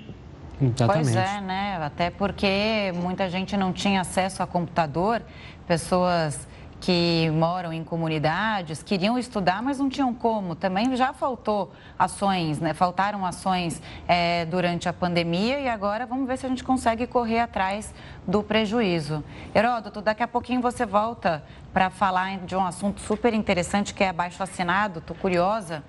Exatamente. 0.62 1.04
Pois 1.06 1.16
é, 1.16 1.42
né? 1.42 1.78
Até 1.82 2.10
porque 2.12 2.92
muita 2.96 3.30
gente 3.30 3.58
não 3.58 3.74
tinha 3.74 4.02
acesso 4.02 4.44
a 4.44 4.48
computador, 4.48 5.22
pessoas 5.68 6.48
que 6.82 7.30
moram 7.30 7.72
em 7.72 7.84
comunidades, 7.84 8.82
queriam 8.82 9.16
estudar, 9.16 9.62
mas 9.62 9.78
não 9.78 9.88
tinham 9.88 10.12
como. 10.14 10.56
Também 10.56 10.96
já 10.96 11.14
faltou 11.14 11.72
ações, 11.98 12.60
né? 12.60 12.74
Faltaram 12.74 13.24
ações 13.24 13.80
é, 14.08 14.46
durante 14.46 14.90
a 14.90 14.94
pandemia 14.94 15.60
e 15.60 15.70
agora 15.70 16.08
vamos 16.08 16.28
ver 16.28 16.38
se 16.40 16.48
a 16.48 16.50
gente 16.50 16.64
consegue 16.64 17.06
correr 17.06 17.40
atrás 17.40 17.94
do 18.28 18.42
prejuízo. 18.42 19.24
Heródoto, 19.54 20.02
daqui 20.02 20.24
a 20.24 20.28
pouquinho 20.28 20.60
você 20.60 20.84
volta 20.84 21.44
para 21.72 21.92
falar 21.92 22.40
de 22.40 22.56
um 22.56 22.66
assunto 22.66 23.00
super 23.00 23.32
interessante 23.34 23.94
que 23.94 24.04
é 24.04 24.10
abaixo 24.10 24.42
assinado. 24.42 25.00
Estou 25.00 25.16
curiosa. 25.16 25.84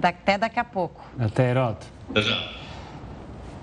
Até 0.00 0.36
daqui 0.36 0.60
a 0.60 0.64
pouco. 0.64 1.02
Até, 1.18 1.50
Heródoto. 1.50 1.86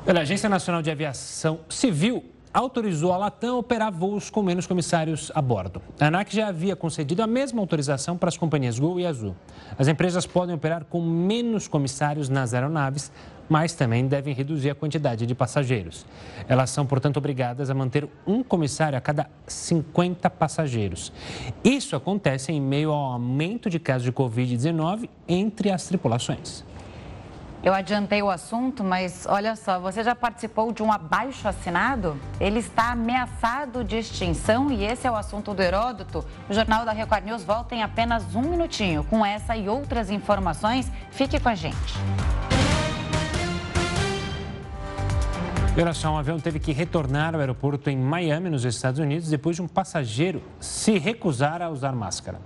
Pela 0.03 0.21
Agência 0.21 0.49
Nacional 0.49 0.81
de 0.81 0.89
Aviação 0.89 1.59
Civil, 1.69 2.32
autorizou 2.53 3.11
a 3.11 3.17
Latam 3.17 3.57
operar 3.57 3.91
voos 3.91 4.29
com 4.29 4.43
menos 4.43 4.67
comissários 4.67 5.31
a 5.33 5.41
bordo. 5.41 5.81
A 5.99 6.05
ANAC 6.05 6.33
já 6.35 6.47
havia 6.47 6.75
concedido 6.75 7.23
a 7.23 7.27
mesma 7.27 7.59
autorização 7.59 8.15
para 8.15 8.29
as 8.29 8.37
companhias 8.37 8.77
Gol 8.77 8.99
e 8.99 9.05
Azul. 9.05 9.35
As 9.77 9.87
empresas 9.87 10.27
podem 10.27 10.53
operar 10.53 10.85
com 10.85 11.01
menos 11.01 11.67
comissários 11.67 12.29
nas 12.29 12.53
aeronaves, 12.53 13.11
mas 13.49 13.73
também 13.73 14.07
devem 14.07 14.33
reduzir 14.33 14.69
a 14.69 14.75
quantidade 14.75 15.25
de 15.25 15.35
passageiros. 15.35 16.05
Elas 16.47 16.69
são, 16.69 16.85
portanto, 16.85 17.17
obrigadas 17.17 17.69
a 17.69 17.73
manter 17.73 18.07
um 18.25 18.43
comissário 18.43 18.97
a 18.97 19.01
cada 19.01 19.27
50 19.47 20.29
passageiros. 20.29 21.11
Isso 21.63 21.95
acontece 21.95 22.51
em 22.51 22.61
meio 22.61 22.91
ao 22.91 23.13
aumento 23.13 23.69
de 23.69 23.79
casos 23.79 24.03
de 24.03 24.11
Covid-19 24.11 25.09
entre 25.27 25.71
as 25.71 25.87
tripulações. 25.87 26.63
Eu 27.63 27.73
adiantei 27.73 28.21
o 28.21 28.29
assunto, 28.29 28.83
mas 28.83 29.25
olha 29.25 29.55
só, 29.55 29.79
você 29.79 30.03
já 30.03 30.13
participou 30.13 30.73
de 30.73 30.83
um 30.83 30.91
abaixo 30.91 31.47
assinado? 31.47 32.19
Ele 32.37 32.59
está 32.59 32.91
ameaçado 32.91 33.85
de 33.85 33.95
extinção 33.95 34.69
e 34.69 34.83
esse 34.83 35.07
é 35.07 35.11
o 35.11 35.15
assunto 35.15 35.53
do 35.53 35.61
Heródoto. 35.61 36.25
O 36.49 36.53
Jornal 36.53 36.83
da 36.83 36.91
Record 36.91 37.23
News 37.23 37.45
volta 37.45 37.73
em 37.73 37.81
apenas 37.81 38.35
um 38.35 38.41
minutinho. 38.41 39.05
Com 39.05 39.25
essa 39.25 39.55
e 39.55 39.69
outras 39.69 40.11
informações, 40.11 40.91
fique 41.09 41.39
com 41.39 41.47
a 41.47 41.55
gente. 41.55 41.93
Olha 45.77 45.93
só, 45.93 46.11
um 46.11 46.17
avião 46.17 46.41
teve 46.41 46.59
que 46.59 46.73
retornar 46.73 47.33
ao 47.33 47.39
aeroporto 47.39 47.89
em 47.89 47.97
Miami, 47.97 48.49
nos 48.49 48.65
Estados 48.65 48.99
Unidos, 48.99 49.29
depois 49.29 49.55
de 49.55 49.61
um 49.61 49.69
passageiro 49.69 50.43
se 50.59 50.99
recusar 50.99 51.61
a 51.61 51.69
usar 51.69 51.93
máscara. 51.93 52.41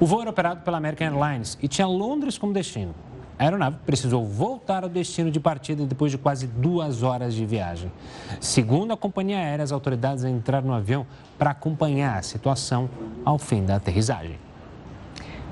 O 0.00 0.06
voo 0.06 0.22
era 0.22 0.30
operado 0.30 0.62
pela 0.62 0.76
American 0.76 1.06
Airlines 1.06 1.56
e 1.62 1.68
tinha 1.68 1.86
Londres 1.86 2.36
como 2.36 2.52
destino. 2.52 2.92
A 3.38 3.44
aeronave 3.44 3.76
precisou 3.84 4.24
voltar 4.26 4.82
ao 4.82 4.88
destino 4.88 5.30
de 5.30 5.38
partida 5.38 5.84
depois 5.84 6.10
de 6.10 6.16
quase 6.16 6.46
duas 6.46 7.02
horas 7.02 7.34
de 7.34 7.44
viagem. 7.44 7.92
Segundo 8.40 8.92
a 8.92 8.96
companhia 8.96 9.36
aérea, 9.36 9.62
as 9.62 9.72
autoridades 9.72 10.24
entraram 10.24 10.68
no 10.68 10.74
avião 10.74 11.06
para 11.38 11.50
acompanhar 11.50 12.18
a 12.18 12.22
situação 12.22 12.88
ao 13.24 13.38
fim 13.38 13.64
da 13.64 13.76
aterrissagem. 13.76 14.38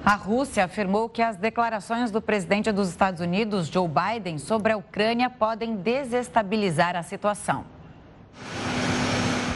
A 0.02 0.14
Rússia 0.14 0.64
afirmou 0.64 1.08
que 1.08 1.22
as 1.22 1.36
declarações 1.36 2.10
do 2.10 2.20
presidente 2.20 2.72
dos 2.72 2.88
Estados 2.88 3.20
Unidos, 3.20 3.68
Joe 3.68 3.88
Biden, 3.88 4.38
sobre 4.38 4.72
a 4.72 4.76
Ucrânia 4.76 5.28
podem 5.28 5.76
desestabilizar 5.76 6.96
a 6.96 7.02
situação. 7.02 7.64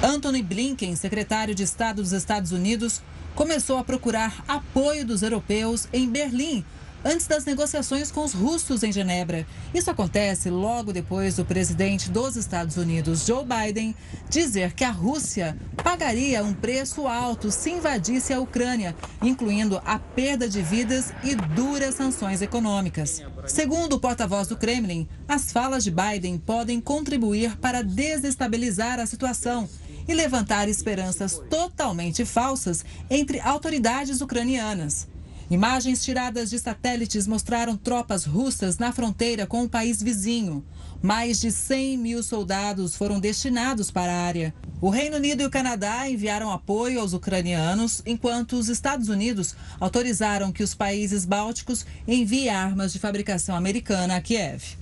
Anthony 0.03 0.43
Blinken, 0.43 0.95
secretário 0.97 1.55
de 1.55 1.62
Estado 1.62 1.97
dos 2.03 2.12
Estados 2.12 2.53
Unidos, 2.53 3.03
começou 3.35 3.79
a 3.79 3.85
procurar 3.85 4.45
apoio 4.47 5.05
dos 5.05 5.22
europeus 5.22 5.89
em 5.93 6.09
Berlim 6.09 6.64
antes 7.05 7.27
das 7.27 7.45
negociações 7.45 8.11
com 8.11 8.25
os 8.25 8.33
russos 8.33 8.83
em 8.83 8.93
Genebra. 8.93 9.47
Isso 9.73 9.91
acontece 9.91 10.51
logo 10.51 10.93
depois 10.93 11.37
do 11.37 11.45
presidente 11.45 12.11
dos 12.11 12.37
Estados 12.37 12.77
Unidos, 12.77 13.27
Joe 13.27 13.45
Biden, 13.45 13.95
dizer 14.29 14.75
que 14.75 14.85
a 14.85 14.91
Rússia 14.91 15.57
pagaria 15.83 16.43
um 16.43 16.53
preço 16.53 17.07
alto 17.07 17.51
se 17.51 17.71
invadisse 17.71 18.33
a 18.33 18.41
Ucrânia, 18.41 18.95
incluindo 19.23 19.81
a 19.85 19.99
perda 19.99 20.49
de 20.49 20.61
vidas 20.63 21.13
e 21.23 21.35
duras 21.35 21.95
sanções 21.95 22.43
econômicas. 22.43 23.23
Segundo 23.47 23.95
o 23.95 24.01
porta-voz 24.01 24.49
do 24.49 24.57
Kremlin, 24.57 25.09
as 25.27 25.53
falas 25.53 25.85
de 25.85 25.91
Biden 25.91 26.39
podem 26.39 26.81
contribuir 26.81 27.57
para 27.59 27.83
desestabilizar 27.83 28.99
a 28.99 29.07
situação 29.07 29.69
e 30.07 30.15
levantar 30.15 30.69
esperanças 30.69 31.41
totalmente 31.51 32.25
falsas 32.25 32.85
entre 33.11 33.39
autoridades 33.41 34.21
ucranianas. 34.21 35.07
Imagens 35.51 36.05
tiradas 36.05 36.51
de 36.51 36.59
satélites 36.59 37.27
mostraram 37.27 37.75
tropas 37.75 38.27
russas 38.27 38.77
na 38.77 38.93
fronteira 38.93 39.47
com 39.47 39.65
o 39.65 39.69
país 39.69 40.03
vizinho. 40.03 40.63
Mais 41.01 41.41
de 41.41 41.51
100 41.51 41.97
mil 41.97 42.23
soldados 42.23 42.95
foram 42.95 43.19
destinados 43.19 43.91
para 43.91 44.13
a 44.13 44.27
área. 44.27 44.53
O 44.79 44.91
Reino 44.91 45.17
Unido 45.17 45.43
e 45.43 45.47
o 45.47 45.51
Canadá 45.51 46.07
enviaram 46.07 46.53
apoio 46.53 47.01
aos 47.01 47.15
ucranianos, 47.15 48.03
enquanto 48.05 48.57
os 48.57 48.69
Estados 48.69 49.09
Unidos 49.09 49.57
autorizaram 49.81 50.53
que 50.53 50.63
os 50.63 50.75
países 50.75 51.25
bálticos 51.25 51.87
enviem 52.07 52.51
armas 52.51 52.93
de 52.93 52.99
fabricação 52.99 53.57
americana 53.57 54.17
a 54.17 54.21
Kiev. 54.21 54.77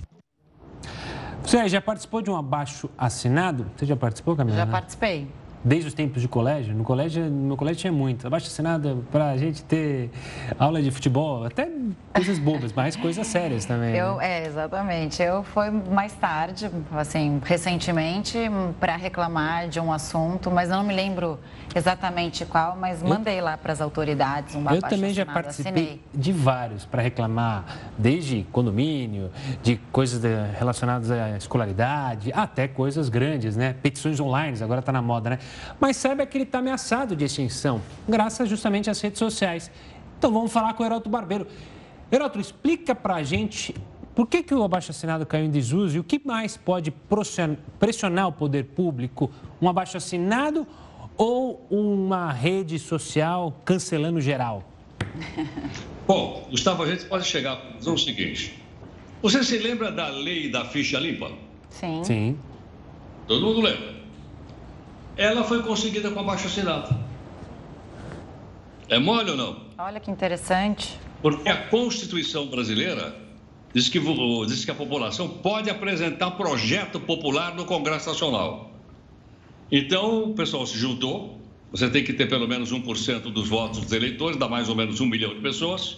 Você 1.43 1.69
já 1.69 1.79
participou 1.79 2.21
de 2.21 2.29
um 2.29 2.35
abaixo 2.35 2.89
assinado? 2.97 3.71
Você 3.77 3.85
já 3.85 3.95
participou, 3.95 4.35
Camila? 4.35 4.57
Já 4.57 4.67
participei 4.67 5.29
desde 5.63 5.87
os 5.87 5.93
tempos 5.93 6.21
de 6.21 6.27
colégio. 6.27 6.73
No 6.75 6.83
colégio, 6.83 7.25
no 7.29 7.47
meu 7.47 7.57
colégio 7.57 7.81
tinha 7.81 7.93
muito. 7.93 8.25
Abaixo 8.27 8.47
assinada 8.47 8.97
para 9.11 9.31
a 9.31 9.37
gente 9.37 9.63
ter 9.63 10.09
aula 10.57 10.81
de 10.81 10.91
futebol, 10.91 11.45
até 11.45 11.69
coisas 12.13 12.39
bobas, 12.39 12.73
mas 12.73 12.95
coisas 12.95 13.25
sérias 13.27 13.65
também. 13.65 13.95
Eu, 13.95 14.17
né? 14.17 14.43
É, 14.43 14.47
exatamente. 14.47 15.21
Eu 15.21 15.43
fui 15.43 15.69
mais 15.69 16.13
tarde, 16.13 16.69
assim, 16.91 17.41
recentemente, 17.43 18.37
para 18.79 18.95
reclamar 18.95 19.67
de 19.67 19.79
um 19.79 19.91
assunto, 19.91 20.49
mas 20.49 20.69
eu 20.69 20.77
não 20.77 20.83
me 20.83 20.93
lembro 20.93 21.39
exatamente 21.75 22.45
qual, 22.45 22.75
mas 22.75 23.03
mandei 23.03 23.39
eu, 23.39 23.43
lá 23.43 23.57
para 23.57 23.73
as 23.73 23.81
autoridades 23.81 24.55
um 24.55 24.67
Eu 24.69 24.81
também 24.81 25.13
já 25.13 25.25
participei 25.25 25.71
assinei. 25.71 26.01
de 26.13 26.31
vários 26.31 26.85
para 26.85 27.01
reclamar, 27.01 27.65
desde 27.97 28.43
condomínio, 28.51 29.29
de 29.61 29.77
coisas 29.91 30.21
relacionadas 30.57 31.11
à 31.11 31.37
escolaridade, 31.37 32.31
até 32.33 32.67
coisas 32.67 33.09
grandes, 33.09 33.55
né? 33.55 33.75
Petições 33.81 34.19
online, 34.19 34.57
agora 34.61 34.79
está 34.79 34.91
na 34.91 35.01
moda, 35.01 35.31
né? 35.31 35.39
Mas 35.79 35.97
saiba 35.97 36.25
que 36.25 36.37
ele 36.37 36.43
está 36.43 36.59
ameaçado 36.59 37.15
de 37.15 37.25
extinção, 37.25 37.81
graças 38.07 38.49
justamente 38.49 38.89
às 38.89 38.99
redes 38.99 39.19
sociais. 39.19 39.71
Então 40.17 40.31
vamos 40.31 40.51
falar 40.51 40.73
com 40.73 40.83
o 40.83 40.85
Heroto 40.85 41.09
Barbeiro. 41.09 41.47
Heroto, 42.11 42.39
explica 42.39 42.95
para 42.95 43.15
a 43.15 43.23
gente 43.23 43.75
por 44.15 44.25
que, 44.25 44.41
que 44.41 44.53
o 44.55 44.63
abaixo-assinado 44.63 45.27
caiu 45.27 45.45
em 45.45 45.51
desuso 45.51 45.97
e 45.97 45.99
o 45.99 46.03
que 46.03 46.19
mais 46.25 46.57
pode 46.57 46.91
pressionar 47.79 48.27
o 48.27 48.31
poder 48.31 48.63
público? 48.63 49.29
Um 49.61 49.69
abaixo-assinado 49.69 50.65
ou 51.15 51.67
uma 51.69 52.31
rede 52.31 52.79
social 52.79 53.61
cancelando 53.63 54.19
geral? 54.19 54.63
Bom, 56.07 56.47
Gustavo, 56.49 56.81
a 56.83 56.87
gente 56.87 57.05
pode 57.05 57.25
chegar 57.25 57.53
à 57.53 57.57
conclusão 57.57 57.95
seguinte. 57.95 58.57
Você 59.21 59.43
se 59.43 59.57
lembra 59.59 59.91
da 59.91 60.07
lei 60.07 60.49
da 60.49 60.65
ficha 60.65 60.97
limpa? 60.99 61.31
Sim. 61.69 62.03
Sim. 62.03 62.39
Todo 63.27 63.45
mundo 63.45 63.61
lembra 63.61 63.96
ela 65.17 65.43
foi 65.43 65.63
conseguida 65.63 66.11
com 66.11 66.19
abaixo 66.19 66.47
assinado. 66.47 66.95
É 68.87 68.99
mole 68.99 69.31
ou 69.31 69.37
não? 69.37 69.61
Olha 69.77 69.99
que 69.99 70.09
interessante. 70.09 70.97
Porque 71.21 71.49
a 71.49 71.67
Constituição 71.67 72.47
brasileira 72.47 73.15
diz 73.73 73.89
que, 73.89 73.99
diz 74.47 74.63
que 74.63 74.71
a 74.71 74.75
população 74.75 75.27
pode 75.27 75.69
apresentar 75.69 76.31
projeto 76.31 76.99
popular 76.99 77.55
no 77.55 77.65
Congresso 77.65 78.09
Nacional. 78.09 78.71
Então, 79.71 80.31
o 80.31 80.33
pessoal 80.33 80.65
se 80.65 80.77
juntou, 80.77 81.41
você 81.71 81.89
tem 81.89 82.03
que 82.03 82.13
ter 82.13 82.29
pelo 82.29 82.47
menos 82.47 82.71
1% 82.71 83.23
dos 83.23 83.49
votos 83.49 83.79
dos 83.79 83.91
eleitores, 83.91 84.37
dá 84.37 84.47
mais 84.47 84.69
ou 84.69 84.75
menos 84.75 85.01
um 85.01 85.05
milhão 85.05 85.33
de 85.33 85.41
pessoas, 85.41 85.97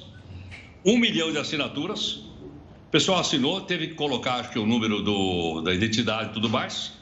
um 0.84 0.98
milhão 0.98 1.32
de 1.32 1.38
assinaturas. 1.38 2.14
O 2.88 2.92
pessoal 2.92 3.20
assinou, 3.20 3.62
teve 3.62 3.90
que 3.90 3.94
colocar 3.94 4.36
acho 4.36 4.50
que 4.50 4.58
o 4.58 4.66
número 4.66 5.04
do, 5.04 5.62
da 5.62 5.72
identidade 5.72 6.32
e 6.32 6.34
tudo 6.34 6.50
mais. 6.50 6.99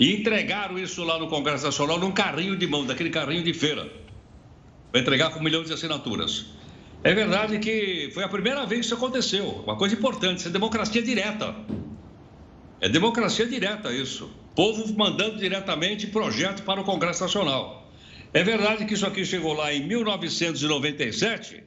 E 0.00 0.14
entregaram 0.14 0.78
isso 0.78 1.04
lá 1.04 1.18
no 1.18 1.28
Congresso 1.28 1.66
Nacional 1.66 1.98
num 1.98 2.10
carrinho 2.10 2.56
de 2.56 2.66
mão, 2.66 2.86
daquele 2.86 3.10
carrinho 3.10 3.44
de 3.44 3.52
feira. 3.52 3.86
Vai 4.90 5.02
entregar 5.02 5.28
com 5.28 5.40
milhão 5.40 5.62
de 5.62 5.70
assinaturas. 5.70 6.46
É 7.04 7.12
verdade 7.12 7.58
que 7.58 8.10
foi 8.14 8.24
a 8.24 8.28
primeira 8.28 8.64
vez 8.64 8.80
que 8.80 8.86
isso 8.86 8.94
aconteceu. 8.94 9.62
Uma 9.62 9.76
coisa 9.76 9.94
importante, 9.94 10.38
isso 10.38 10.48
é 10.48 10.50
democracia 10.50 11.02
direta. 11.02 11.54
É 12.80 12.88
democracia 12.88 13.46
direta 13.46 13.92
isso. 13.92 14.30
Povo 14.56 14.90
mandando 14.96 15.36
diretamente 15.36 16.06
projeto 16.06 16.62
para 16.62 16.80
o 16.80 16.84
Congresso 16.84 17.22
Nacional. 17.22 17.92
É 18.32 18.42
verdade 18.42 18.86
que 18.86 18.94
isso 18.94 19.06
aqui 19.06 19.22
chegou 19.22 19.52
lá 19.52 19.70
em 19.70 19.86
1997 19.86 21.62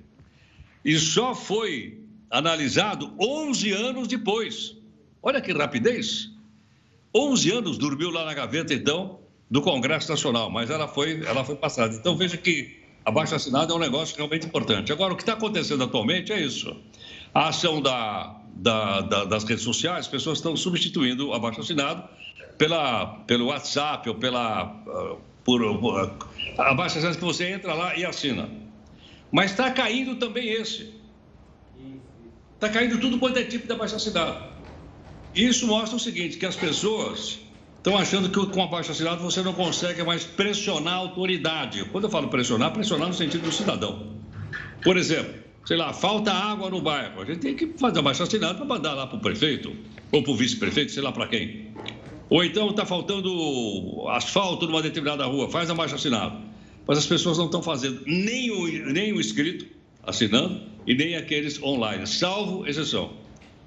e 0.84 0.98
só 0.98 1.36
foi 1.36 2.02
analisado 2.32 3.14
11 3.20 3.72
anos 3.74 4.08
depois. 4.08 4.76
Olha 5.22 5.40
que 5.40 5.54
rapidez. 5.54 6.33
11 7.16 7.52
anos 7.52 7.78
dormiu 7.78 8.10
lá 8.10 8.26
na 8.26 8.34
gaveta, 8.34 8.74
então, 8.74 9.20
do 9.50 9.62
Congresso 9.62 10.10
Nacional, 10.10 10.50
mas 10.50 10.70
ela 10.70 10.88
foi, 10.88 11.24
ela 11.26 11.44
foi 11.44 11.56
passada. 11.56 11.94
Então, 11.94 12.18
veja 12.18 12.38
que 12.38 12.82
abaixo 13.06 13.36
assinado 13.36 13.74
é 13.74 13.76
um 13.76 13.80
negócio 13.80 14.16
realmente 14.16 14.46
importante. 14.46 14.92
Agora, 14.92 15.14
o 15.14 15.16
que 15.16 15.22
está 15.22 15.34
acontecendo 15.34 15.84
atualmente 15.84 16.32
é 16.32 16.40
isso. 16.40 16.76
A 17.34 17.50
ação 17.50 17.82
da, 17.82 18.36
da, 18.56 19.02
da, 19.02 19.26
das 19.26 19.44
redes 19.44 19.64
sociais, 19.64 20.00
as 20.00 20.08
pessoas 20.08 20.40
estão 20.40 20.56
substituindo 20.56 21.30
o 21.30 21.34
abaixo 21.34 21.62
assinado 21.62 22.04
pela, 22.58 23.06
pelo 23.28 23.48
WhatsApp 23.48 24.08
ou 24.10 24.16
pela. 24.16 24.74
Uh, 24.88 25.18
por, 25.44 25.62
uh, 25.62 26.12
abaixo 26.58 26.98
assinado 26.98 27.18
que 27.18 27.24
você 27.24 27.52
entra 27.52 27.74
lá 27.74 27.96
e 27.96 28.06
assina. 28.06 28.50
Mas 29.32 29.52
está 29.52 29.72
caindo 29.72 30.16
também 30.16 30.50
esse. 30.50 30.94
Está 32.56 32.70
caindo 32.70 33.00
tudo 33.00 33.20
quanto 33.20 33.38
é 33.38 33.44
tipo 33.44 33.68
de 33.68 33.74
abaixo 33.74 33.96
assinado. 33.96 34.53
Isso 35.36 35.66
mostra 35.66 35.98
o 35.98 36.00
seguinte, 36.00 36.38
que 36.38 36.46
as 36.46 36.56
pessoas 36.56 37.40
estão 37.78 37.98
achando 37.98 38.30
que 38.30 38.54
com 38.54 38.64
abaixo 38.64 38.92
assinado 38.92 39.22
você 39.22 39.42
não 39.42 39.54
consegue 39.54 40.04
mais 40.04 40.24
pressionar 40.24 40.94
a 40.94 40.98
autoridade. 40.98 41.84
Quando 41.86 42.06
eu 42.06 42.10
falo 42.10 42.28
pressionar, 42.28 42.72
pressionar 42.72 43.08
no 43.08 43.14
sentido 43.14 43.44
do 43.44 43.52
cidadão. 43.52 44.14
Por 44.84 44.96
exemplo, 44.96 45.34
sei 45.66 45.76
lá, 45.76 45.92
falta 45.92 46.32
água 46.32 46.70
no 46.70 46.82
bairro. 46.82 47.22
A 47.22 47.26
gente 47.26 47.40
tem 47.40 47.56
que 47.56 47.68
fazer 47.78 48.00
abaixo 48.00 48.22
assinado 48.22 48.58
para 48.58 48.66
mandar 48.66 48.94
lá 48.94 49.08
para 49.08 49.18
o 49.18 49.22
prefeito 49.22 49.76
ou 50.12 50.22
para 50.22 50.32
o 50.32 50.36
vice-prefeito, 50.36 50.92
sei 50.92 51.02
lá 51.02 51.12
para 51.12 51.28
quem. 51.28 51.74
Ou 52.30 52.44
então 52.44 52.70
está 52.70 52.86
faltando 52.86 54.08
asfalto 54.10 54.68
numa 54.68 54.82
determinada 54.82 55.26
rua, 55.26 55.50
faz 55.50 55.70
abaixo 55.70 55.96
assinado. 55.96 56.38
Mas 56.88 57.00
as 57.00 57.06
pessoas 57.08 57.38
não 57.38 57.46
estão 57.46 57.64
fazendo 57.64 58.02
nem 58.06 58.52
o, 58.52 58.92
nem 58.92 59.14
o 59.14 59.20
escrito, 59.20 59.66
assinando, 60.06 60.62
e 60.86 60.94
nem 60.94 61.16
aqueles 61.16 61.62
online, 61.62 62.06
salvo 62.06 62.68
exceção. 62.68 63.14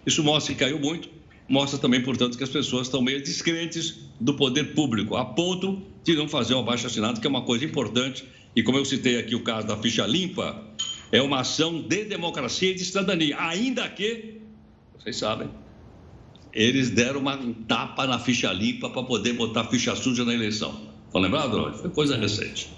Isso 0.05 0.23
mostra 0.23 0.55
que 0.55 0.61
caiu 0.61 0.79
muito 0.79 1.16
mostra 1.49 1.79
também, 1.79 2.03
portanto, 2.03 2.37
que 2.37 2.45
as 2.45 2.51
pessoas 2.51 2.87
estão 2.87 3.01
meio 3.01 3.23
descrentes 3.23 3.99
do 4.21 4.35
poder 4.35 4.75
público, 4.75 5.17
a 5.17 5.25
ponto 5.25 5.83
de 6.03 6.15
não 6.15 6.29
fazer 6.29 6.55
o 6.55 6.59
abaixo 6.59 6.87
assinado, 6.87 7.21
que 7.21 7.27
é 7.27 7.31
uma 7.31 7.43
coisa 7.43 7.65
importante. 7.65 8.25
E 8.55 8.63
como 8.63 8.79
eu 8.79 8.85
citei 8.85 9.19
aqui 9.19 9.35
o 9.35 9.43
caso 9.43 9.67
da 9.67 9.77
ficha 9.77 10.07
limpa, 10.07 10.63
é 11.13 11.21
uma 11.21 11.41
ação 11.41 11.83
de 11.83 12.05
democracia 12.05 12.71
e 12.71 12.75
de 12.75 12.85
cidadania, 12.85 13.37
ainda 13.39 13.89
que, 13.89 14.41
vocês 14.99 15.17
sabem, 15.17 15.49
eles 16.53 16.91
deram 16.91 17.21
uma 17.21 17.39
tapa 17.69 18.07
na 18.07 18.19
ficha 18.19 18.53
limpa 18.53 18.89
para 18.89 19.03
poder 19.03 19.35
botar 19.35 19.65
ficha 19.65 19.95
suja 19.95 20.25
na 20.25 20.33
eleição. 20.33 20.75
Estão 21.07 21.21
lembrados? 21.21 21.81
Foi 21.81 21.91
coisa 21.91 22.17
recente. 22.17 22.71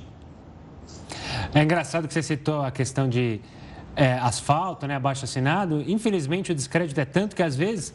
É 1.55 1.63
engraçado 1.63 2.09
que 2.09 2.13
você 2.13 2.23
citou 2.23 2.61
a 2.63 2.71
questão 2.71 3.09
de 3.09 3.41
é, 3.99 4.13
asfalto, 4.13 4.87
né, 4.87 4.95
abaixo 4.95 5.25
assinado. 5.25 5.83
Infelizmente, 5.89 6.53
o 6.53 6.55
descrédito 6.55 7.01
é 7.01 7.05
tanto 7.05 7.35
que, 7.35 7.43
às 7.43 7.57
vezes, 7.57 7.93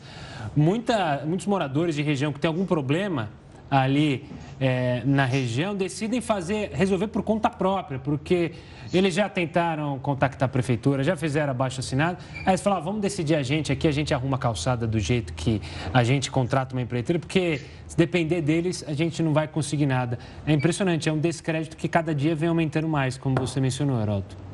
muita, 0.53 1.23
muitos 1.25 1.47
moradores 1.47 1.95
de 1.95 2.01
região 2.01 2.33
que 2.33 2.41
têm 2.41 2.49
algum 2.49 2.65
problema 2.65 3.29
ali 3.71 4.25
é, 4.59 5.01
na 5.05 5.25
região 5.25 5.73
decidem 5.73 6.19
fazer, 6.19 6.71
resolver 6.73 7.07
por 7.07 7.23
conta 7.23 7.49
própria, 7.49 7.97
porque 7.97 8.51
eles 8.93 9.13
já 9.13 9.29
tentaram 9.29 9.97
contactar 9.97 10.47
a 10.47 10.49
prefeitura, 10.51 11.03
já 11.03 11.15
fizeram 11.15 11.51
abaixo 11.51 11.79
assinado, 11.79 12.17
aí 12.39 12.49
eles 12.49 12.61
falaram, 12.61 12.81
ah, 12.81 12.85
vamos 12.85 13.01
decidir 13.01 13.35
a 13.35 13.41
gente 13.41 13.71
aqui, 13.71 13.87
a 13.87 13.91
gente 13.91 14.13
arruma 14.13 14.35
a 14.35 14.39
calçada 14.39 14.85
do 14.85 14.99
jeito 14.99 15.33
que 15.33 15.61
a 15.91 16.03
gente 16.03 16.29
contrata 16.29 16.75
uma 16.75 16.81
empreiteira, 16.81 17.17
porque 17.17 17.61
se 17.87 17.97
depender 17.97 18.41
deles, 18.41 18.83
a 18.85 18.93
gente 18.93 19.23
não 19.23 19.33
vai 19.33 19.47
conseguir 19.47 19.85
nada. 19.85 20.19
É 20.45 20.51
impressionante, 20.51 21.07
é 21.07 21.13
um 21.13 21.17
descrédito 21.17 21.77
que 21.77 21.87
cada 21.87 22.13
dia 22.13 22.35
vem 22.35 22.49
aumentando 22.49 22.89
mais, 22.89 23.17
como 23.17 23.35
você 23.35 23.59
mencionou, 23.61 23.99
Heraldo. 23.99 24.52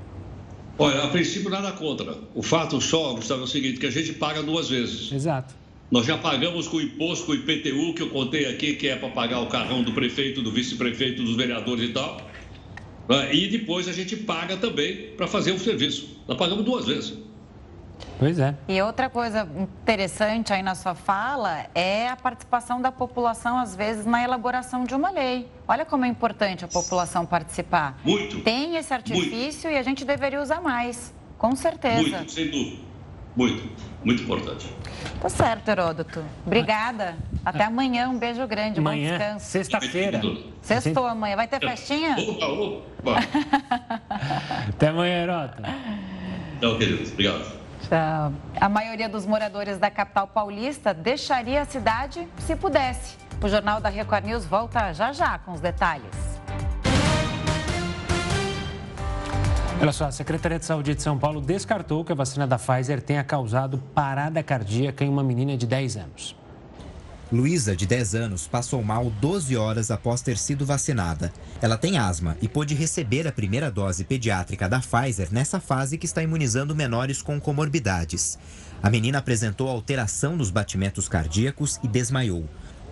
Olha, 0.79 1.03
a 1.03 1.07
princípio 1.09 1.49
nada 1.49 1.73
contra. 1.73 2.17
O 2.33 2.41
fato 2.41 2.79
só, 2.79 3.13
Gustavo, 3.13 3.41
é 3.41 3.43
o 3.43 3.47
seguinte, 3.47 3.79
que 3.79 3.85
a 3.85 3.91
gente 3.91 4.13
paga 4.13 4.41
duas 4.41 4.69
vezes. 4.69 5.11
Exato. 5.11 5.53
Nós 5.91 6.05
já 6.05 6.17
pagamos 6.17 6.69
com 6.69 6.77
o 6.77 6.81
imposto, 6.81 7.25
com 7.25 7.31
o 7.33 7.35
IPTU, 7.35 7.93
que 7.93 8.01
eu 8.01 8.09
contei 8.09 8.45
aqui, 8.45 8.75
que 8.75 8.87
é 8.87 8.95
para 8.95 9.09
pagar 9.09 9.41
o 9.41 9.47
carrão 9.47 9.83
do 9.83 9.91
prefeito, 9.91 10.41
do 10.41 10.51
vice-prefeito, 10.51 11.21
dos 11.21 11.35
vereadores 11.35 11.89
e 11.89 11.91
tal. 11.91 12.21
Né? 13.09 13.35
E 13.35 13.47
depois 13.47 13.89
a 13.89 13.91
gente 13.91 14.15
paga 14.15 14.55
também 14.55 15.07
para 15.17 15.27
fazer 15.27 15.51
o 15.51 15.59
serviço. 15.59 16.07
Nós 16.27 16.37
pagamos 16.37 16.63
duas 16.63 16.85
vezes. 16.85 17.17
Pois 18.17 18.37
é. 18.39 18.53
E 18.67 18.81
outra 18.81 19.09
coisa 19.09 19.47
interessante 19.61 20.51
aí 20.51 20.61
na 20.61 20.75
sua 20.75 20.93
fala 20.93 21.65
é 21.73 22.07
a 22.07 22.15
participação 22.15 22.81
da 22.81 22.91
população, 22.91 23.57
às 23.57 23.75
vezes, 23.75 24.05
na 24.05 24.23
elaboração 24.23 24.83
de 24.83 24.93
uma 24.93 25.09
lei. 25.09 25.47
Olha 25.67 25.85
como 25.85 26.05
é 26.05 26.07
importante 26.07 26.65
a 26.65 26.67
população 26.67 27.25
participar. 27.25 27.97
Muito. 28.03 28.41
Tem 28.41 28.75
esse 28.75 28.93
artifício 28.93 29.69
muito. 29.69 29.75
e 29.75 29.77
a 29.77 29.83
gente 29.83 30.03
deveria 30.03 30.41
usar 30.41 30.61
mais, 30.61 31.13
com 31.37 31.55
certeza. 31.55 32.17
Muito, 32.17 32.31
sem 32.31 32.49
dúvida. 32.49 32.89
Muito, 33.35 33.69
muito 34.03 34.23
importante. 34.23 34.73
Tá 35.21 35.29
certo, 35.29 35.69
Heródoto. 35.69 36.23
Obrigada. 36.45 37.15
Até 37.45 37.63
amanhã. 37.63 38.09
Um 38.09 38.17
beijo 38.17 38.45
grande. 38.47 38.79
Amanhã, 38.79 39.11
bom 39.11 39.17
descanso. 39.17 39.45
Sexta-feira. 39.45 40.21
Sextou 40.61 41.05
amanhã. 41.05 41.35
Vai 41.37 41.47
ter 41.47 41.59
festinha? 41.59 42.17
Opa, 42.17 42.47
opa. 42.47 43.19
Até 44.69 44.89
amanhã, 44.89 45.23
Heródoto. 45.23 45.61
Tchau, 46.59 46.77
queridos. 46.77 47.11
Obrigado. 47.13 47.58
A 47.95 48.69
maioria 48.69 49.09
dos 49.09 49.25
moradores 49.25 49.77
da 49.77 49.89
capital 49.89 50.27
paulista 50.27 50.93
deixaria 50.93 51.61
a 51.61 51.65
cidade 51.65 52.27
se 52.39 52.55
pudesse. 52.55 53.17
O 53.41 53.47
Jornal 53.47 53.79
da 53.79 53.89
Record 53.89 54.25
News 54.25 54.45
volta 54.45 54.93
já 54.93 55.11
já 55.13 55.39
com 55.39 55.53
os 55.53 55.61
detalhes. 55.61 56.29
Olha 59.81 59.93
só, 59.93 60.07
a 60.07 60.11
Secretaria 60.11 60.59
de 60.59 60.65
Saúde 60.65 60.93
de 60.93 61.01
São 61.01 61.17
Paulo 61.17 61.39
descartou 61.39 62.03
que 62.03 62.11
a 62.11 62.15
vacina 62.15 62.45
da 62.45 62.57
Pfizer 62.57 63.01
tenha 63.01 63.23
causado 63.23 63.77
parada 63.95 64.43
cardíaca 64.43 65.05
em 65.05 65.09
uma 65.09 65.23
menina 65.23 65.55
de 65.55 65.65
10 65.65 65.95
anos. 65.95 66.35
Luísa, 67.31 67.75
de 67.75 67.85
10 67.85 68.15
anos, 68.15 68.47
passou 68.47 68.81
mal 68.81 69.11
12 69.21 69.55
horas 69.55 69.91
após 69.91 70.19
ter 70.19 70.35
sido 70.35 70.65
vacinada. 70.65 71.31
Ela 71.61 71.77
tem 71.77 71.95
asma 71.95 72.35
e 72.41 72.47
pôde 72.47 72.73
receber 72.73 73.27
a 73.27 73.31
primeira 73.31 73.69
dose 73.69 74.03
pediátrica 74.03 74.67
da 74.67 74.79
Pfizer 74.79 75.27
nessa 75.31 75.59
fase 75.59 75.99
que 75.99 76.07
está 76.07 76.23
imunizando 76.23 76.75
menores 76.75 77.21
com 77.21 77.39
comorbidades. 77.39 78.39
A 78.81 78.89
menina 78.89 79.19
apresentou 79.19 79.69
alteração 79.69 80.35
nos 80.35 80.49
batimentos 80.49 81.07
cardíacos 81.07 81.79
e 81.83 81.87
desmaiou. 81.87 82.49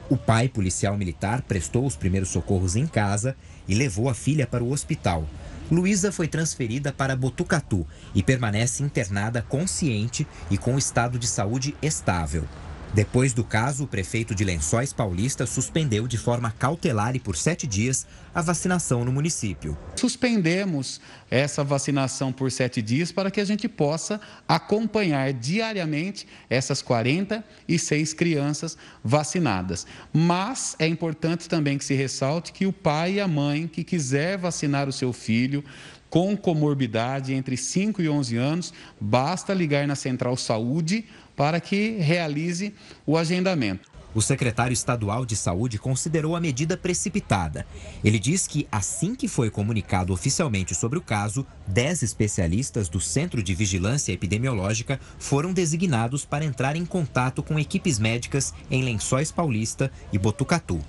O 0.07 0.15
pai, 0.15 0.47
policial 0.47 0.95
militar, 0.95 1.41
prestou 1.41 1.87
os 1.87 1.95
primeiros 1.95 2.29
socorros 2.29 2.75
em 2.75 2.85
casa 2.85 3.35
e 3.67 3.73
levou 3.73 4.07
a 4.07 4.13
filha 4.13 4.45
para 4.45 4.63
o 4.63 4.71
hospital. 4.71 5.27
Luísa 5.71 6.11
foi 6.11 6.27
transferida 6.27 6.93
para 6.93 7.15
Botucatu 7.15 7.87
e 8.13 8.21
permanece 8.21 8.83
internada 8.83 9.41
consciente 9.41 10.27
e 10.51 10.59
com 10.59 10.77
estado 10.77 11.17
de 11.17 11.27
saúde 11.27 11.75
estável. 11.81 12.47
Depois 12.93 13.33
do 13.33 13.43
caso, 13.43 13.83
o 13.83 13.87
prefeito 13.87 14.33
de 14.33 14.43
Lençóis 14.43 14.93
Paulista 14.93 15.45
suspendeu 15.45 16.07
de 16.07 16.17
forma 16.17 16.51
cautelar 16.51 17.15
e 17.15 17.19
por 17.19 17.35
sete 17.35 17.67
dias 17.67 18.07
a 18.33 18.41
vacinação 18.41 19.03
no 19.03 19.11
município. 19.11 19.77
Suspendemos 19.95 21.01
essa 21.29 21.63
vacinação 21.63 22.31
por 22.31 22.51
sete 22.51 22.81
dias 22.81 23.11
para 23.11 23.29
que 23.29 23.41
a 23.41 23.45
gente 23.45 23.67
possa 23.67 24.19
acompanhar 24.47 25.33
diariamente 25.33 26.27
essas 26.49 26.81
46 26.81 28.13
crianças 28.13 28.77
vacinadas. 29.03 29.85
Mas 30.13 30.75
é 30.79 30.87
importante 30.87 31.49
também 31.49 31.77
que 31.77 31.85
se 31.85 31.93
ressalte 31.93 32.53
que 32.53 32.65
o 32.65 32.73
pai 32.73 33.13
e 33.13 33.21
a 33.21 33.27
mãe 33.27 33.67
que 33.67 33.83
quiser 33.83 34.37
vacinar 34.37 34.87
o 34.87 34.93
seu 34.93 35.11
filho 35.11 35.63
com 36.09 36.37
comorbidade 36.37 37.33
entre 37.33 37.57
5 37.57 38.01
e 38.01 38.07
11 38.07 38.37
anos, 38.37 38.73
basta 38.99 39.53
ligar 39.53 39.85
na 39.87 39.95
Central 39.95 40.37
Saúde 40.37 41.05
para 41.37 41.61
que 41.61 41.91
realize 41.99 42.73
o 43.05 43.15
agendamento. 43.15 43.89
O 44.15 44.21
secretário 44.21 44.73
estadual 44.73 45.27
de 45.27 45.35
saúde 45.35 45.77
considerou 45.77 46.35
a 46.35 46.41
medida 46.41 46.75
precipitada. 46.75 47.67
Ele 48.03 48.17
diz 48.17 48.47
que, 48.47 48.67
assim 48.71 49.13
que 49.13 49.27
foi 49.27 49.51
comunicado 49.51 50.11
oficialmente 50.11 50.73
sobre 50.73 50.97
o 50.97 51.01
caso, 51.01 51.45
10 51.67 52.01
especialistas 52.01 52.89
do 52.89 52.99
Centro 52.99 53.43
de 53.43 53.53
Vigilância 53.53 54.11
Epidemiológica 54.11 54.99
foram 55.19 55.53
designados 55.53 56.25
para 56.25 56.43
entrar 56.43 56.75
em 56.75 56.83
contato 56.83 57.43
com 57.43 57.59
equipes 57.59 57.99
médicas 57.99 58.55
em 58.71 58.83
Lençóis 58.83 59.31
Paulista 59.31 59.91
e 60.11 60.17
Botucatu. 60.17 60.79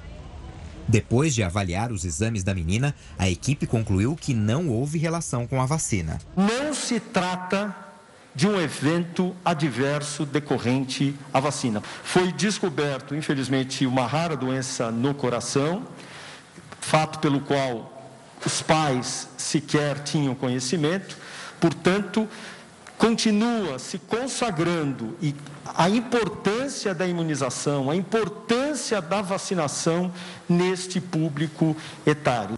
Depois 0.88 1.34
de 1.34 1.42
avaliar 1.42 1.92
os 1.92 2.07
exames 2.07 2.42
da 2.42 2.55
menina, 2.55 2.94
a 3.18 3.28
equipe 3.28 3.66
concluiu 3.66 4.16
que 4.16 4.32
não 4.32 4.70
houve 4.70 4.96
relação 4.96 5.46
com 5.46 5.61
a 5.61 5.66
vacina. 5.66 6.18
Não 6.34 6.72
se 6.72 6.99
trata 6.99 7.88
de 8.39 8.47
um 8.47 8.61
evento 8.61 9.34
adverso 9.45 10.24
decorrente 10.24 11.12
à 11.34 11.41
vacina. 11.41 11.82
Foi 12.05 12.30
descoberto, 12.30 13.16
infelizmente, 13.16 13.84
uma 13.84 14.07
rara 14.07 14.36
doença 14.36 14.93
no 14.93 15.12
coração, 15.12 15.82
fato 16.80 17.18
pelo 17.18 17.41
qual 17.41 18.01
os 18.47 18.62
pais 18.62 19.28
sequer 19.36 20.05
tinham 20.05 20.36
conhecimento, 20.36 21.16
portanto, 21.59 22.28
continua 22.97 23.76
se 23.80 23.99
consagrando 23.99 25.16
e 25.20 25.34
a 25.74 25.89
importância 25.91 26.95
da 26.95 27.09
imunização, 27.09 27.91
a 27.91 27.97
importância 27.97 29.03
da 29.03 29.20
vacinação 29.20 30.12
neste 30.49 31.01
público 31.01 31.76
etário. 32.07 32.57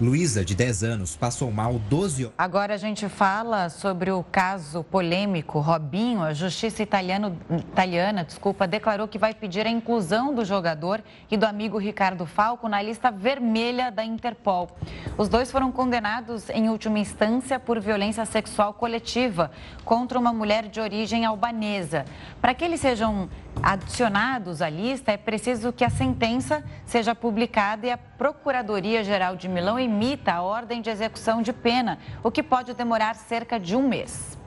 Luísa, 0.00 0.42
de 0.42 0.54
10 0.54 0.82
anos, 0.82 1.14
passou 1.14 1.52
mal 1.52 1.78
12 1.78 2.24
horas. 2.24 2.34
Agora 2.38 2.72
a 2.72 2.78
gente 2.78 3.06
fala 3.06 3.68
sobre 3.68 4.10
o 4.10 4.24
caso 4.24 4.82
polêmico 4.82 5.60
Robinho. 5.60 6.22
A 6.22 6.32
justiça 6.32 6.82
italiano, 6.82 7.36
italiana 7.50 8.24
desculpa, 8.24 8.66
declarou 8.66 9.06
que 9.06 9.18
vai 9.18 9.34
pedir 9.34 9.66
a 9.66 9.70
inclusão 9.70 10.34
do 10.34 10.42
jogador 10.42 11.02
e 11.30 11.36
do 11.36 11.44
amigo 11.44 11.76
Ricardo 11.76 12.24
Falco 12.24 12.66
na 12.66 12.80
lista 12.80 13.10
vermelha 13.10 13.92
da 13.92 14.02
Interpol. 14.02 14.70
Os 15.18 15.28
dois 15.28 15.52
foram 15.52 15.70
condenados 15.70 16.48
em 16.48 16.70
última 16.70 16.98
instância 16.98 17.60
por 17.60 17.78
violência 17.78 18.24
sexual 18.24 18.72
coletiva 18.72 19.50
contra 19.84 20.18
uma 20.18 20.32
mulher 20.32 20.68
de 20.68 20.80
origem 20.80 21.26
albanesa. 21.26 22.06
Para 22.40 22.54
que 22.54 22.64
eles 22.64 22.80
sejam 22.80 23.28
adicionados 23.62 24.62
à 24.62 24.68
lista, 24.68 25.12
é 25.12 25.16
preciso 25.16 25.72
que 25.72 25.84
a 25.84 25.90
sentença 25.90 26.64
seja 26.84 27.14
publicada 27.14 27.86
e 27.86 27.90
a 27.90 27.98
Procuradoria-Geral 27.98 29.36
de 29.36 29.48
Milão 29.48 29.78
emita 29.78 30.32
a 30.32 30.42
ordem 30.42 30.80
de 30.80 30.90
execução 30.90 31.42
de 31.42 31.52
pena, 31.52 31.98
o 32.22 32.30
que 32.30 32.42
pode 32.42 32.74
demorar 32.74 33.14
cerca 33.14 33.58
de 33.58 33.76
um 33.76 33.88
mês. 33.88 34.38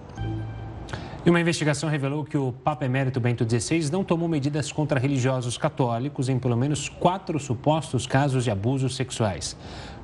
E 1.26 1.30
uma 1.30 1.40
investigação 1.40 1.90
revelou 1.90 2.26
que 2.26 2.38
o 2.38 2.52
Papa 2.52 2.84
Emérito 2.84 3.18
Bento 3.18 3.50
XVI 3.50 3.90
não 3.90 4.04
tomou 4.04 4.28
medidas 4.28 4.74
contra 4.74 5.00
religiosos 5.00 5.58
católicos 5.58 6.28
em 6.28 6.38
pelo 6.38 6.58
menos 6.58 6.90
quatro 6.90 7.40
supostos 7.40 8.06
casos 8.06 8.44
de 8.44 8.52
abusos 8.52 8.96
sexuais. 8.96 9.56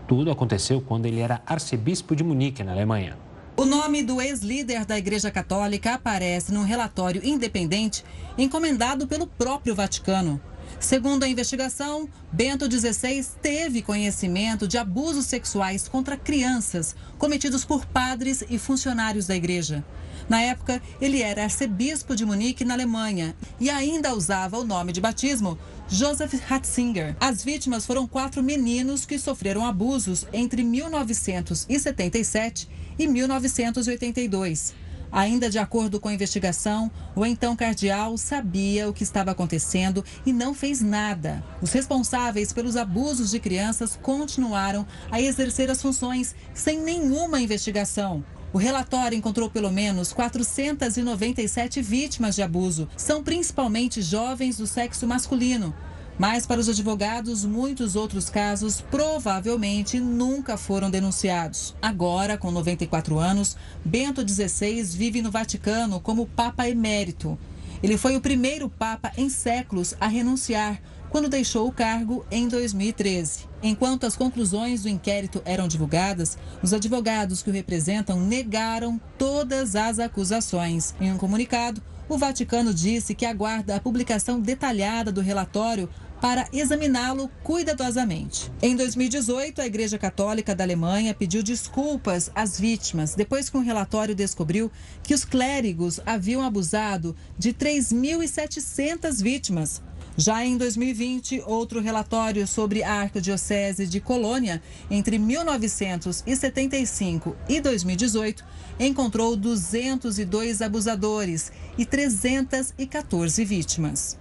Tudo 0.07 0.31
aconteceu 0.31 0.79
quando 0.79 1.05
ele 1.05 1.19
era 1.19 1.41
arcebispo 1.45 2.15
de 2.15 2.23
Munique, 2.23 2.63
na 2.63 2.71
Alemanha. 2.71 3.17
O 3.59 3.65
nome 3.65 4.01
do 4.01 4.21
ex-líder 4.21 4.85
da 4.85 4.97
Igreja 4.97 5.29
Católica 5.29 5.95
aparece 5.95 6.53
num 6.53 6.63
relatório 6.63 7.21
independente 7.25 8.05
encomendado 8.37 9.05
pelo 9.05 9.27
próprio 9.27 9.75
Vaticano. 9.75 10.41
Segundo 10.79 11.23
a 11.23 11.27
investigação, 11.27 12.07
Bento 12.31 12.71
XVI 12.71 13.21
teve 13.41 13.81
conhecimento 13.81 14.65
de 14.65 14.77
abusos 14.77 15.25
sexuais 15.25 15.89
contra 15.89 16.15
crianças 16.15 16.95
cometidos 17.17 17.65
por 17.65 17.85
padres 17.85 18.45
e 18.49 18.57
funcionários 18.57 19.27
da 19.27 19.35
igreja. 19.35 19.83
Na 20.29 20.41
época, 20.41 20.81
ele 21.01 21.21
era 21.21 21.43
arcebispo 21.43 22.15
de 22.15 22.25
Munique, 22.25 22.63
na 22.63 22.75
Alemanha, 22.75 23.35
e 23.59 23.69
ainda 23.69 24.15
usava 24.15 24.57
o 24.57 24.63
nome 24.63 24.93
de 24.93 25.01
batismo 25.01 25.59
Joseph 25.89 26.33
Ratzinger. 26.47 27.13
As 27.19 27.43
vítimas 27.43 27.85
foram 27.85 28.07
quatro 28.07 28.41
meninos 28.41 29.05
que 29.05 29.19
sofreram 29.19 29.65
abusos 29.65 30.25
entre 30.31 30.63
1977 30.63 32.69
e 32.99 33.07
1982. 33.07 34.75
Ainda 35.11 35.49
de 35.49 35.57
acordo 35.57 35.99
com 35.99 36.07
a 36.07 36.13
investigação, 36.13 36.91
o 37.15 37.25
então 37.25 37.55
cardeal 37.55 38.15
sabia 38.17 38.87
o 38.87 38.93
que 38.93 39.03
estava 39.03 39.31
acontecendo 39.31 40.05
e 40.23 40.31
não 40.31 40.53
fez 40.53 40.81
nada. 40.81 41.43
Os 41.61 41.71
responsáveis 41.71 42.53
pelos 42.53 42.75
abusos 42.75 43.31
de 43.31 43.39
crianças 43.39 43.97
continuaram 44.01 44.85
a 45.09 45.19
exercer 45.19 45.71
as 45.71 45.81
funções 45.81 46.35
sem 46.53 46.79
nenhuma 46.79 47.41
investigação. 47.41 48.23
O 48.51 48.57
relatório 48.57 49.17
encontrou 49.17 49.49
pelo 49.49 49.71
menos 49.71 50.11
497 50.11 51.81
vítimas 51.81 52.35
de 52.35 52.41
abuso. 52.41 52.87
São 52.97 53.23
principalmente 53.23 54.01
jovens 54.01 54.57
do 54.57 54.65
sexo 54.65 55.07
masculino. 55.07 55.73
Mas 56.19 56.45
para 56.45 56.59
os 56.59 56.67
advogados, 56.67 57.45
muitos 57.45 57.95
outros 57.95 58.29
casos 58.29 58.81
provavelmente 58.81 60.01
nunca 60.01 60.57
foram 60.57 60.91
denunciados. 60.91 61.73
Agora, 61.81 62.37
com 62.37 62.51
94 62.51 63.17
anos, 63.17 63.55
Bento 63.85 64.21
XVI 64.27 64.83
vive 64.83 65.21
no 65.21 65.31
Vaticano 65.31 66.01
como 66.01 66.27
Papa 66.27 66.67
Emérito. 66.67 67.39
Ele 67.81 67.97
foi 67.97 68.17
o 68.17 68.21
primeiro 68.21 68.69
Papa 68.69 69.13
em 69.15 69.29
séculos 69.29 69.95
a 69.97 70.07
renunciar 70.07 70.81
quando 71.09 71.29
deixou 71.29 71.69
o 71.69 71.71
cargo 71.71 72.25
em 72.29 72.49
2013. 72.49 73.47
Enquanto 73.63 74.05
as 74.05 74.17
conclusões 74.17 74.83
do 74.83 74.89
inquérito 74.89 75.41
eram 75.45 75.69
divulgadas, 75.69 76.37
os 76.61 76.73
advogados 76.73 77.41
que 77.41 77.49
o 77.49 77.53
representam 77.53 78.19
negaram 78.19 78.99
todas 79.17 79.73
as 79.73 79.99
acusações. 79.99 80.93
Em 80.99 81.13
um 81.13 81.17
comunicado, 81.17 81.81
o 82.09 82.17
Vaticano 82.17 82.73
disse 82.73 83.13
que 83.13 83.25
aguarda 83.25 83.75
a 83.75 83.79
publicação 83.79 84.39
detalhada 84.39 85.11
do 85.11 85.21
relatório 85.21 85.87
para 86.21 86.47
examiná-lo 86.51 87.29
cuidadosamente. 87.43 88.51
Em 88.61 88.75
2018, 88.75 89.61
a 89.61 89.65
Igreja 89.65 89.97
Católica 89.97 90.53
da 90.53 90.63
Alemanha 90.63 91.13
pediu 91.13 91.41
desculpas 91.41 92.29
às 92.35 92.59
vítimas 92.59 93.15
depois 93.15 93.49
que 93.49 93.57
um 93.57 93.63
relatório 93.63 94.13
descobriu 94.13 94.71
que 95.01 95.13
os 95.13 95.25
clérigos 95.25 95.99
haviam 96.05 96.41
abusado 96.41 97.15
de 97.37 97.53
3.700 97.53 99.21
vítimas. 99.21 99.81
Já 100.17 100.43
em 100.45 100.57
2020, 100.57 101.43
outro 101.45 101.79
relatório 101.79 102.45
sobre 102.45 102.83
a 102.83 102.95
Arquidiocese 102.95 103.87
de 103.87 104.01
Colônia, 104.01 104.61
entre 104.91 105.17
1975 105.17 107.37
e 107.47 107.61
2018, 107.61 108.43
encontrou 108.77 109.37
202 109.37 110.61
abusadores 110.61 111.53
e 111.77 111.85
314 111.85 113.45
vítimas. 113.45 114.17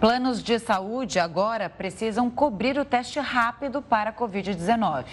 Planos 0.00 0.42
de 0.42 0.58
saúde 0.58 1.18
agora 1.18 1.70
precisam 1.70 2.30
cobrir 2.30 2.78
o 2.78 2.84
teste 2.84 3.18
rápido 3.18 3.80
para 3.80 4.10
a 4.10 4.12
Covid-19. 4.12 5.06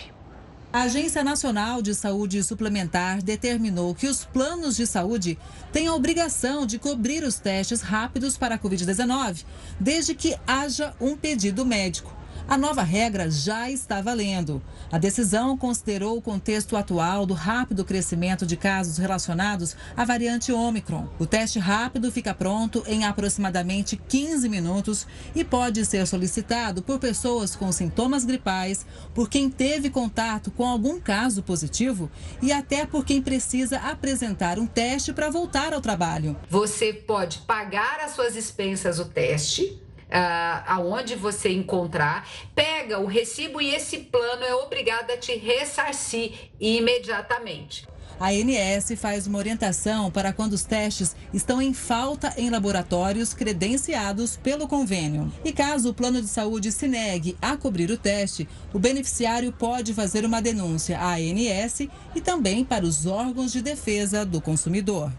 A 0.74 0.82
Agência 0.82 1.24
Nacional 1.24 1.82
de 1.82 1.96
Saúde 1.96 2.44
Suplementar 2.44 3.22
determinou 3.22 3.96
que 3.96 4.08
os 4.08 4.26
planos 4.26 4.76
de 4.76 4.86
saúde 4.86 5.40
têm 5.72 5.88
a 5.88 5.94
obrigação 5.94 6.66
de 6.66 6.78
cobrir 6.78 7.24
os 7.24 7.40
testes 7.40 7.82
rápidos 7.82 8.38
para 8.38 8.56
a 8.56 8.60
Covid-19, 8.60 9.46
desde 9.80 10.14
que 10.16 10.36
haja 10.46 10.94
um 11.00 11.16
pedido 11.16 11.66
médico. 11.66 12.14
A 12.48 12.58
nova 12.58 12.84
regra 12.84 13.32
já 13.32 13.72
está 13.72 14.02
valendo. 14.02 14.62
A 14.92 14.98
decisão 14.98 15.58
considerou 15.58 16.18
o 16.18 16.22
contexto 16.22 16.76
atual 16.76 17.26
do 17.26 17.34
rápido 17.34 17.86
crescimento 17.86 18.46
de 18.46 18.58
casos 18.58 18.98
relacionados 18.98 19.76
à 19.96 20.04
variante 20.04 20.52
Omicron. 20.52 21.08
O 21.18 21.26
teste 21.26 21.58
rápido 21.58 22.12
fica 22.12 22.34
pronto 22.34 22.84
em 22.86 23.06
aproximadamente 23.06 23.96
15 23.96 24.50
minutos 24.50 25.08
e 25.34 25.44
pode 25.44 25.86
ser 25.86 26.06
solicitado 26.06 26.84
por 26.84 27.00
pessoas 27.00 27.56
com 27.56 27.72
sintomas 27.72 28.26
gripais, 28.26 28.86
por 29.14 29.30
quem 29.30 29.50
teve 29.50 29.90
contato 29.90 30.52
com 30.52 30.68
algum 30.68 31.00
caso 31.00 31.42
positivo 31.42 32.12
e 32.42 32.52
até 32.52 32.86
por 32.86 33.06
quem 33.06 33.22
precisa 33.22 33.78
apresentar 33.78 34.60
um 34.60 34.68
teste 34.68 35.14
para 35.14 35.30
voltar 35.30 35.74
ao 35.74 35.82
trabalho. 35.82 36.36
Você 36.50 36.94
pode 36.94 37.40
pagar 37.40 38.00
as 38.02 38.12
suas 38.12 38.36
expensas 38.36 39.00
o 39.00 39.06
teste 39.06 39.83
uh, 40.14 40.64
aonde 40.68 41.16
você 41.16 41.50
encontrar, 41.50 42.30
pega 42.54 43.00
o 43.00 43.06
recibo 43.06 43.60
e 43.60 43.74
esse 43.74 43.98
plano 43.98 44.44
é 44.44 44.54
obrigado 44.54 45.10
a 45.12 45.18
te 45.18 45.36
ressarcir 45.36 46.52
imediatamente. 46.60 47.88
A 48.20 48.30
ANS 48.30 48.94
faz 48.96 49.26
uma 49.26 49.40
orientação 49.40 50.12
para 50.12 50.32
quando 50.32 50.54
os 50.54 50.64
testes 50.64 51.16
estão 51.34 51.62
em 51.62 51.74
falta 51.74 52.32
em 52.38 52.50
laboratórios 52.50 53.34
credenciados 53.34 54.38
pelo 54.38 54.68
convênio. 54.68 55.32
E 55.44 55.52
caso 55.52 55.90
o 55.90 55.94
plano 55.94 56.22
de 56.22 56.28
saúde 56.28 56.72
se 56.72 56.88
negue 56.88 57.36
a 57.42 57.58
cobrir 57.58 57.90
o 57.90 57.98
teste, 57.98 58.48
o 58.72 58.80
beneficiário 58.80 59.52
pode 59.52 59.94
fazer 59.94 60.26
uma 60.26 60.42
denúncia 60.42 61.00
à 61.00 61.16
ANS 61.16 61.90
e 62.16 62.22
também 62.22 62.64
para 62.64 62.86
os 62.86 63.06
órgãos 63.06 63.52
de 63.52 63.62
defesa 63.62 64.24
do 64.24 64.40
consumidor. 64.40 65.12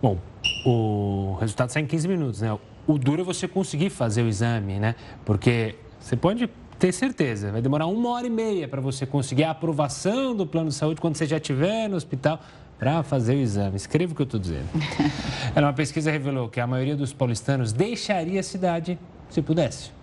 Bom, 0.00 0.18
o 0.64 1.36
resultado 1.40 1.70
sai 1.70 1.82
em 1.82 1.86
15 1.86 2.06
minutos, 2.06 2.40
né? 2.42 2.56
O 2.86 2.98
duro 2.98 3.22
é 3.22 3.24
você 3.24 3.46
conseguir 3.46 3.90
fazer 3.90 4.22
o 4.22 4.28
exame, 4.28 4.78
né? 4.78 4.94
Porque 5.24 5.76
você 5.98 6.16
pode 6.16 6.48
ter 6.78 6.92
certeza, 6.92 7.52
vai 7.52 7.60
demorar 7.60 7.86
uma 7.86 8.08
hora 8.10 8.26
e 8.26 8.30
meia 8.30 8.66
para 8.66 8.80
você 8.80 9.04
conseguir 9.04 9.44
a 9.44 9.50
aprovação 9.50 10.34
do 10.34 10.46
plano 10.46 10.70
de 10.70 10.74
saúde 10.74 11.00
quando 11.00 11.14
você 11.14 11.26
já 11.26 11.36
estiver 11.36 11.88
no 11.88 11.96
hospital 11.96 12.40
para 12.78 13.02
fazer 13.02 13.34
o 13.34 13.38
exame. 13.38 13.76
Escreva 13.76 14.12
o 14.12 14.16
que 14.16 14.22
eu 14.22 14.24
estou 14.24 14.40
dizendo. 14.40 14.66
Uma 15.54 15.74
pesquisa 15.74 16.10
revelou 16.10 16.48
que 16.48 16.58
a 16.58 16.66
maioria 16.66 16.96
dos 16.96 17.12
paulistanos 17.12 17.72
deixaria 17.72 18.40
a 18.40 18.42
cidade 18.42 18.98
se 19.28 19.42
pudesse. 19.42 19.99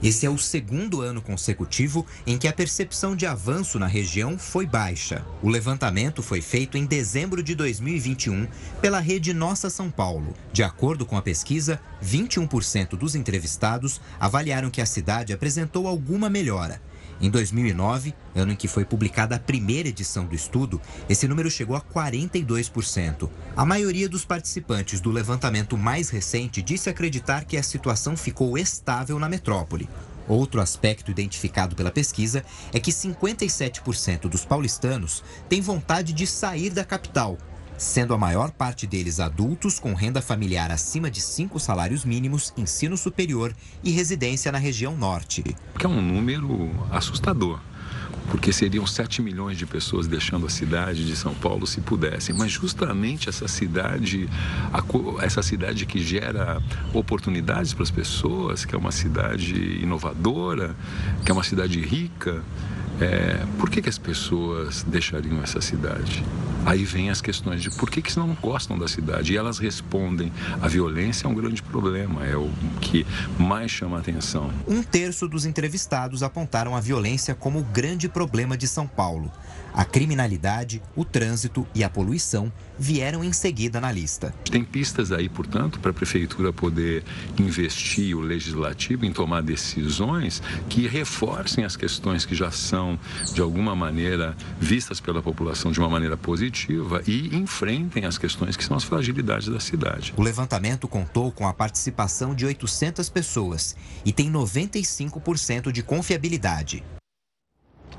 Esse 0.00 0.24
é 0.24 0.30
o 0.30 0.38
segundo 0.38 1.00
ano 1.00 1.20
consecutivo 1.20 2.06
em 2.24 2.38
que 2.38 2.46
a 2.46 2.52
percepção 2.52 3.16
de 3.16 3.26
avanço 3.26 3.78
na 3.78 3.86
região 3.86 4.38
foi 4.38 4.64
baixa. 4.64 5.26
O 5.42 5.48
levantamento 5.48 6.22
foi 6.22 6.40
feito 6.40 6.78
em 6.78 6.86
dezembro 6.86 7.42
de 7.42 7.54
2021 7.56 8.46
pela 8.80 9.00
rede 9.00 9.34
Nossa 9.34 9.68
São 9.68 9.90
Paulo. 9.90 10.34
De 10.52 10.62
acordo 10.62 11.04
com 11.04 11.16
a 11.16 11.22
pesquisa, 11.22 11.80
21% 12.04 12.90
dos 12.90 13.16
entrevistados 13.16 14.00
avaliaram 14.20 14.70
que 14.70 14.80
a 14.80 14.86
cidade 14.86 15.32
apresentou 15.32 15.88
alguma 15.88 16.30
melhora. 16.30 16.80
Em 17.20 17.28
2009, 17.28 18.14
ano 18.34 18.52
em 18.52 18.56
que 18.56 18.68
foi 18.68 18.84
publicada 18.84 19.34
a 19.34 19.40
primeira 19.40 19.88
edição 19.88 20.24
do 20.24 20.34
estudo, 20.34 20.80
esse 21.08 21.26
número 21.26 21.50
chegou 21.50 21.74
a 21.74 21.80
42%. 21.80 23.28
A 23.56 23.64
maioria 23.64 24.08
dos 24.08 24.24
participantes 24.24 25.00
do 25.00 25.10
levantamento 25.10 25.76
mais 25.76 26.10
recente 26.10 26.62
disse 26.62 26.88
acreditar 26.88 27.44
que 27.44 27.56
a 27.56 27.62
situação 27.62 28.16
ficou 28.16 28.56
estável 28.56 29.18
na 29.18 29.28
metrópole. 29.28 29.88
Outro 30.28 30.60
aspecto 30.60 31.10
identificado 31.10 31.74
pela 31.74 31.90
pesquisa 31.90 32.44
é 32.72 32.78
que 32.78 32.92
57% 32.92 34.28
dos 34.28 34.44
paulistanos 34.44 35.24
têm 35.48 35.60
vontade 35.60 36.12
de 36.12 36.26
sair 36.26 36.70
da 36.70 36.84
capital 36.84 37.38
sendo 37.78 38.12
a 38.12 38.18
maior 38.18 38.50
parte 38.50 38.86
deles 38.86 39.20
adultos 39.20 39.78
com 39.78 39.94
renda 39.94 40.20
familiar 40.20 40.70
acima 40.70 41.10
de 41.10 41.20
cinco 41.20 41.58
salários 41.58 42.04
mínimos, 42.04 42.52
ensino 42.56 42.96
superior 42.96 43.54
e 43.82 43.90
residência 43.90 44.52
na 44.52 44.58
região 44.58 44.96
norte. 44.96 45.44
Que 45.78 45.86
é 45.86 45.88
um 45.88 46.02
número 46.02 46.70
assustador 46.90 47.60
porque 48.30 48.52
seriam 48.52 48.86
7 48.86 49.22
milhões 49.22 49.56
de 49.56 49.66
pessoas 49.66 50.06
deixando 50.06 50.46
a 50.46 50.50
cidade 50.50 51.06
de 51.06 51.16
São 51.16 51.34
Paulo 51.34 51.66
se 51.66 51.80
pudessem. 51.80 52.34
Mas 52.34 52.52
justamente 52.52 53.28
essa 53.28 53.48
cidade, 53.48 54.28
essa 55.20 55.42
cidade 55.42 55.86
que 55.86 55.98
gera 56.02 56.62
oportunidades 56.92 57.72
para 57.72 57.82
as 57.82 57.90
pessoas, 57.90 58.64
que 58.64 58.74
é 58.74 58.78
uma 58.78 58.92
cidade 58.92 59.54
inovadora, 59.82 60.76
que 61.24 61.30
é 61.30 61.34
uma 61.34 61.42
cidade 61.42 61.80
rica, 61.80 62.42
é, 63.00 63.46
por 63.58 63.70
que, 63.70 63.80
que 63.80 63.88
as 63.88 63.98
pessoas 63.98 64.82
deixariam 64.82 65.42
essa 65.42 65.60
cidade? 65.60 66.22
Aí 66.68 66.84
vem 66.84 67.08
as 67.08 67.22
questões 67.22 67.62
de 67.62 67.70
por 67.70 67.88
que, 67.88 68.02
que 68.02 68.14
não 68.18 68.34
gostam 68.34 68.78
da 68.78 68.86
cidade. 68.86 69.32
E 69.32 69.38
elas 69.38 69.58
respondem: 69.58 70.30
a 70.60 70.68
violência 70.68 71.26
é 71.26 71.30
um 71.30 71.32
grande 71.32 71.62
problema, 71.62 72.26
é 72.26 72.36
o 72.36 72.50
que 72.78 73.06
mais 73.38 73.70
chama 73.70 73.96
a 73.96 74.00
atenção. 74.00 74.50
Um 74.66 74.82
terço 74.82 75.26
dos 75.26 75.46
entrevistados 75.46 76.22
apontaram 76.22 76.76
a 76.76 76.80
violência 76.80 77.34
como 77.34 77.60
o 77.60 77.64
grande 77.64 78.06
problema 78.06 78.54
de 78.54 78.68
São 78.68 78.86
Paulo. 78.86 79.32
A 79.78 79.84
criminalidade, 79.84 80.82
o 80.96 81.04
trânsito 81.04 81.64
e 81.72 81.84
a 81.84 81.88
poluição 81.88 82.52
vieram 82.76 83.22
em 83.22 83.32
seguida 83.32 83.80
na 83.80 83.92
lista. 83.92 84.34
Tem 84.50 84.64
pistas 84.64 85.12
aí, 85.12 85.28
portanto, 85.28 85.78
para 85.78 85.92
a 85.92 85.94
prefeitura 85.94 86.52
poder 86.52 87.04
investir 87.38 88.16
o 88.16 88.20
legislativo 88.20 89.06
em 89.06 89.12
tomar 89.12 89.40
decisões 89.40 90.42
que 90.68 90.88
reforcem 90.88 91.64
as 91.64 91.76
questões 91.76 92.26
que 92.26 92.34
já 92.34 92.50
são, 92.50 92.98
de 93.32 93.40
alguma 93.40 93.76
maneira, 93.76 94.36
vistas 94.58 94.98
pela 94.98 95.22
população 95.22 95.70
de 95.70 95.78
uma 95.78 95.88
maneira 95.88 96.16
positiva 96.16 97.00
e 97.06 97.36
enfrentem 97.36 98.04
as 98.04 98.18
questões 98.18 98.56
que 98.56 98.64
são 98.64 98.76
as 98.76 98.82
fragilidades 98.82 99.46
da 99.46 99.60
cidade. 99.60 100.12
O 100.16 100.22
levantamento 100.22 100.88
contou 100.88 101.30
com 101.30 101.46
a 101.46 101.54
participação 101.54 102.34
de 102.34 102.44
800 102.44 103.08
pessoas 103.10 103.76
e 104.04 104.12
tem 104.12 104.28
95% 104.28 105.70
de 105.70 105.84
confiabilidade. 105.84 106.82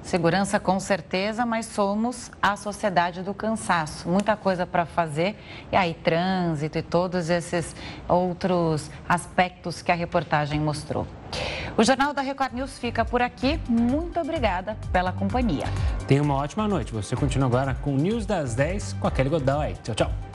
Segurança 0.02 0.60
com 0.60 0.80
certeza, 0.80 1.46
mas 1.46 1.66
somos 1.66 2.32
a 2.42 2.56
sociedade 2.56 3.22
do 3.22 3.34
cansaço. 3.34 4.08
Muita 4.10 4.36
coisa 4.36 4.66
para 4.66 4.86
fazer. 4.86 5.36
E 5.72 5.76
aí, 5.76 5.94
trânsito 5.94 6.78
e 6.78 6.82
todos 6.82 7.30
esses 7.30 7.76
outros 8.08 8.90
aspectos 9.08 9.82
que 9.82 9.92
a 9.92 9.96
reportagem 9.96 10.60
mostrou. 10.60 11.06
O 11.78 11.84
Jornal 11.84 12.14
da 12.14 12.22
Record 12.22 12.54
News 12.54 12.78
fica 12.80 13.06
por 13.06 13.22
aqui. 13.22 13.60
Muito 13.70 14.20
obrigada 14.20 14.76
pela 14.92 15.12
companhia. 15.12 15.66
Tenha 16.08 16.22
uma 16.22 16.36
ótima 16.36 16.68
noite. 16.68 16.92
Você 16.92 17.16
continua 17.16 17.48
agora 17.48 17.76
com 17.76 17.94
o 17.94 17.98
News 17.98 18.26
das 18.26 18.56
10 18.56 18.94
com 18.94 19.08
a 19.08 19.12
Kelly 19.12 19.30
Godoy. 19.30 19.76
Tchau, 19.84 19.96
tchau. 19.96 20.29